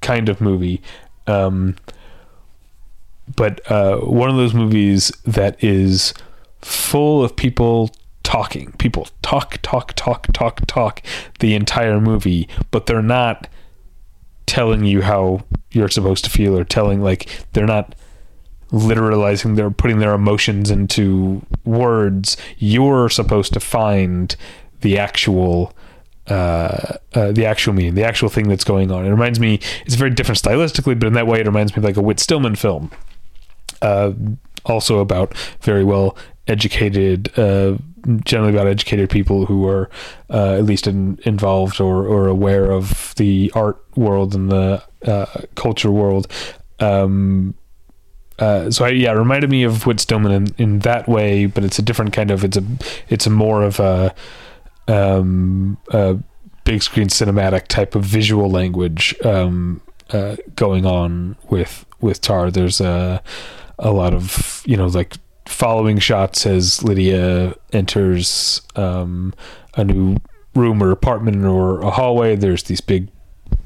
kind 0.00 0.28
of 0.28 0.40
movie, 0.40 0.82
um, 1.26 1.76
but 3.36 3.60
uh, 3.70 3.98
one 3.98 4.30
of 4.30 4.36
those 4.36 4.54
movies 4.54 5.10
that 5.24 5.62
is 5.62 6.14
full 6.60 7.22
of 7.24 7.36
people 7.36 7.90
talking. 8.22 8.72
People 8.78 9.08
talk, 9.22 9.58
talk, 9.62 9.92
talk, 9.94 10.26
talk, 10.32 10.60
talk 10.66 11.02
the 11.38 11.54
entire 11.54 12.00
movie, 12.00 12.48
but 12.70 12.86
they're 12.86 13.02
not 13.02 13.48
telling 14.46 14.84
you 14.84 15.02
how 15.02 15.42
you're 15.72 15.88
supposed 15.88 16.24
to 16.24 16.30
feel 16.30 16.56
or 16.56 16.64
telling 16.64 17.02
like 17.02 17.46
they're 17.52 17.66
not 17.66 17.94
literalizing 18.70 19.56
they're 19.56 19.70
putting 19.70 19.98
their 19.98 20.14
emotions 20.14 20.70
into 20.70 21.44
words 21.64 22.36
you're 22.58 23.08
supposed 23.08 23.52
to 23.52 23.60
find 23.60 24.36
the 24.80 24.98
actual 24.98 25.72
uh, 26.26 26.96
uh, 27.12 27.32
the 27.32 27.44
actual 27.44 27.74
meaning, 27.74 27.94
the 27.94 28.04
actual 28.04 28.30
thing 28.30 28.48
that's 28.48 28.64
going 28.64 28.90
on. 28.90 29.04
It 29.04 29.10
reminds 29.10 29.38
me, 29.38 29.60
it's 29.84 29.94
very 29.94 30.10
different 30.10 30.40
stylistically, 30.40 30.98
but 30.98 31.06
in 31.06 31.12
that 31.12 31.26
way, 31.26 31.40
it 31.40 31.46
reminds 31.46 31.76
me 31.76 31.82
like 31.82 31.98
a 31.98 32.02
Whit 32.02 32.18
Stillman 32.18 32.54
film. 32.54 32.90
Uh, 33.82 34.12
also 34.64 35.00
about 35.00 35.36
very 35.60 35.84
well 35.84 36.16
educated, 36.46 37.38
uh, 37.38 37.76
generally 38.24 38.52
about 38.52 38.66
educated 38.66 39.10
people 39.10 39.46
who 39.46 39.66
are 39.68 39.90
uh, 40.30 40.54
at 40.54 40.64
least 40.64 40.86
in, 40.86 41.18
involved 41.24 41.80
or, 41.80 42.06
or 42.06 42.28
aware 42.28 42.70
of 42.70 43.14
the 43.16 43.50
art 43.54 43.82
world 43.96 44.34
and 44.34 44.50
the 44.50 44.82
uh, 45.06 45.26
culture 45.54 45.90
world. 45.90 46.26
Um, 46.80 47.54
uh, 48.38 48.70
so 48.70 48.84
I, 48.84 48.88
yeah, 48.88 49.12
it 49.12 49.18
reminded 49.18 49.50
me 49.50 49.62
of 49.62 49.86
Whit 49.86 50.00
Stillman 50.00 50.32
in, 50.32 50.54
in 50.58 50.78
that 50.80 51.08
way, 51.08 51.46
but 51.46 51.64
it's 51.64 51.78
a 51.78 51.82
different 51.82 52.12
kind 52.12 52.30
of 52.30 52.42
it's 52.44 52.56
a 52.56 52.64
it's 53.08 53.26
a 53.26 53.30
more 53.30 53.62
of 53.62 53.78
a, 53.78 54.14
um, 54.88 55.78
a 55.90 56.18
big 56.64 56.82
screen 56.82 57.08
cinematic 57.08 57.68
type 57.68 57.94
of 57.94 58.04
visual 58.04 58.50
language 58.50 59.14
um, 59.24 59.80
uh, 60.10 60.36
going 60.56 60.84
on 60.84 61.36
with 61.48 61.86
with 62.00 62.20
Tar. 62.20 62.50
There's 62.50 62.80
a 62.80 63.22
a 63.78 63.92
lot 63.92 64.14
of 64.14 64.62
you 64.66 64.76
know 64.76 64.86
like 64.86 65.16
following 65.54 65.98
shots 65.98 66.46
as 66.46 66.82
Lydia 66.82 67.54
enters 67.72 68.60
um, 68.76 69.32
a 69.76 69.84
new 69.84 70.16
room 70.54 70.82
or 70.82 70.90
apartment 70.90 71.44
or 71.44 71.80
a 71.80 71.90
hallway. 71.90 72.36
There's 72.36 72.64
these 72.64 72.80
big 72.80 73.08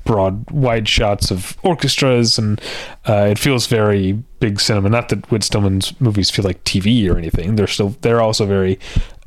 broad 0.04 0.50
wide 0.50 0.88
shots 0.88 1.30
of 1.30 1.56
orchestras 1.62 2.38
and 2.38 2.60
uh, 3.08 3.28
it 3.30 3.38
feels 3.38 3.66
very 3.66 4.12
big 4.40 4.58
cinema 4.58 4.88
not 4.88 5.10
that 5.10 5.30
Whit 5.30 5.42
Stillman's 5.42 5.98
movies 6.00 6.30
feel 6.30 6.44
like 6.46 6.64
TV 6.64 7.10
or 7.10 7.18
anything 7.18 7.56
they're 7.56 7.66
still 7.66 7.90
they're 8.00 8.22
also 8.22 8.46
very 8.46 8.78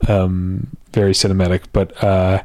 um, 0.07 0.67
very 0.91 1.13
cinematic 1.13 1.65
but 1.71 2.03
uh, 2.03 2.43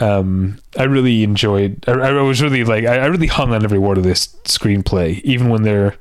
um, 0.00 0.58
I 0.76 0.84
really 0.84 1.22
enjoyed 1.22 1.84
I, 1.86 1.92
I 1.92 2.22
was 2.22 2.42
really 2.42 2.64
like 2.64 2.84
I, 2.84 2.98
I 2.98 3.06
really 3.06 3.28
hung 3.28 3.54
on 3.54 3.62
every 3.64 3.78
word 3.78 3.96
of 3.96 4.04
this 4.04 4.26
screenplay 4.44 5.20
even 5.22 5.50
when 5.50 5.62
they're 5.62 5.96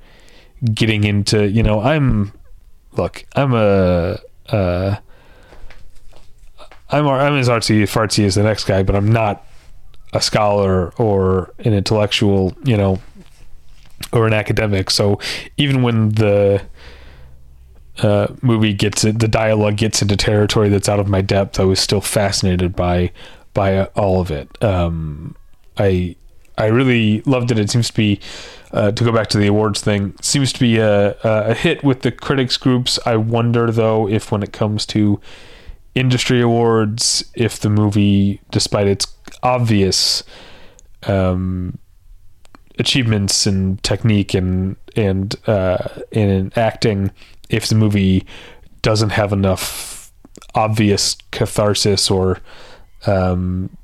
getting 0.74 1.04
into 1.04 1.48
you 1.48 1.62
know 1.62 1.80
I'm 1.80 2.34
look 2.98 3.26
I'm 3.36 3.54
a 3.54 4.20
uh, 4.50 4.98
I'm 6.90 7.08
I'm 7.08 7.38
as 7.38 7.50
artsy 7.50 7.84
fartsy 7.84 8.26
as 8.26 8.36
the 8.36 8.44
next 8.44 8.66
guy 8.66 8.84
but 8.84 8.96
I'm 8.96 9.12
not 9.12 9.46
a 10.14 10.22
scholar 10.22 10.94
or 10.94 11.54
an 11.60 11.74
intellectual, 11.74 12.56
you 12.64 12.78
know, 12.78 13.00
or 14.12 14.28
an 14.28 14.34
academic. 14.34 14.90
So 14.92 15.20
even 15.58 15.82
when 15.82 16.10
the 16.10 16.62
uh, 18.02 18.28
movie 18.42 18.74
gets 18.74 19.04
it, 19.04 19.20
the 19.20 19.28
dialogue 19.28 19.78
gets 19.78 20.02
into 20.02 20.16
territory 20.16 20.70
that's 20.70 20.88
out 20.88 21.00
of 21.00 21.08
my 21.08 21.22
depth, 21.22 21.60
I 21.60 21.64
was 21.64 21.80
still 21.80 22.02
fascinated 22.02 22.76
by 22.76 23.12
by 23.54 23.86
all 23.86 24.22
of 24.22 24.32
it. 24.32 24.64
Um, 24.64 25.36
I 25.78 26.16
I 26.58 26.68
really 26.68 27.22
loved 27.22 27.52
it. 27.52 27.60
It 27.60 27.70
seems 27.70 27.88
to 27.88 27.94
be 27.94 28.20
uh, 28.72 28.92
to 28.92 29.04
go 29.04 29.12
back 29.12 29.28
to 29.30 29.38
the 29.38 29.48
awards 29.48 29.82
thing. 29.82 30.16
Seems 30.22 30.52
to 30.54 30.60
be 30.60 30.78
a, 30.78 31.16
a 31.24 31.54
hit 31.54 31.84
with 31.84 32.02
the 32.02 32.12
critics 32.12 32.58
groups. 32.58 33.00
I 33.06 33.16
wonder 33.18 33.72
though 33.72 34.08
if 34.08 34.32
when 34.32 34.44
it 34.44 34.54
comes 34.54 34.86
to 34.88 35.20
industry 35.96 36.42
awards, 36.42 37.24
if 37.36 37.60
the 37.60 37.70
movie, 37.70 38.42
despite 38.52 38.88
its 38.88 39.08
obvious 39.42 40.24
um, 41.04 41.78
achievements 42.80 43.46
in 43.48 43.78
technique 43.78 44.34
and 44.34 44.76
and 44.96 45.36
uh, 45.48 45.88
in 46.12 46.52
acting, 46.56 47.12
if 47.50 47.68
the 47.68 47.76
movie 47.76 48.26
doesn't 48.82 49.12
have 49.12 49.34
enough 49.34 50.12
obvious 50.56 51.16
catharsis 51.32 52.12
or 52.12 52.40
um, 53.08 53.76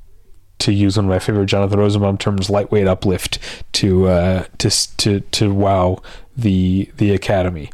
to 0.60 0.72
use 0.72 0.96
one 0.96 1.06
of 1.06 1.10
my 1.10 1.18
favorite 1.18 1.46
Jonathan 1.46 1.78
Rosenbaum 1.78 2.18
terms, 2.18 2.50
lightweight 2.50 2.86
uplift 2.86 3.38
to 3.72 4.08
uh, 4.08 4.44
to 4.58 4.96
to 4.96 5.20
to 5.20 5.52
wow 5.52 6.00
the 6.36 6.90
the 6.96 7.12
Academy. 7.12 7.70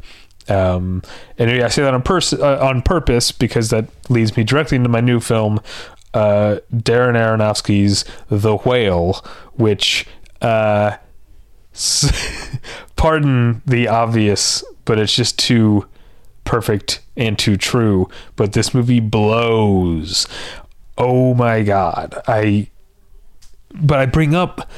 Um, 0.49 1.01
and 1.37 1.51
I 1.51 1.67
say 1.67 1.83
that 1.83 1.93
on 1.93 2.01
pers- 2.01 2.33
uh, 2.33 2.59
on 2.61 2.81
purpose 2.81 3.31
because 3.31 3.69
that 3.69 3.85
leads 4.09 4.35
me 4.37 4.43
directly 4.43 4.77
into 4.77 4.89
my 4.89 5.01
new 5.01 5.19
film, 5.19 5.59
uh, 6.13 6.59
Darren 6.73 7.15
Aronofsky's 7.15 8.05
The 8.29 8.57
Whale, 8.57 9.25
which, 9.53 10.07
uh, 10.41 10.97
pardon 12.95 13.61
the 13.65 13.87
obvious, 13.87 14.63
but 14.85 14.97
it's 14.99 15.13
just 15.13 15.37
too 15.37 15.85
perfect 16.43 17.01
and 17.17 17.37
too 17.37 17.57
true. 17.57 18.09
But 18.35 18.53
this 18.53 18.73
movie 18.73 19.01
blows. 19.01 20.27
Oh 20.97 21.33
my 21.33 21.61
god! 21.61 22.19
I, 22.27 22.69
but 23.73 23.99
I 23.99 24.05
bring 24.05 24.35
up. 24.35 24.69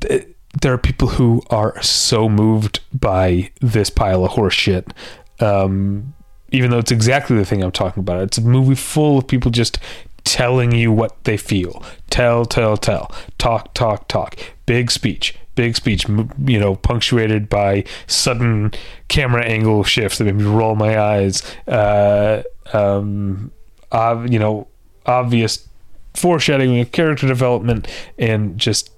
Th- 0.00 0.26
there 0.60 0.72
are 0.72 0.78
people 0.78 1.08
who 1.08 1.42
are 1.50 1.80
so 1.80 2.28
moved 2.28 2.80
by 2.92 3.50
this 3.60 3.88
pile 3.88 4.24
of 4.24 4.32
horse 4.32 4.54
shit. 4.54 4.92
Um, 5.38 6.14
even 6.52 6.70
though 6.70 6.78
it's 6.78 6.90
exactly 6.90 7.36
the 7.36 7.44
thing 7.44 7.62
I'm 7.62 7.72
talking 7.72 8.00
about. 8.00 8.22
It's 8.22 8.38
a 8.38 8.42
movie 8.42 8.74
full 8.74 9.18
of 9.18 9.28
people 9.28 9.50
just 9.50 9.78
telling 10.24 10.72
you 10.72 10.92
what 10.92 11.24
they 11.24 11.36
feel. 11.36 11.82
Tell, 12.10 12.44
tell, 12.44 12.76
tell. 12.76 13.10
Talk, 13.38 13.74
talk, 13.74 14.08
talk. 14.08 14.38
Big 14.66 14.90
speech. 14.90 15.36
Big 15.54 15.76
speech, 15.76 16.06
you 16.08 16.58
know, 16.58 16.76
punctuated 16.76 17.48
by 17.48 17.84
sudden 18.06 18.72
camera 19.08 19.44
angle 19.44 19.84
shifts 19.84 20.18
that 20.18 20.24
made 20.24 20.36
me 20.36 20.44
roll 20.44 20.74
my 20.74 20.98
eyes. 20.98 21.42
Uh, 21.66 22.42
um, 22.72 23.50
you 23.92 24.38
know, 24.38 24.68
obvious 25.06 25.68
foreshadowing 26.14 26.80
of 26.80 26.92
character 26.92 27.26
development 27.26 27.88
and 28.18 28.58
just 28.58 28.90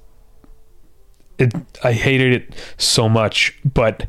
it 1.38 1.52
I 1.82 1.92
hated 1.92 2.32
it 2.32 2.54
so 2.78 3.08
much, 3.08 3.58
but 3.64 4.06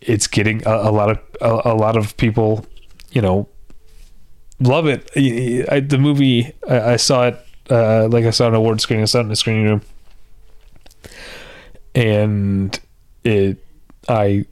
it's 0.00 0.26
getting 0.26 0.66
a, 0.66 0.70
a 0.70 0.92
lot 0.92 1.10
of 1.10 1.18
a, 1.40 1.72
a, 1.72 1.74
lot 1.74 1.96
of 1.96 2.16
people, 2.16 2.64
you 3.10 3.20
know, 3.20 3.48
love 4.60 4.86
it. 4.86 5.10
I, 5.70 5.80
the 5.80 5.98
movie 5.98 6.52
I, 6.68 6.92
I 6.92 6.96
saw 6.96 7.28
it 7.28 7.44
uh, 7.70 8.08
like 8.08 8.24
I 8.24 8.30
saw 8.30 8.48
an 8.48 8.54
award 8.54 8.80
screening. 8.80 9.02
I 9.02 9.06
saw 9.06 9.18
it 9.18 9.22
in 9.22 9.28
the 9.28 9.36
screening 9.36 9.64
room, 9.64 9.82
and 11.94 12.78
it 13.24 13.64
I 14.08 14.46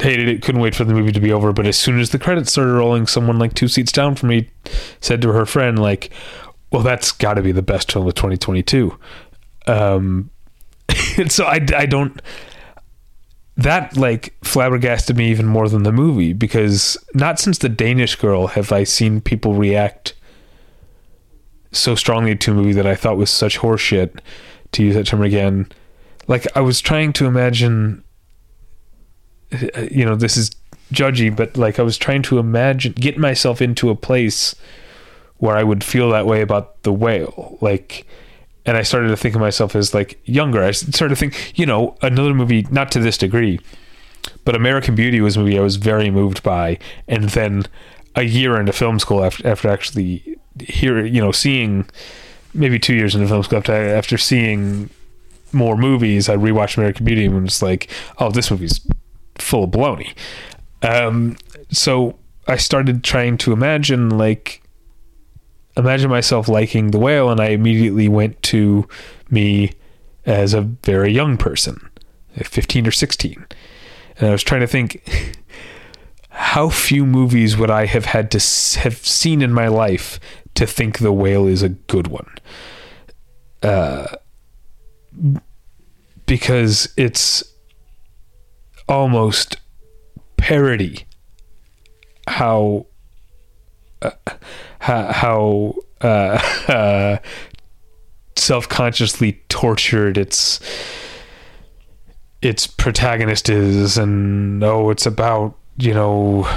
hated 0.00 0.28
it. 0.28 0.42
Couldn't 0.42 0.60
wait 0.60 0.74
for 0.74 0.84
the 0.84 0.94
movie 0.94 1.12
to 1.12 1.20
be 1.20 1.32
over. 1.32 1.52
But 1.52 1.66
as 1.66 1.78
soon 1.78 2.00
as 2.00 2.10
the 2.10 2.18
credits 2.18 2.52
started 2.52 2.72
rolling, 2.72 3.06
someone 3.06 3.38
like 3.38 3.54
two 3.54 3.68
seats 3.68 3.92
down 3.92 4.14
from 4.14 4.30
me 4.30 4.50
said 5.00 5.22
to 5.22 5.32
her 5.32 5.46
friend, 5.46 5.78
like, 5.78 6.10
"Well, 6.76 6.84
that's 6.84 7.10
got 7.10 7.34
to 7.34 7.42
be 7.42 7.52
the 7.52 7.62
best 7.62 7.90
film 7.90 8.06
of 8.06 8.14
2022." 8.14 8.98
Um, 9.66 10.28
so 11.28 11.46
I, 11.46 11.66
I 11.74 11.86
don't 11.86 12.20
that 13.56 13.96
like 13.96 14.34
flabbergasted 14.44 15.16
me 15.16 15.30
even 15.30 15.46
more 15.46 15.68
than 15.68 15.82
the 15.82 15.92
movie 15.92 16.34
because 16.34 16.98
not 17.14 17.40
since 17.40 17.56
the 17.56 17.70
Danish 17.70 18.14
girl 18.16 18.48
have 18.48 18.70
I 18.70 18.84
seen 18.84 19.22
people 19.22 19.54
react 19.54 20.12
so 21.72 21.94
strongly 21.94 22.36
to 22.36 22.52
a 22.52 22.54
movie 22.54 22.74
that 22.74 22.86
I 22.86 22.94
thought 22.94 23.16
was 23.16 23.30
such 23.30 23.58
horseshit 23.58 24.20
to 24.72 24.82
use 24.82 24.94
that 24.94 25.06
term 25.06 25.22
again. 25.22 25.70
Like 26.28 26.46
I 26.54 26.60
was 26.60 26.82
trying 26.82 27.14
to 27.14 27.26
imagine 27.26 28.04
you 29.90 30.04
know, 30.04 30.16
this 30.16 30.36
is 30.36 30.50
judgy, 30.92 31.34
but 31.34 31.56
like 31.56 31.78
I 31.78 31.82
was 31.82 31.96
trying 31.96 32.22
to 32.22 32.38
imagine 32.38 32.92
get 32.92 33.16
myself 33.16 33.62
into 33.62 33.88
a 33.88 33.96
place 33.96 34.54
where 35.38 35.56
I 35.56 35.62
would 35.62 35.84
feel 35.84 36.10
that 36.10 36.26
way 36.26 36.40
about 36.40 36.82
the 36.82 36.92
whale. 36.92 37.58
Like 37.60 38.06
and 38.66 38.76
I 38.76 38.82
started 38.82 39.08
to 39.08 39.16
think 39.16 39.34
of 39.34 39.40
myself 39.40 39.76
as 39.76 39.94
like 39.94 40.20
younger. 40.24 40.62
I 40.62 40.72
started 40.72 41.14
to 41.14 41.18
think, 41.18 41.52
you 41.56 41.66
know, 41.66 41.96
another 42.02 42.34
movie, 42.34 42.66
not 42.70 42.90
to 42.92 42.98
this 42.98 43.16
degree, 43.16 43.60
but 44.44 44.56
American 44.56 44.96
Beauty 44.96 45.20
was 45.20 45.36
a 45.36 45.40
movie 45.40 45.56
I 45.56 45.62
was 45.62 45.76
very 45.76 46.10
moved 46.10 46.42
by, 46.42 46.78
and 47.06 47.30
then 47.30 47.66
a 48.16 48.22
year 48.22 48.58
into 48.58 48.72
film 48.72 48.98
school 48.98 49.22
after 49.24 49.46
after 49.46 49.68
actually 49.68 50.36
hear 50.58 51.04
you 51.04 51.20
know 51.20 51.32
seeing 51.32 51.86
maybe 52.54 52.78
two 52.78 52.94
years 52.94 53.14
into 53.14 53.28
film 53.28 53.42
school 53.42 53.58
after 53.58 53.72
after 53.72 54.18
seeing 54.18 54.90
more 55.52 55.76
movies, 55.76 56.28
I 56.28 56.36
rewatched 56.36 56.76
American 56.76 57.04
Beauty 57.04 57.26
and 57.26 57.42
was 57.42 57.62
like, 57.62 57.88
oh, 58.18 58.30
this 58.30 58.50
movie's 58.50 58.80
full 59.36 59.64
of 59.64 59.70
baloney. 59.70 60.14
Um, 60.82 61.36
so 61.70 62.18
I 62.48 62.56
started 62.56 63.04
trying 63.04 63.38
to 63.38 63.52
imagine 63.52 64.10
like 64.10 64.62
imagine 65.76 66.10
myself 66.10 66.48
liking 66.48 66.90
the 66.90 66.98
whale, 66.98 67.30
and 67.30 67.40
I 67.40 67.48
immediately 67.48 68.08
went 68.08 68.40
to 68.44 68.88
me 69.30 69.72
as 70.24 70.54
a 70.54 70.62
very 70.62 71.12
young 71.12 71.36
person, 71.36 71.90
15 72.34 72.86
or 72.86 72.90
16. 72.90 73.46
And 74.18 74.28
I 74.28 74.32
was 74.32 74.42
trying 74.42 74.62
to 74.62 74.66
think, 74.66 75.02
how 76.30 76.68
few 76.68 77.06
movies 77.06 77.56
would 77.56 77.70
I 77.70 77.86
have 77.86 78.06
had 78.06 78.30
to 78.32 78.78
have 78.80 78.98
seen 78.98 79.42
in 79.42 79.52
my 79.52 79.68
life 79.68 80.20
to 80.54 80.66
think 80.66 80.98
The 80.98 81.12
Whale 81.12 81.46
is 81.46 81.62
a 81.62 81.70
good 81.70 82.08
one? 82.08 82.30
Uh, 83.62 84.06
because 86.26 86.92
it's 86.96 87.42
almost 88.88 89.56
parody 90.36 91.06
how 92.28 92.86
uh, 94.02 94.10
how, 94.78 95.12
how 95.12 95.74
uh, 96.00 96.40
uh, 96.68 97.18
self-consciously 98.36 99.40
tortured 99.48 100.18
its 100.18 100.60
its 102.42 102.66
protagonist 102.66 103.48
is 103.48 103.96
and 103.96 104.62
oh 104.62 104.90
it's 104.90 105.06
about 105.06 105.56
you 105.78 105.92
know 105.92 106.48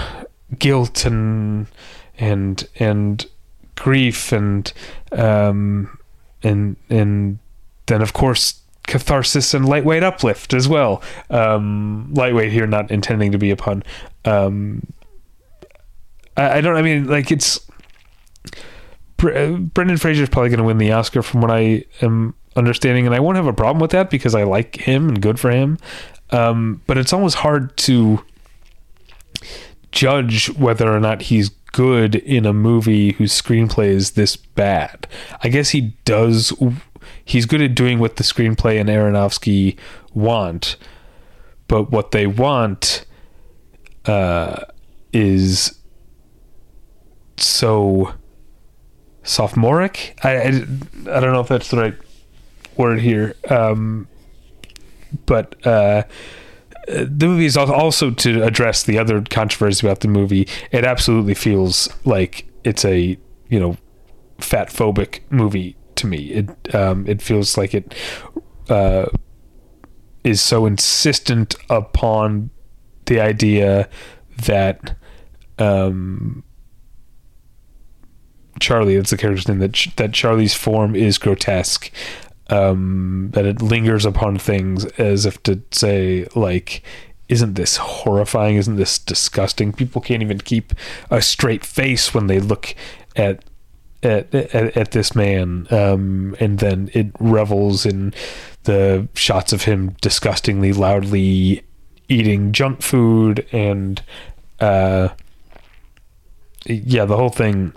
guilt 0.58 1.06
and 1.06 1.68
and 2.18 2.68
and 2.76 3.26
grief 3.76 4.32
and 4.32 4.74
um 5.14 5.98
and 6.44 6.76
and 6.90 7.40
then 7.86 8.02
of 8.02 8.14
course 8.14 8.62
catharsis 8.86 9.54
and 9.54 9.68
lightweight 9.70 10.04
uplift 10.04 10.54
as 10.54 10.68
well. 10.68 11.02
Um 11.30 12.12
lightweight 12.14 12.52
here 12.52 12.68
not 12.68 12.92
intending 12.92 13.32
to 13.32 13.38
be 13.38 13.52
a 13.52 13.56
pun. 13.56 13.84
Um 14.26 14.86
i, 16.36 16.58
I 16.58 16.62
don't 16.62 16.76
i 16.76 16.82
mean 16.82 17.06
like 17.06 17.32
it's 17.32 17.60
Brendan 19.20 19.98
Fraser 19.98 20.24
is 20.24 20.30
probably 20.30 20.50
going 20.50 20.60
to 20.60 20.64
win 20.64 20.78
the 20.78 20.92
Oscar 20.92 21.22
from 21.22 21.42
what 21.42 21.52
I 21.52 21.86
am 22.02 22.36
understanding, 22.56 23.06
and 23.06 23.14
I 23.14 23.20
won't 23.20 23.38
have 23.38 23.48
a 23.48 23.54
problem 23.54 23.80
with 23.80 23.92
that 23.92 24.10
because 24.10 24.34
I 24.34 24.44
like 24.44 24.76
him 24.76 25.10
and 25.10 25.22
good 25.22 25.40
for 25.40 25.52
him. 25.52 25.78
Um, 26.32 26.82
but 26.88 26.98
it's 26.98 27.14
almost 27.14 27.38
hard 27.38 27.76
to 27.78 28.24
judge 29.92 30.48
whether 30.58 30.90
or 30.94 31.00
not 31.00 31.24
he's 31.24 31.50
good 31.72 32.16
in 32.16 32.46
a 32.46 32.54
movie 32.54 33.14
whose 33.14 33.40
screenplay 33.40 33.88
is 33.88 34.12
this 34.12 34.36
bad. 34.36 35.08
I 35.44 35.50
guess 35.50 35.70
he 35.70 35.94
does. 36.06 36.54
He's 37.26 37.46
good 37.46 37.62
at 37.62 37.76
doing 37.76 38.00
what 38.00 38.16
the 38.16 38.24
screenplay 38.24 38.80
and 38.80 38.90
Aronofsky 38.90 39.78
want, 40.14 40.78
but 41.68 41.92
what 41.92 42.12
they 42.12 42.28
want 42.28 43.06
uh, 44.06 44.64
is 45.14 45.80
so 47.38 48.14
sophomoric. 49.24 50.18
I, 50.24 50.36
I, 50.36 50.48
I 50.48 51.20
don't 51.20 51.34
know 51.34 51.42
if 51.42 51.48
that's 51.48 51.70
the 51.70 51.78
right 51.78 51.96
word 52.78 53.00
here. 53.00 53.36
Um, 53.50 54.08
but 55.26 55.66
uh, 55.66 56.04
the 56.88 57.28
movie 57.28 57.46
is 57.46 57.58
also 57.58 58.12
to 58.12 58.44
address 58.44 58.84
the 58.84 58.98
other 58.98 59.22
controversy 59.22 59.86
about 59.86 60.00
the 60.02 60.08
movie. 60.08 60.48
It 60.72 60.86
absolutely 60.86 61.36
feels 61.36 61.90
like 62.06 62.48
it's 62.64 62.86
a 62.86 63.18
you 63.50 63.60
know 63.60 63.78
fat 64.40 64.70
phobic 64.70 65.22
movie 65.30 65.76
to 65.96 66.08
me. 66.08 66.32
It 66.32 66.76
um, 66.76 67.08
it 67.08 67.22
feels 67.22 67.58
like 67.58 67.74
it 67.74 67.94
uh, 68.70 69.06
is 70.24 70.42
so 70.42 70.66
insistent 70.66 71.56
upon 71.70 72.50
the 73.06 73.20
idea 73.20 73.90
that 74.46 74.96
um, 75.58 76.44
Charlie, 78.60 78.98
that's 78.98 79.12
the 79.12 79.18
character's 79.18 79.48
name. 79.48 79.60
That 79.60 79.74
Ch- 79.74 79.96
that 79.96 80.14
Charlie's 80.14 80.54
form 80.54 80.96
is 80.96 81.18
grotesque. 81.18 81.92
Um, 82.52 83.30
that 83.34 83.46
it 83.46 83.62
lingers 83.62 84.06
upon 84.06 84.40
things 84.40 84.86
as 84.98 85.28
if 85.28 85.42
to 85.44 85.62
say, 85.72 86.28
like, 86.36 86.82
isn't 87.28 87.54
this 87.54 87.78
horrifying? 87.78 88.56
Isn't 88.56 88.78
this 88.78 88.98
disgusting? 88.98 89.72
People 89.72 90.02
can't 90.02 90.24
even 90.24 90.40
keep 90.40 90.74
a 91.12 91.22
straight 91.22 91.64
face 91.64 92.12
when 92.12 92.26
they 92.26 92.40
look 92.40 92.74
at 93.16 93.46
at 94.02 94.34
at, 94.34 94.76
at 94.76 94.92
this 94.92 95.16
man. 95.16 95.68
Um, 95.70 96.36
and 96.40 96.58
then 96.58 96.90
it 96.94 97.12
revels 97.20 97.86
in 97.86 98.14
the 98.64 99.08
shots 99.14 99.54
of 99.54 99.64
him 99.64 99.96
disgustingly 100.02 100.74
loudly 100.74 101.64
eating 102.08 102.52
junk 102.52 102.82
food 102.82 103.46
and 103.52 104.02
uh 104.60 105.10
yeah 106.66 107.06
the 107.06 107.16
whole 107.16 107.30
thing 107.30 107.74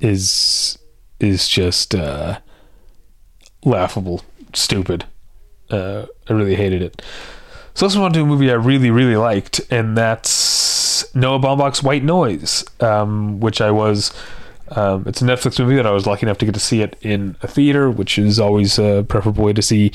is 0.00 0.78
is 1.18 1.48
just 1.48 1.94
uh 1.94 2.38
laughable 3.64 4.22
stupid. 4.54 5.04
Uh 5.70 6.06
i 6.28 6.32
really 6.32 6.56
hated 6.56 6.82
it. 6.82 7.02
So 7.74 7.86
let's 7.86 7.94
move 7.94 8.04
on 8.04 8.12
to 8.12 8.22
a 8.22 8.26
movie 8.26 8.50
i 8.50 8.54
really 8.54 8.90
really 8.90 9.16
liked 9.16 9.60
and 9.70 9.96
that's 9.96 11.14
noah 11.14 11.38
baumbach's 11.38 11.82
white 11.82 12.04
noise 12.04 12.64
um 12.80 13.40
which 13.40 13.60
i 13.60 13.70
was 13.70 14.12
um, 14.70 15.04
it's 15.06 15.20
a 15.20 15.24
Netflix 15.24 15.58
movie 15.58 15.76
that 15.76 15.86
I 15.86 15.90
was 15.90 16.06
lucky 16.06 16.26
enough 16.26 16.38
to 16.38 16.44
get 16.44 16.54
to 16.54 16.60
see 16.60 16.80
it 16.80 16.96
in 17.02 17.36
a 17.42 17.48
theater, 17.48 17.90
which 17.90 18.18
is 18.18 18.38
always 18.38 18.78
a 18.78 19.04
preferable 19.08 19.44
way 19.44 19.52
to 19.52 19.62
see 19.62 19.90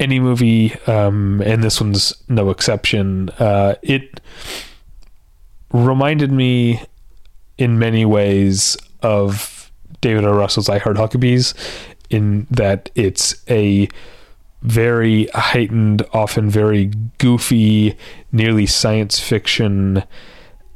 any 0.00 0.18
movie, 0.18 0.74
um, 0.86 1.42
and 1.42 1.62
this 1.62 1.80
one's 1.80 2.12
no 2.28 2.50
exception. 2.50 3.28
Uh, 3.38 3.74
it 3.82 4.20
reminded 5.72 6.32
me 6.32 6.82
in 7.58 7.78
many 7.78 8.04
ways 8.04 8.76
of 9.04 9.70
David 10.00 10.24
O. 10.24 10.32
Russell's 10.32 10.68
I 10.68 10.78
Heart 10.78 10.96
Huckabees, 10.96 11.54
in 12.10 12.46
that 12.50 12.90
it's 12.94 13.42
a 13.48 13.88
very 14.62 15.26
heightened, 15.34 16.02
often 16.12 16.50
very 16.50 16.86
goofy, 17.18 17.96
nearly 18.32 18.66
science 18.66 19.20
fiction 19.20 20.02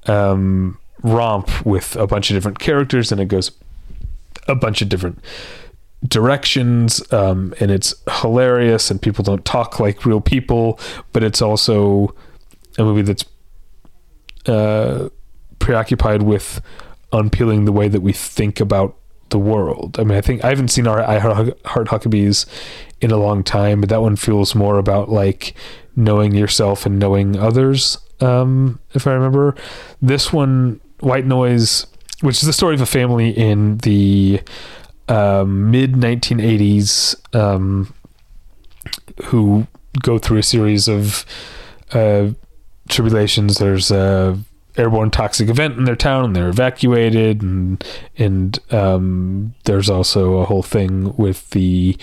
um, 0.07 0.79
romp 1.03 1.64
with 1.64 1.97
a 1.97 2.07
bunch 2.07 2.31
of 2.31 2.37
different 2.37 2.59
characters, 2.59 3.11
and 3.11 3.20
it 3.20 3.26
goes 3.26 3.51
a 4.47 4.55
bunch 4.55 4.83
of 4.83 4.89
different 4.89 5.22
directions 6.07 7.12
um, 7.12 7.53
and 7.59 7.70
it's 7.70 7.95
hilarious 8.20 8.91
and 8.91 9.03
people 9.03 9.24
don't 9.24 9.45
talk 9.45 9.81
like 9.81 10.07
real 10.07 10.20
people 10.20 10.79
but 11.12 11.24
it's 11.24 11.43
also 11.43 12.14
a 12.79 12.85
movie 12.85 13.03
that's 13.03 13.24
uh, 14.47 15.09
preoccupied 15.59 16.22
with 16.22 16.61
unpeeling 17.13 17.65
the 17.65 17.73
way 17.73 17.89
that 17.89 18.01
we 18.01 18.13
think 18.13 18.61
about 18.61 18.97
the 19.31 19.39
world 19.39 19.99
i 19.99 20.05
mean 20.05 20.17
i 20.17 20.21
think 20.21 20.43
i 20.45 20.49
haven't 20.49 20.69
seen 20.69 20.87
our 20.87 21.03
i 21.03 21.19
heart 21.19 21.89
huckabees 21.89 22.47
in 23.01 23.11
a 23.11 23.17
long 23.17 23.43
time 23.45 23.81
but 23.81 23.89
that 23.89 24.01
one 24.01 24.17
feels 24.17 24.55
more 24.55 24.79
about 24.79 25.09
like 25.09 25.55
knowing 25.97 26.35
yourself 26.35 26.87
and 26.87 26.99
knowing 26.99 27.37
others 27.37 27.99
um, 28.21 28.81
if 28.95 29.07
i 29.07 29.13
remember 29.13 29.55
this 30.01 30.33
one 30.33 30.81
white 31.01 31.27
noise 31.27 31.87
which 32.21 32.37
is 32.37 32.43
the 32.43 32.53
story 32.53 32.75
of 32.75 32.81
a 32.81 32.87
family 32.87 33.31
in 33.31 33.79
the 33.79 34.41
um, 35.09 35.71
mid 35.71 35.93
1980s 35.93 37.15
um, 37.35 37.93
who 39.25 39.67
go 40.03 40.19
through 40.19 40.39
a 40.39 40.43
series 40.43 40.89
of 40.89 41.25
uh, 41.93 42.31
tribulations. 42.89 43.59
There's 43.59 43.91
a 43.91 44.39
airborne 44.79 45.11
toxic 45.11 45.49
event 45.49 45.76
in 45.76 45.85
their 45.85 45.97
town, 45.97 46.24
and 46.24 46.37
they're 46.37 46.49
evacuated, 46.49 47.43
and 47.43 47.85
and 48.16 48.59
um, 48.72 49.55
there's 49.64 49.91
also 49.91 50.39
a 50.39 50.45
whole 50.45 50.62
thing 50.62 51.14
with 51.16 51.51
the 51.51 51.97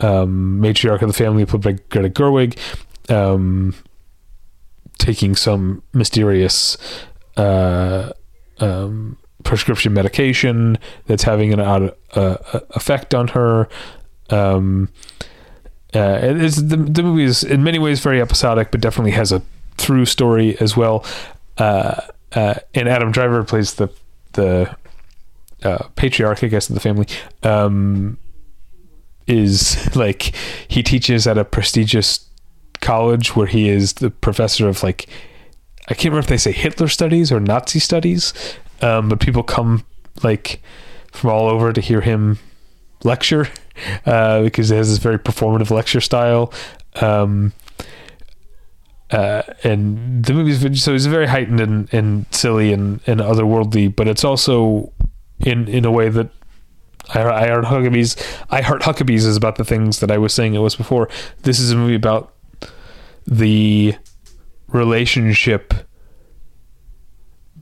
um, 0.00 0.60
matriarch 0.60 1.02
of 1.02 1.08
the 1.08 1.14
family, 1.14 1.44
played 1.46 1.62
by 1.62 1.72
Greta 1.90 2.10
Gerwig, 2.10 2.58
um, 3.10 3.74
taking 4.98 5.34
some 5.34 5.82
mysterious. 5.92 6.76
Uh, 7.36 8.12
um, 8.60 9.16
prescription 9.44 9.92
medication 9.92 10.76
that's 11.06 11.22
having 11.22 11.52
an 11.52 11.60
out 11.60 11.96
uh, 12.14 12.36
effect 12.70 13.14
on 13.14 13.28
her. 13.28 13.68
Um, 14.30 14.90
uh, 15.94 16.18
it's 16.20 16.56
the 16.56 16.76
the 16.76 17.02
movie 17.02 17.24
is 17.24 17.42
in 17.42 17.62
many 17.64 17.78
ways 17.78 18.00
very 18.00 18.20
episodic, 18.20 18.70
but 18.70 18.80
definitely 18.80 19.12
has 19.12 19.32
a 19.32 19.42
through 19.76 20.04
story 20.04 20.58
as 20.60 20.76
well. 20.76 21.04
Uh, 21.56 22.00
uh, 22.34 22.54
and 22.74 22.88
Adam 22.88 23.12
Driver 23.12 23.44
plays 23.44 23.74
the 23.74 23.88
the 24.32 24.76
uh, 25.62 25.84
patriarch, 25.96 26.44
I 26.44 26.48
guess, 26.48 26.68
of 26.68 26.74
the 26.74 26.80
family. 26.80 27.06
Um, 27.42 28.18
is 29.26 29.94
like 29.96 30.34
he 30.68 30.82
teaches 30.82 31.26
at 31.26 31.38
a 31.38 31.44
prestigious 31.44 32.26
college 32.80 33.34
where 33.34 33.46
he 33.46 33.68
is 33.68 33.94
the 33.94 34.10
professor 34.10 34.68
of 34.68 34.82
like 34.82 35.08
I 35.88 35.94
can't 35.94 36.06
remember 36.06 36.20
if 36.20 36.26
they 36.26 36.36
say 36.36 36.52
Hitler 36.52 36.88
studies 36.88 37.32
or 37.32 37.40
Nazi 37.40 37.78
studies, 37.78 38.34
um, 38.82 39.08
but 39.08 39.20
people 39.20 39.42
come 39.42 39.84
like 40.22 40.60
from 41.12 41.30
all 41.30 41.48
over 41.48 41.72
to 41.72 41.80
hear 41.80 42.02
him 42.02 42.38
lecture 43.04 43.48
uh, 44.06 44.42
because 44.42 44.68
he 44.68 44.76
has 44.76 44.90
this 44.90 44.98
very 44.98 45.18
performative 45.18 45.70
lecture 45.70 46.00
style. 46.00 46.52
Um, 46.96 47.52
uh, 49.10 49.42
and 49.64 50.24
the 50.24 50.34
movie's 50.34 50.82
so 50.82 50.94
it's 50.94 51.06
very 51.06 51.26
heightened 51.26 51.60
and, 51.60 51.92
and 51.92 52.26
silly 52.30 52.72
and, 52.72 53.00
and 53.06 53.20
otherworldly, 53.20 53.94
but 53.94 54.06
it's 54.06 54.24
also 54.24 54.92
in 55.40 55.66
in 55.68 55.84
a 55.84 55.90
way 55.90 56.08
that 56.08 56.30
I, 57.14 57.22
I 57.22 57.48
heart 57.48 57.64
Huckabees. 57.64 58.16
I 58.50 58.60
heart 58.60 58.82
Huckabees 58.82 59.24
is 59.24 59.36
about 59.36 59.56
the 59.56 59.64
things 59.64 60.00
that 60.00 60.10
I 60.10 60.18
was 60.18 60.34
saying 60.34 60.54
it 60.54 60.58
was 60.58 60.76
before. 60.76 61.08
This 61.42 61.58
is 61.58 61.70
a 61.70 61.76
movie 61.76 61.94
about 61.94 62.34
the 63.26 63.94
relationship 64.68 65.74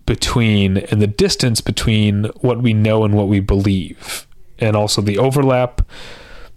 between 0.05 0.79
and 0.79 1.03
the 1.03 1.07
distance 1.07 1.61
between 1.61 2.25
what 2.41 2.63
we 2.63 2.73
know 2.73 3.05
and 3.05 3.15
what 3.15 3.29
we 3.29 3.41
believe, 3.41 4.27
and 4.59 4.77
also 4.77 5.01
the 5.01 5.19
overlap. 5.19 5.83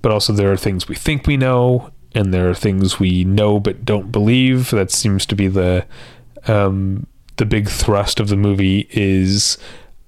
But 0.02 0.12
also, 0.12 0.32
there 0.34 0.52
are 0.52 0.58
things 0.58 0.88
we 0.88 0.96
think 0.96 1.28
we 1.28 1.36
know, 1.36 1.92
and 2.14 2.34
there 2.34 2.50
are 2.50 2.56
things 2.56 3.00
we 3.00 3.24
know 3.24 3.60
but 3.60 3.86
don't 3.86 4.12
believe. 4.12 4.72
That 4.72 4.92
seems 4.92 5.26
to 5.28 5.36
be 5.36 5.48
the 5.48 5.86
um, 6.48 7.08
the 7.38 7.46
big 7.46 7.70
thrust 7.70 8.20
of 8.20 8.28
the 8.28 8.36
movie 8.36 8.88
is 8.92 9.58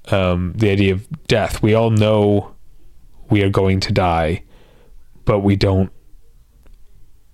um, 0.10 0.54
the 0.56 0.70
idea 0.70 0.94
of 0.94 1.08
death. 1.28 1.62
We 1.62 1.74
all 1.74 1.90
know 1.90 2.54
we 3.30 3.44
are 3.44 3.50
going 3.50 3.80
to 3.82 3.94
die, 3.94 4.44
but 5.26 5.40
we 5.40 5.56
don't. 5.56 5.92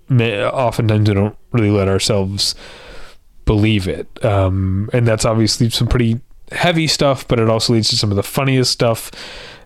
Oftentimes, 0.10 1.10
we 1.10 1.16
don't 1.16 1.38
really 1.52 1.72
let 1.72 1.90
ourselves 1.90 2.56
believe 3.46 3.88
it, 3.88 4.24
um, 4.24 4.90
and 4.94 5.08
that's 5.08 5.26
obviously 5.26 5.70
some 5.70 5.88
pretty 5.88 6.22
heavy 6.52 6.88
stuff. 6.88 7.28
But 7.28 7.40
it 7.40 7.50
also 7.50 7.74
leads 7.74 7.90
to 7.90 7.98
some 7.98 8.12
of 8.12 8.16
the 8.16 8.24
funniest 8.24 8.72
stuff. 8.72 9.12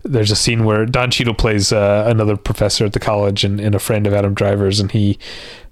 There's 0.04 0.32
a 0.32 0.36
scene 0.36 0.64
where 0.64 0.86
Don 0.86 1.12
Cheadle 1.12 1.34
plays 1.34 1.72
uh, 1.72 2.06
another 2.08 2.36
professor 2.36 2.86
at 2.86 2.94
the 2.94 3.00
college 3.00 3.44
and, 3.44 3.60
and, 3.60 3.76
a 3.76 3.80
friend 3.80 4.08
of 4.08 4.14
Adam 4.14 4.34
Driver's, 4.34 4.80
and 4.80 4.92
he 4.92 5.20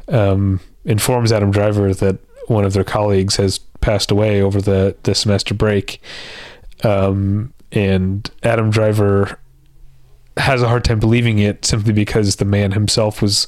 um, 0.07 0.59
informs 0.85 1.31
Adam 1.31 1.51
Driver 1.51 1.93
that 1.93 2.19
one 2.47 2.65
of 2.65 2.73
their 2.73 2.83
colleagues 2.83 3.37
has 3.37 3.59
passed 3.81 4.11
away 4.11 4.41
over 4.41 4.61
the 4.61 4.95
the 5.03 5.15
semester 5.15 5.53
break. 5.53 6.01
Um, 6.83 7.53
and 7.71 8.29
Adam 8.43 8.69
Driver 8.69 9.39
has 10.37 10.61
a 10.61 10.67
hard 10.67 10.83
time 10.83 10.99
believing 10.99 11.39
it 11.39 11.65
simply 11.65 11.93
because 11.93 12.37
the 12.37 12.45
man 12.45 12.71
himself 12.71 13.21
was 13.21 13.47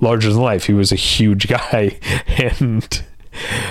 larger 0.00 0.30
than 0.30 0.40
life. 0.40 0.66
He 0.66 0.72
was 0.72 0.92
a 0.92 0.96
huge 0.96 1.46
guy, 1.70 1.98
and 2.26 3.04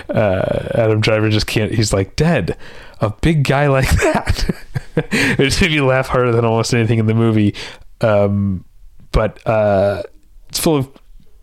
uh, 0.09 0.69
Adam 0.75 1.01
Driver 1.01 1.29
just 1.29 1.47
can't. 1.47 1.73
He's 1.73 1.93
like 1.93 2.15
dead. 2.15 2.57
A 3.01 3.09
big 3.09 3.43
guy 3.43 3.67
like 3.67 3.89
that. 4.01 4.49
it 5.11 5.61
made 5.61 5.71
me 5.71 5.81
laugh 5.81 6.07
harder 6.07 6.31
than 6.31 6.45
almost 6.45 6.73
anything 6.73 6.99
in 6.99 7.05
the 7.05 7.13
movie. 7.13 7.55
Um, 8.01 8.65
but 9.11 9.45
uh, 9.47 10.03
it's 10.49 10.59
full 10.59 10.75
of 10.75 10.89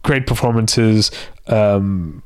great 0.02 0.26
performances. 0.26 1.10
Um, 1.46 2.22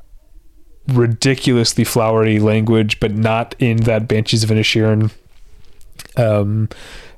ridiculously 0.89 1.85
flowery 1.85 2.39
language, 2.39 3.01
but 3.01 3.13
not 3.13 3.55
in 3.59 3.79
that 3.79 4.07
Banshees 4.07 4.45
of 4.45 4.51
Inisherin 4.51 5.11
um, 6.17 6.69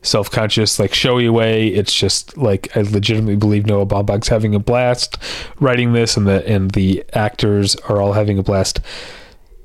self-conscious 0.03 0.79
like 0.79 0.95
showy 0.95 1.29
way 1.29 1.67
it's 1.67 1.93
just 1.93 2.37
like 2.39 2.75
i 2.77 2.83
legitimately 2.83 3.35
believe 3.35 3.67
noah 3.67 3.85
baumbach's 3.85 4.29
having 4.29 4.55
a 4.55 4.59
blast 4.59 5.19
writing 5.59 5.95
this 5.95 6.17
and 6.17 6.29
the 6.29 6.47
and 6.49 6.71
the 6.73 7.05
actors 7.13 7.75
are 7.89 8.01
all 8.01 8.13
having 8.13 8.39
a 8.39 8.43
blast 8.43 8.79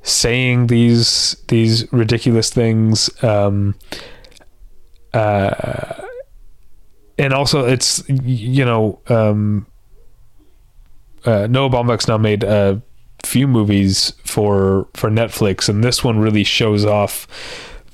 saying 0.02 0.66
these 0.66 1.36
these 1.46 1.90
ridiculous 1.92 2.50
things 2.50 3.08
um 3.22 3.72
uh 5.14 6.02
and 7.18 7.32
also 7.32 7.66
it's 7.66 8.02
you 8.08 8.64
know 8.64 8.98
um 9.08 9.66
uh, 11.24 11.46
Noah 11.48 11.70
Baumbach's 11.70 12.08
now 12.08 12.18
made 12.18 12.42
a 12.42 12.82
few 13.24 13.46
movies 13.46 14.12
for 14.24 14.88
for 14.94 15.10
Netflix, 15.10 15.68
and 15.68 15.82
this 15.82 16.02
one 16.02 16.18
really 16.18 16.44
shows 16.44 16.84
off 16.84 17.26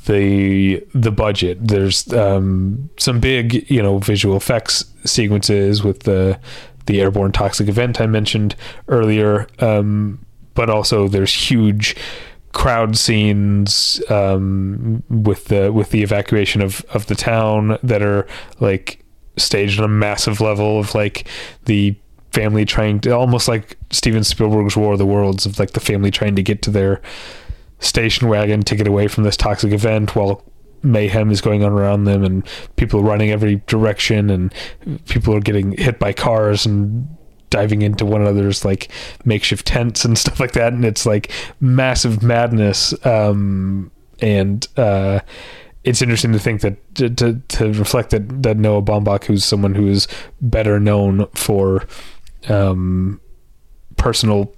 the 0.07 0.85
the 0.95 1.11
budget. 1.11 1.59
There's 1.61 2.11
um, 2.13 2.89
some 2.99 3.21
big, 3.21 3.71
you 3.71 3.83
know, 3.83 3.99
visual 3.99 4.37
effects 4.37 4.85
sequences 5.05 5.83
with 5.85 6.01
the 6.01 6.39
the 6.87 7.01
airborne 7.03 7.33
toxic 7.33 7.69
event 7.69 8.01
I 8.01 8.07
mentioned 8.07 8.57
earlier, 8.89 9.47
um, 9.59 10.25
but 10.55 10.71
also 10.71 11.07
there's 11.07 11.33
huge 11.33 11.95
crowd 12.53 12.97
scenes 12.97 14.03
um, 14.11 15.03
with 15.09 15.47
the 15.47 15.73
with 15.73 15.91
the 15.91 16.03
evacuation 16.03 16.63
of 16.63 16.85
of 16.93 17.07
the 17.07 17.15
town 17.15 17.79
that 17.83 18.03
are 18.03 18.27
like 18.61 19.05
staged 19.37 19.79
on 19.79 19.85
a 19.85 19.89
massive 19.89 20.41
level 20.41 20.79
of 20.81 20.95
like 20.95 21.29
the 21.67 21.95
family 22.33 22.65
trying 22.65 23.01
to 23.01 23.11
almost 23.11 23.49
like 23.49 23.77
Steven 23.91 24.25
Spielberg's 24.25 24.77
War 24.77 24.93
of 24.93 24.99
the 24.99 25.07
Worlds 25.07 25.47
of 25.47 25.59
like 25.59 25.73
the 25.73 25.81
family 25.81 26.11
trying 26.11 26.37
to 26.37 26.43
get 26.43 26.63
to 26.63 26.71
their 26.71 27.01
station 27.81 28.29
wagon 28.29 28.63
to 28.63 28.77
get 28.77 28.87
away 28.87 29.09
from 29.09 29.25
this 29.25 29.37
toxic 29.37 29.73
event 29.73 30.17
while 30.17 30.45
mayhem 30.83 31.31
is 31.31 31.41
going 31.41 31.65
on 31.65 31.73
around 31.73 32.05
them 32.05 32.23
and 32.23 32.47
people 32.77 33.03
running 33.03 33.31
every 33.31 33.57
direction 33.67 34.31
and 34.31 34.55
people 35.07 35.35
are 35.35 35.41
getting 35.41 35.73
hit 35.73 35.99
by 35.99 36.13
cars 36.13 36.65
and 36.67 37.09
diving 37.51 37.83
into 37.83 38.05
one 38.05 38.21
another's 38.21 38.65
like 38.65 38.91
makeshift 39.25 39.67
tents 39.67 40.05
and 40.05 40.19
stuff 40.25 40.41
like 40.41 40.53
that 40.53 40.73
and 40.73 40.85
it's 40.85 41.07
like 41.07 41.31
massive 41.61 42.23
madness 42.23 42.95
um, 43.07 43.91
and 44.21 44.67
uh, 44.77 45.21
it's 45.85 46.03
interesting 46.03 46.33
to 46.33 46.39
think 46.39 46.61
that 46.61 46.95
to, 46.95 47.41
to, 47.49 47.73
reflect 47.73 48.11
that 48.11 48.43
that 48.43 48.57
Noah 48.57 48.83
Baumbach 48.83 49.25
who's 49.25 49.45
someone 49.45 49.75
who 49.75 49.89
is 49.89 50.09
better 50.41 50.81
known 50.81 51.27
for 51.35 51.87
um, 52.49 53.21
personal 53.97 54.55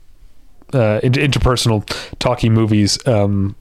uh, 0.72 1.00
interpersonal 1.02 1.84
talking 2.18 2.54
movies 2.54 3.04
um, 3.06 3.56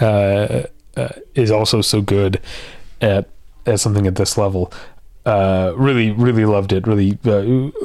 uh, 0.00 0.62
uh, 0.96 1.08
is 1.34 1.50
also 1.50 1.80
so 1.80 2.00
good 2.00 2.40
at 3.00 3.28
at 3.66 3.80
something 3.80 4.06
at 4.06 4.16
this 4.16 4.36
level. 4.36 4.72
Uh, 5.24 5.72
really, 5.76 6.10
really 6.10 6.44
loved 6.44 6.72
it. 6.72 6.86
Really, 6.86 7.18
uh, 7.24 7.38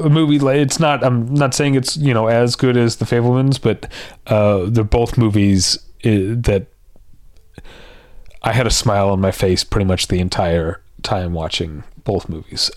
a 0.04 0.10
movie. 0.10 0.46
It's 0.60 0.80
not. 0.80 1.04
I'm 1.04 1.34
not 1.34 1.54
saying 1.54 1.76
it's 1.76 1.96
you 1.96 2.14
know 2.14 2.28
as 2.28 2.56
good 2.56 2.76
as 2.76 2.98
The 2.98 3.06
Fabelmans, 3.06 3.62
but 3.62 3.92
uh, 4.28 4.66
they're 4.68 4.84
both 4.84 5.18
movies 5.18 5.78
that 6.04 6.68
I 8.44 8.54
had 8.54 8.68
a 8.68 8.72
smile 8.72 9.10
on 9.10 9.22
my 9.22 9.32
face 9.32 9.64
pretty 9.64 9.86
much 9.86 10.08
the 10.08 10.20
entire 10.20 10.82
time 11.02 11.34
watching 11.34 11.84
both 12.04 12.28
movies. 12.28 12.72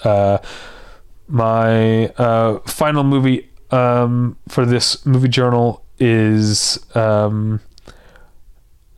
my 1.29 2.61
final 2.67 3.05
movie 3.05 3.49
um, 3.73 4.37
for 4.49 4.67
this 4.67 5.05
movie 5.05 5.29
journal 5.29 5.85
is 5.99 6.79
um, 6.95 7.61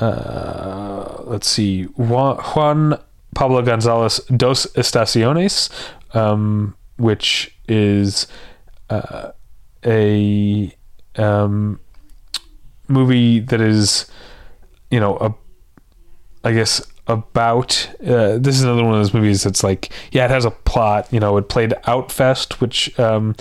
uh, 0.01 1.23
let's 1.25 1.49
see 1.49 1.85
Juan 1.85 2.99
Pablo 3.35 3.63
Gonzalez 3.63 4.21
Dos 4.37 4.67
Estaciones, 4.75 5.71
um, 6.15 6.77
which 6.97 7.57
is 7.69 8.27
uh, 8.91 9.33
a 9.85 10.75
um, 11.17 11.81
movie 12.89 13.41
that 13.41 13.61
is 13.61 14.07
you 14.91 15.01
know 15.01 15.17
a 15.19 15.35
I 16.47 16.53
guess 16.53 16.87
about 17.07 17.89
uh, 18.01 18.39
this 18.39 18.57
is 18.57 18.63
another 18.63 18.85
one 18.85 18.95
of 18.95 19.01
those 19.01 19.15
movies 19.15 19.43
that's 19.43 19.63
like 19.63 19.93
yeah 20.13 20.25
it 20.25 20.31
has 20.31 20.45
a 20.45 20.51
plot 20.51 21.13
you 21.13 21.21
know 21.21 21.37
it 21.37 21.49
played 21.49 21.75
Outfest 21.87 22.61
which 22.61 22.99
um, 22.99 23.35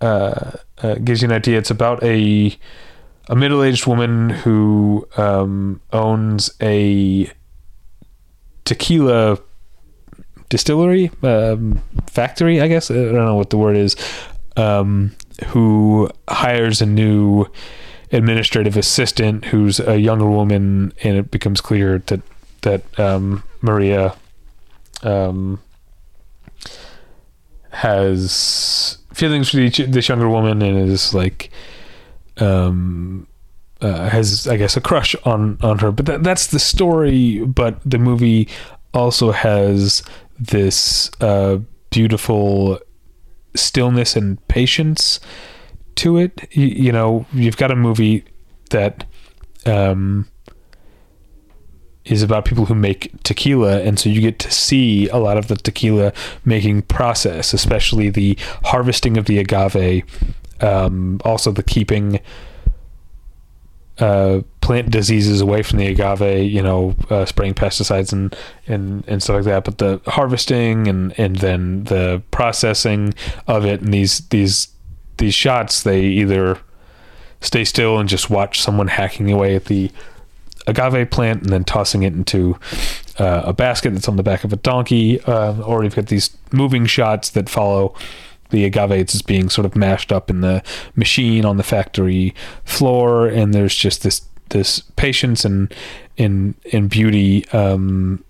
uh, 0.00 0.52
uh, 0.82 0.94
gives 0.96 1.22
you 1.22 1.28
an 1.28 1.32
idea. 1.32 1.58
It's 1.58 1.70
about 1.70 2.02
a 2.02 2.56
a 3.28 3.34
middle 3.34 3.62
aged 3.62 3.86
woman 3.86 4.30
who 4.30 5.08
um, 5.16 5.80
owns 5.92 6.50
a 6.60 7.30
tequila 8.66 9.38
distillery 10.50 11.10
um, 11.22 11.80
factory. 12.10 12.60
I 12.60 12.68
guess 12.68 12.90
I 12.90 12.94
don't 12.94 13.14
know 13.14 13.36
what 13.36 13.48
the 13.50 13.56
word 13.56 13.76
is. 13.76 13.96
Um, 14.58 15.16
who 15.48 16.10
hires 16.28 16.80
a 16.80 16.86
new 16.86 17.46
administrative 18.12 18.76
assistant 18.76 19.46
who's 19.46 19.80
a 19.80 19.98
younger 19.98 20.28
woman, 20.28 20.92
and 21.02 21.16
it 21.16 21.30
becomes 21.30 21.60
clear 21.60 21.98
that 22.06 22.20
that 22.62 23.00
um, 23.00 23.42
Maria 23.62 24.14
um, 25.02 25.60
has 27.70 28.98
feelings 29.12 29.50
for 29.50 29.58
each, 29.58 29.78
this 29.78 30.08
younger 30.08 30.28
woman 30.28 30.62
and 30.62 30.90
is 30.90 31.14
like 31.14 31.50
um 32.38 33.26
uh, 33.80 34.08
has 34.08 34.46
I 34.46 34.56
guess 34.56 34.76
a 34.76 34.80
crush 34.80 35.14
on 35.24 35.58
on 35.62 35.78
her. 35.78 35.92
But 35.92 36.06
that, 36.06 36.24
that's 36.24 36.48
the 36.48 36.58
story 36.58 37.40
but 37.44 37.78
the 37.84 37.98
movie 37.98 38.48
also 38.94 39.32
has 39.32 40.02
this 40.38 41.10
uh 41.20 41.58
beautiful 41.90 42.78
stillness 43.54 44.16
and 44.16 44.46
patience 44.48 45.20
to 45.96 46.18
it. 46.18 46.48
You, 46.52 46.66
you 46.66 46.92
know 46.92 47.26
you've 47.32 47.56
got 47.56 47.70
a 47.70 47.76
movie 47.76 48.24
that 48.70 49.04
um 49.66 50.28
is 52.04 52.22
about 52.22 52.44
people 52.44 52.66
who 52.66 52.74
make 52.74 53.10
tequila 53.24 53.80
and 53.82 53.98
so 53.98 54.08
you 54.08 54.20
get 54.20 54.38
to 54.38 54.50
see 54.50 55.08
a 55.08 55.16
lot 55.16 55.36
of 55.36 55.48
the 55.48 55.56
tequila 55.56 56.12
making 56.44 56.80
process 56.82 57.52
especially 57.52 58.10
the 58.10 58.38
harvesting 58.62 59.16
of 59.16 59.26
the 59.26 59.38
agave 59.38 60.04
um, 60.60 61.20
also 61.24 61.50
the 61.50 61.62
keeping 61.62 62.20
uh, 63.98 64.40
plant 64.60 64.90
diseases 64.90 65.40
away 65.40 65.62
from 65.62 65.78
the 65.78 65.86
agave 65.86 66.50
you 66.50 66.62
know 66.62 66.94
uh, 67.10 67.24
spraying 67.24 67.54
pesticides 67.54 68.12
and, 68.12 68.36
and 68.66 69.04
and 69.06 69.22
stuff 69.22 69.36
like 69.36 69.44
that 69.44 69.64
but 69.64 69.78
the 69.78 70.00
harvesting 70.06 70.88
and 70.88 71.18
and 71.18 71.36
then 71.36 71.84
the 71.84 72.22
processing 72.30 73.14
of 73.46 73.64
it 73.64 73.80
and 73.80 73.94
these 73.94 74.20
these 74.28 74.68
these 75.18 75.34
shots 75.34 75.82
they 75.82 76.02
either 76.02 76.58
stay 77.40 77.64
still 77.64 77.98
and 77.98 78.08
just 78.08 78.28
watch 78.28 78.60
someone 78.60 78.88
hacking 78.88 79.30
away 79.30 79.54
at 79.54 79.66
the 79.66 79.90
agave 80.66 81.10
plant 81.10 81.42
and 81.42 81.50
then 81.50 81.64
tossing 81.64 82.02
it 82.02 82.12
into 82.12 82.58
uh, 83.18 83.42
a 83.44 83.52
basket 83.52 83.92
that's 83.92 84.08
on 84.08 84.16
the 84.16 84.22
back 84.22 84.44
of 84.44 84.52
a 84.52 84.56
donkey, 84.56 85.20
uh, 85.22 85.60
or 85.62 85.84
you've 85.84 85.94
got 85.94 86.06
these 86.06 86.36
moving 86.52 86.86
shots 86.86 87.30
that 87.30 87.48
follow 87.48 87.94
the 88.50 88.64
agave 88.64 89.14
is 89.14 89.22
being 89.22 89.48
sort 89.48 89.64
of 89.64 89.76
mashed 89.76 90.12
up 90.12 90.30
in 90.30 90.40
the 90.40 90.62
machine 90.94 91.44
on 91.44 91.56
the 91.56 91.62
factory 91.62 92.34
floor, 92.64 93.26
and 93.26 93.52
there's 93.52 93.74
just 93.74 94.02
this 94.02 94.22
this 94.50 94.80
patience 94.96 95.44
and 95.44 95.74
in 96.16 96.54
in 96.66 96.88
beauty 96.88 97.48
um, 97.48 98.24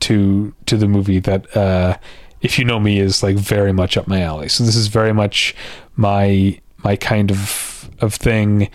to 0.00 0.54
to 0.66 0.76
the 0.76 0.88
movie 0.88 1.18
that 1.20 1.56
uh, 1.56 1.96
if 2.40 2.58
you 2.58 2.64
know 2.64 2.78
me 2.78 2.98
is 2.98 3.22
like 3.22 3.36
very 3.36 3.72
much 3.72 3.96
up 3.96 4.06
my 4.06 4.20
alley. 4.20 4.48
So 4.48 4.64
this 4.64 4.76
is 4.76 4.88
very 4.88 5.12
much 5.12 5.54
my 5.96 6.60
my 6.78 6.96
kind 6.96 7.30
of 7.30 7.90
of 8.00 8.14
thing. 8.14 8.68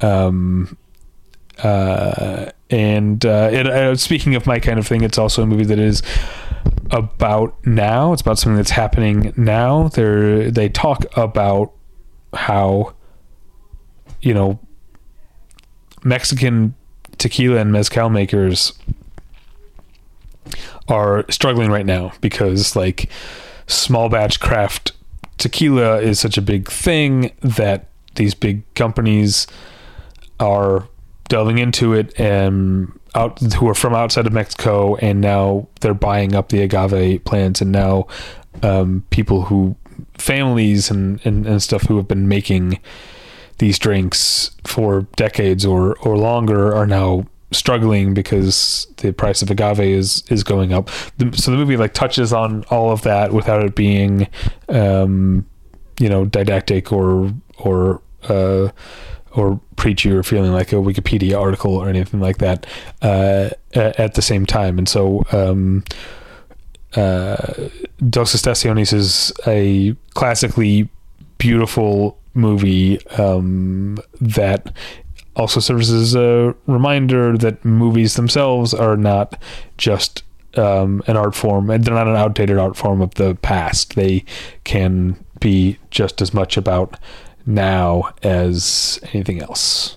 Um, 0.00 0.76
uh, 1.62 2.50
and 2.68 3.24
uh, 3.24 3.48
it, 3.50 3.66
uh, 3.66 3.96
speaking 3.96 4.34
of 4.34 4.46
my 4.46 4.58
kind 4.58 4.78
of 4.78 4.86
thing, 4.86 5.02
it's 5.02 5.18
also 5.18 5.42
a 5.42 5.46
movie 5.46 5.64
that 5.64 5.78
is 5.78 6.02
about 6.90 7.56
now. 7.66 8.12
It's 8.12 8.22
about 8.22 8.38
something 8.38 8.56
that's 8.56 8.70
happening 8.70 9.32
now. 9.36 9.88
They 9.88 10.50
they 10.50 10.68
talk 10.68 11.04
about 11.16 11.72
how 12.32 12.94
you 14.20 14.34
know 14.34 14.58
Mexican 16.04 16.74
tequila 17.18 17.60
and 17.60 17.72
mezcal 17.72 18.10
makers 18.10 18.72
are 20.88 21.24
struggling 21.30 21.70
right 21.70 21.86
now 21.86 22.12
because 22.20 22.76
like 22.76 23.08
small 23.66 24.08
batch 24.08 24.38
craft 24.38 24.92
tequila 25.38 26.00
is 26.00 26.20
such 26.20 26.38
a 26.38 26.42
big 26.42 26.70
thing 26.70 27.32
that 27.40 27.88
these 28.14 28.34
big 28.34 28.62
companies 28.74 29.46
are 30.38 30.88
delving 31.28 31.58
into 31.58 31.92
it 31.92 32.18
and 32.20 32.92
out 33.16 33.40
who 33.54 33.68
are 33.68 33.74
from 33.74 33.94
outside 33.94 34.26
of 34.26 34.32
Mexico 34.32 34.94
and 34.96 35.20
now 35.20 35.66
they're 35.80 35.94
buying 35.94 36.34
up 36.34 36.50
the 36.50 36.62
agave 36.62 37.24
plants 37.24 37.60
and 37.60 37.72
now 37.72 38.06
um, 38.62 39.04
people 39.10 39.42
who 39.42 39.74
families 40.18 40.90
and, 40.90 41.24
and, 41.24 41.46
and 41.46 41.62
stuff 41.62 41.82
who 41.82 41.96
have 41.96 42.06
been 42.06 42.28
making 42.28 42.78
these 43.58 43.78
drinks 43.78 44.50
for 44.64 45.02
decades 45.16 45.64
or, 45.64 45.96
or 45.98 46.16
longer 46.16 46.74
are 46.74 46.86
now 46.86 47.26
struggling 47.52 48.12
because 48.12 48.86
the 48.98 49.12
price 49.12 49.40
of 49.40 49.50
agave 49.50 49.80
is 49.80 50.22
is 50.28 50.42
going 50.42 50.72
up. 50.72 50.90
The, 51.16 51.34
so 51.36 51.50
the 51.50 51.56
movie 51.56 51.76
like 51.76 51.94
touches 51.94 52.32
on 52.32 52.64
all 52.64 52.90
of 52.90 53.02
that 53.02 53.32
without 53.32 53.64
it 53.64 53.74
being, 53.74 54.28
um, 54.68 55.46
you 55.98 56.08
know, 56.08 56.24
didactic 56.24 56.92
or 56.92 57.32
or 57.58 58.02
uh, 58.24 58.68
or 59.36 59.60
preachy 59.76 60.10
or 60.10 60.22
feeling 60.22 60.52
like 60.52 60.72
a 60.72 60.76
Wikipedia 60.76 61.38
article 61.38 61.74
or 61.74 61.88
anything 61.88 62.20
like 62.20 62.38
that 62.38 62.66
uh, 63.02 63.50
at 63.74 64.14
the 64.14 64.22
same 64.22 64.46
time. 64.46 64.78
And 64.78 64.88
so. 64.88 65.24
Um, 65.32 65.84
uh, 66.94 67.68
is 68.92 69.32
a 69.46 69.94
classically 70.14 70.88
beautiful 71.38 72.18
movie 72.34 73.04
um, 73.08 73.98
that 74.20 74.72
also 75.34 75.60
serves 75.60 75.90
as 75.90 76.14
a 76.14 76.54
reminder 76.66 77.36
that 77.36 77.64
movies 77.64 78.14
themselves 78.16 78.72
are 78.72 78.96
not 78.96 79.40
just 79.76 80.22
um, 80.56 81.02
an 81.06 81.16
art 81.16 81.34
form, 81.34 81.68
and 81.68 81.84
they're 81.84 81.94
not 81.94 82.08
an 82.08 82.16
outdated 82.16 82.58
art 82.58 82.76
form 82.76 83.02
of 83.02 83.14
the 83.14 83.34
past. 83.36 83.94
They 83.94 84.24
can 84.64 85.22
be 85.40 85.78
just 85.90 86.22
as 86.22 86.32
much 86.32 86.56
about 86.56 86.98
now 87.46 88.12
as 88.22 89.00
anything 89.12 89.40
else. 89.40 89.96